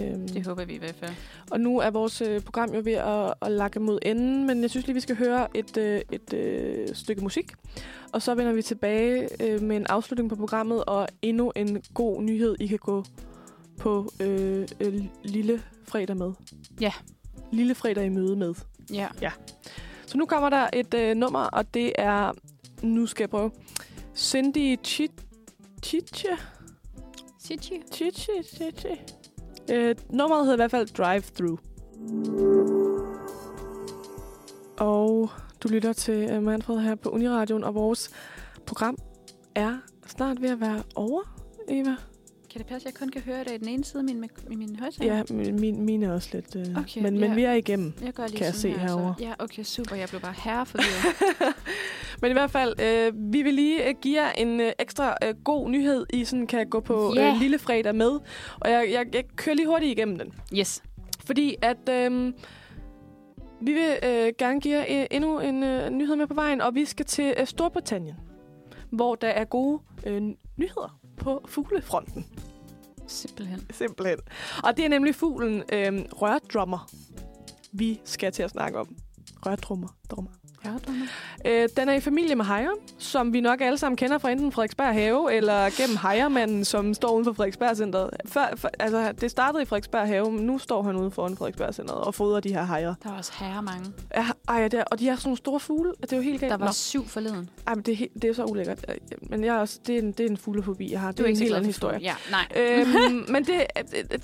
[0.00, 1.10] Øhm, Det håber vi i hvert fald.
[1.50, 4.70] og nu er vores øh, program jo ved at, at lakke mod enden, men jeg
[4.70, 7.52] synes lige, vi skal høre et, øh, et øh, stykke musik.
[8.12, 12.22] Og så vender vi tilbage øh, med en afslutning på programmet, og endnu en god
[12.22, 13.04] nyhed, I kan gå
[13.78, 16.32] på øh, øh, Lille Fredag med.
[16.80, 16.92] Ja.
[17.52, 18.54] Lille Fredag i møde med.
[19.22, 19.30] Ja.
[20.06, 22.32] Så nu kommer der et øh, nummer, og det er,
[22.82, 23.50] nu skal jeg prøve,
[24.16, 25.22] Cindy Chi-
[25.84, 26.28] Chiche.
[27.44, 27.82] Chichi.
[27.92, 28.88] Chichi, chichi.
[29.70, 31.58] Øh, nummeret hedder i hvert fald Drive Through.
[34.78, 35.30] Og
[35.62, 38.10] du lytter til øh, Manfred her på Uniradioen, og vores
[38.66, 38.96] program
[39.54, 39.76] er
[40.06, 41.22] snart ved at være over,
[41.68, 41.96] Eva.
[42.56, 44.24] Kan det passe, at jeg kun kan høre det i den ene side af min,
[44.50, 45.16] i min højtaler?
[45.16, 46.56] Ja, min, min, er også lidt...
[46.56, 47.34] Uh, Okay, men, men ja.
[47.34, 47.92] vi er igennem.
[48.02, 49.14] Jeg gør lige Kan jeg se her, herovre.
[49.18, 49.24] Så.
[49.24, 49.96] Ja, okay, super.
[49.96, 51.54] Jeg blev bare herre forvirret.
[52.22, 55.34] Men i hvert fald, øh, vi vil lige øh, give jer en øh, ekstra øh,
[55.44, 57.30] god nyhed, I sådan kan gå på Ja.
[57.34, 58.10] øh, Lille Fredag med.
[58.60, 60.32] Og jeg, jeg, jeg kører lige hurtigt igennem den.
[60.58, 60.82] yes.
[61.24, 62.32] Fordi at øh,
[63.60, 66.74] vi vil øh, gerne give jer øh, endnu en øh, nyhed med på vejen, og
[66.74, 68.14] vi skal til øh, Storbritannien,
[68.90, 70.22] hvor der er gode øh,
[70.56, 72.26] nyheder på fuglefronten.
[73.06, 73.66] Simpelthen.
[73.70, 74.18] Simpelthen.
[74.64, 76.90] Og det er nemlig fuglen øh, rørdrummer,
[77.72, 78.96] vi skal til at snakke om.
[79.46, 79.88] Rørdrummer.
[80.10, 80.30] Drummer.
[80.64, 80.70] Ja.
[81.44, 84.52] Øh, den er i familie med hejer, som vi nok alle sammen kender fra enten
[84.52, 88.10] Frederiksberg Have, eller gennem hejermanden, som står uden for Frederiksberg Centeret.
[88.26, 91.74] Før, for, altså, det startede i Frederiksberg Have, men nu står han ude foran Frederiksberg
[91.74, 92.94] Centeret og fodrer de her hejer.
[93.02, 93.92] Der var også herre mange.
[94.16, 95.92] Ja, ej, ja, det er, og de har sådan nogle store fugle.
[96.02, 96.50] Det er jo helt galt.
[96.50, 97.50] Der var Nå, syv forleden.
[97.66, 98.84] ej, men det, er, helt- det er så ulækkert.
[98.88, 98.94] Øh,
[99.30, 101.08] Men jeg er også, det, er en, det er en fuglefobi, jeg har.
[101.08, 101.98] Det Du er, er en helt anden historie.
[102.02, 102.46] Ja, nej.
[102.56, 103.64] øhm, men det,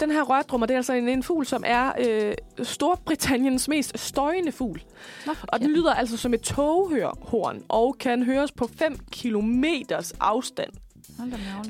[0.00, 4.52] den her rørdrummer, det er altså en, en fugl, som er øh, Storbritanniens mest støjende
[4.52, 4.82] fugl.
[5.26, 10.72] Nå, Og den lyder altså som et toghorn og kan høres på 5 kilometers afstand.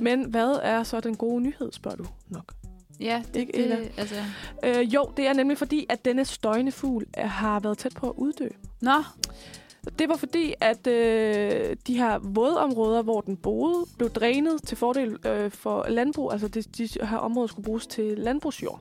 [0.00, 2.52] Men hvad er så den gode nyhed, spørger du nok?
[3.00, 4.14] Ja, det, Ikke, det, altså...
[4.64, 8.08] Øh, jo, det er nemlig fordi, at denne støjende fugl er, har været tæt på
[8.08, 8.48] at uddø.
[8.80, 9.02] Nå,
[9.98, 15.16] Det var fordi, at øh, de her vådområder, hvor den boede, blev drænet til fordel
[15.26, 16.32] øh, for landbrug.
[16.32, 18.80] Altså de, de her områder skulle bruges til landbrugsjord.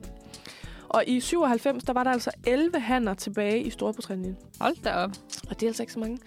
[0.92, 4.36] Og i 97, der var der altså 11 hanner tilbage i Storbritannien.
[4.60, 5.10] hold da op.
[5.48, 6.18] Og det er altså ikke så mange.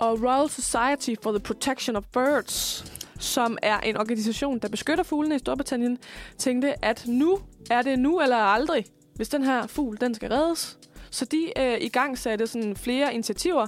[0.00, 2.84] Og Royal Society for the Protection of Birds,
[3.18, 5.98] som er en organisation, der beskytter fuglene i Storbritannien,
[6.38, 7.38] tænkte, at nu
[7.70, 8.84] er det nu eller aldrig,
[9.14, 10.78] hvis den her fugl, den skal reddes.
[11.10, 13.66] Så de øh, i gang satte sådan flere initiativer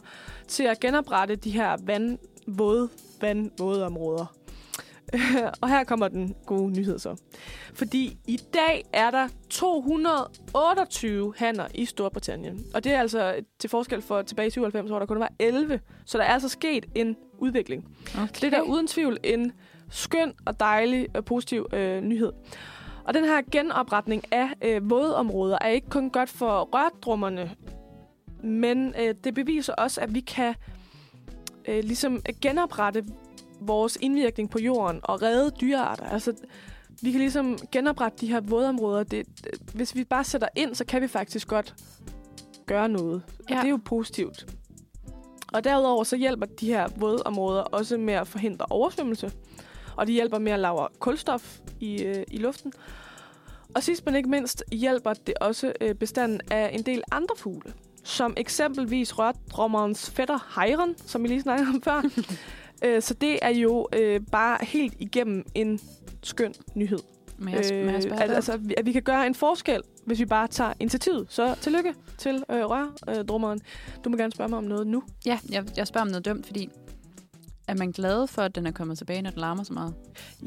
[0.48, 2.88] til at genoprette de her vandvåde,
[3.20, 4.35] vandvåde områder.
[5.62, 7.16] og her kommer den gode nyhed så.
[7.74, 12.64] Fordi i dag er der 228 hanner i Storbritannien.
[12.74, 15.80] Og det er altså til forskel for tilbage i 97, hvor der kun var 11.
[16.04, 17.84] Så der er altså sket en udvikling.
[18.14, 18.26] Okay.
[18.34, 19.52] Det er der uden tvivl en
[19.90, 22.32] skøn og dejlig og positiv øh, nyhed.
[23.04, 27.50] Og den her genopretning af øh, vådområder er ikke kun godt for rørdrummerne,
[28.44, 30.54] men øh, det beviser også, at vi kan
[31.68, 33.04] øh, ligesom genoprette
[33.66, 36.05] vores indvirkning på jorden og redde dyrearter.
[36.05, 36.32] Altså,
[37.02, 39.02] vi kan ligesom genoprette de her vådområder.
[39.02, 41.74] Det, det, hvis vi bare sætter ind, så kan vi faktisk godt
[42.66, 43.22] gøre noget.
[43.38, 43.55] Og Ja.
[43.56, 44.47] det er jo positivt.
[45.52, 49.32] Og derudover så hjælper de her vådområder også med at forhindre oversvømmelse.
[49.97, 52.72] Og de hjælper med at lave kulstof i, øh, i luften.
[53.74, 57.72] Og sidst men ikke mindst hjælper det også øh, bestanden af en del andre fugle.
[58.05, 62.02] Som eksempelvis rørdrommerens fætter hejren, som vi lige snakkede om før.
[62.84, 65.80] øh, så det er jo øh, bare helt igennem en
[66.22, 66.98] skøn nyhed.
[67.38, 68.36] Må jeg, øh, må jeg spørge at, dig?
[68.36, 71.26] altså, at vi- at vi kan gøre en forskel, hvis vi bare tager initiativet.
[71.28, 73.60] Så tillykke til øh, rørdrummeren.
[74.04, 75.02] Du må gerne spørge mig om noget nu.
[75.26, 76.68] Ja, jeg, jeg spørger om noget dumt, fordi...
[77.68, 79.94] Er man glad for, at den er kommet tilbage, når den larmer så meget?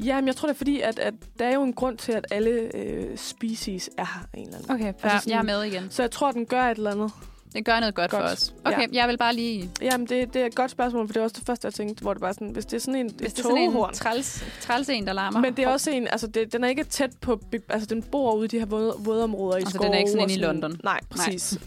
[0.04, 2.26] Jamen, jeg tror det er fordi, at, at der er jo en grund til, at
[2.30, 4.70] alle øh, species er her en eller anden.
[4.74, 4.86] Okay.
[4.86, 5.90] Altså sådan- jeg er med igen.
[5.90, 7.12] Så jeg tror, den gør et eller andet.
[7.54, 8.22] Det gør noget godt, Godt.
[8.22, 8.54] for os.
[8.64, 8.86] Okay, Ja.
[8.92, 9.70] jeg vil bare lige...
[9.82, 12.02] Jamen, det, det er et godt spørgsmål, for det er også det første, jeg tænkte,
[12.02, 13.94] hvor det bare sådan, hvis det er sådan en, Hvis et det er sådan en
[13.94, 15.40] træls, træls en, der larmer.
[15.40, 18.34] Men det er også en, altså det, den er ikke tæt på, altså den bor
[18.34, 19.86] ude i de her våde, vådområder i Altså, skove.
[19.86, 20.80] den er ikke sådan inde i London?
[20.84, 21.58] Nej, præcis.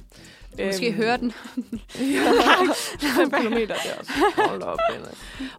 [0.57, 1.33] Du måske Øhm, høre den.
[1.99, 4.11] Ja, 5 kilometer der også.
[4.47, 4.79] Hold op.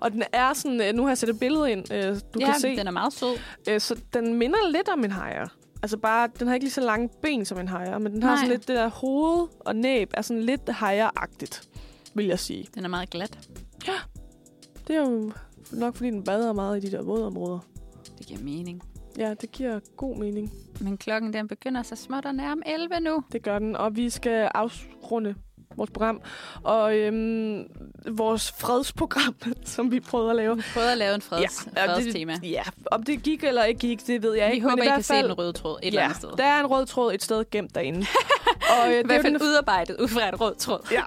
[0.00, 2.02] Og den er sådan, øh, nu har jeg sat et billede ind, øh,
[2.34, 2.76] du ja, kan se.
[2.76, 3.36] den er meget sød.
[3.68, 5.48] Øh, så den minder lidt om en hajer.
[5.84, 8.30] Altså bare, den har ikke lige så lange ben som en hajer, men den har
[8.30, 8.36] Nej.
[8.36, 11.68] sådan lidt det der hoved og næb er sådan lidt hajeragtigt,
[12.14, 12.68] vil jeg sige.
[12.74, 13.48] Den er meget glat.
[14.88, 15.32] Det er jo
[15.72, 17.58] nok, fordi den bader meget i de der vådområder.
[18.18, 18.82] Det giver mening.
[19.18, 20.52] Ja, det giver god mening.
[20.80, 23.22] Men klokken den begynder så småt at nærme 11 nu.
[23.32, 25.34] Det gør den, og vi skal afrunde
[25.76, 26.20] vores program.
[26.62, 27.64] Og øhm,
[28.10, 29.34] vores fredsprogram,
[29.64, 30.56] som vi prøvede at lave.
[30.56, 32.38] Vi prøvede at lave en freds, Ja, og det- fredstema.
[32.42, 34.64] Ja, om det gik eller ikke gik, det ved jeg Vi ikke.
[34.64, 36.16] håber, men I i kan hvert se fald, den røde tråd et eller ja, andet
[36.18, 36.30] sted.
[36.38, 37.98] der er en rød tråd et sted gemt derinde.
[38.82, 40.80] og, øh, I det er hvert fald den, udarbejdet ud fra et rød tråd.
[40.92, 41.02] Ja.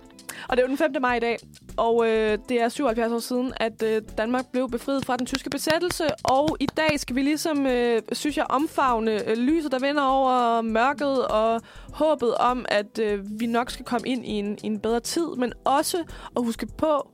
[0.47, 0.91] og det er jo den 5.
[1.01, 1.37] maj i dag.
[1.77, 5.49] Og øh, det er 77 år siden, at øh, Danmark blev befriet fra den tyske
[5.49, 6.03] besættelse.
[6.23, 10.61] Og i dag skal vi ligesom, øh, synes jeg, omfavne øh, lyset, der vender over
[10.61, 11.61] mørket og
[11.93, 15.27] håbet om, at øh, vi nok skal komme ind i en, en bedre tid.
[15.37, 15.97] Men også
[16.35, 17.09] at huske på,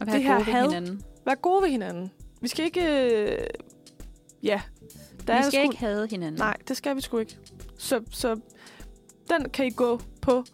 [0.00, 1.02] være Det her gode ved had- hinanden.
[1.26, 2.10] være gode ved hinanden.
[2.40, 3.12] Vi skal ikke...
[3.12, 3.38] Øh,
[4.42, 4.60] ja.
[5.26, 6.38] Der Vi skal sgu- ikke have hinanden.
[6.38, 7.36] Nej, det skal vi sgu ikke.
[7.78, 8.40] Så, så
[9.30, 10.44] den kan I gå på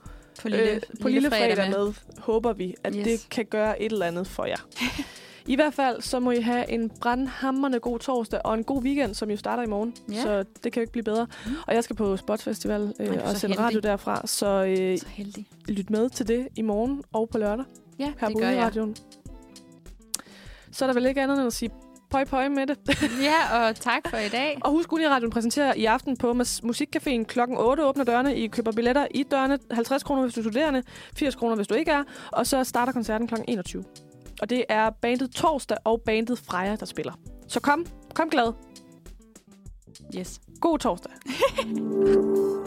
[0.43, 1.85] På lille, øh, på lille fredag med.
[1.85, 3.05] med, håber vi, at Yes.
[3.05, 4.57] det kan gøre et eller andet for jer.
[5.47, 9.15] I hvert fald, så må I have en brandhammerende god torsdag og en god weekend,
[9.15, 9.95] som jo starter i morgen.
[10.13, 10.23] Ja.
[10.23, 11.27] Så det kan jo ikke blive bedre.
[11.67, 14.99] Og jeg skal på Spot Festival Ej, du øh, og sende radio derfra, så øh,
[14.99, 15.47] Så heldig.
[15.69, 17.65] lyt med til det i morgen og på lørdag
[17.99, 18.63] Ja, her det på gør jeg.
[18.65, 18.97] radioen.
[20.73, 21.71] Så er der vel ikke andet end at sige
[22.11, 22.79] pøj pøj med det.
[23.23, 24.59] Ja, og tak for i dag.
[24.61, 26.33] Og husk, Uniradion præsenterer i aften på
[26.65, 28.37] Musikcaféen klokken 8 åbner dørene.
[28.37, 29.59] I køber billetter i dørene.
[29.71, 30.83] 50 kroner, hvis du er studerende.
[31.17, 32.03] 80 kroner, hvis du ikke er.
[32.33, 33.85] Og så starter koncerten klokken 21.
[34.43, 37.13] Og det er bandet Torsdag og bandet Freja, der spiller.
[37.49, 38.53] Så kom, kom glad.
[40.19, 40.41] Yes.
[40.61, 41.13] God torsdag.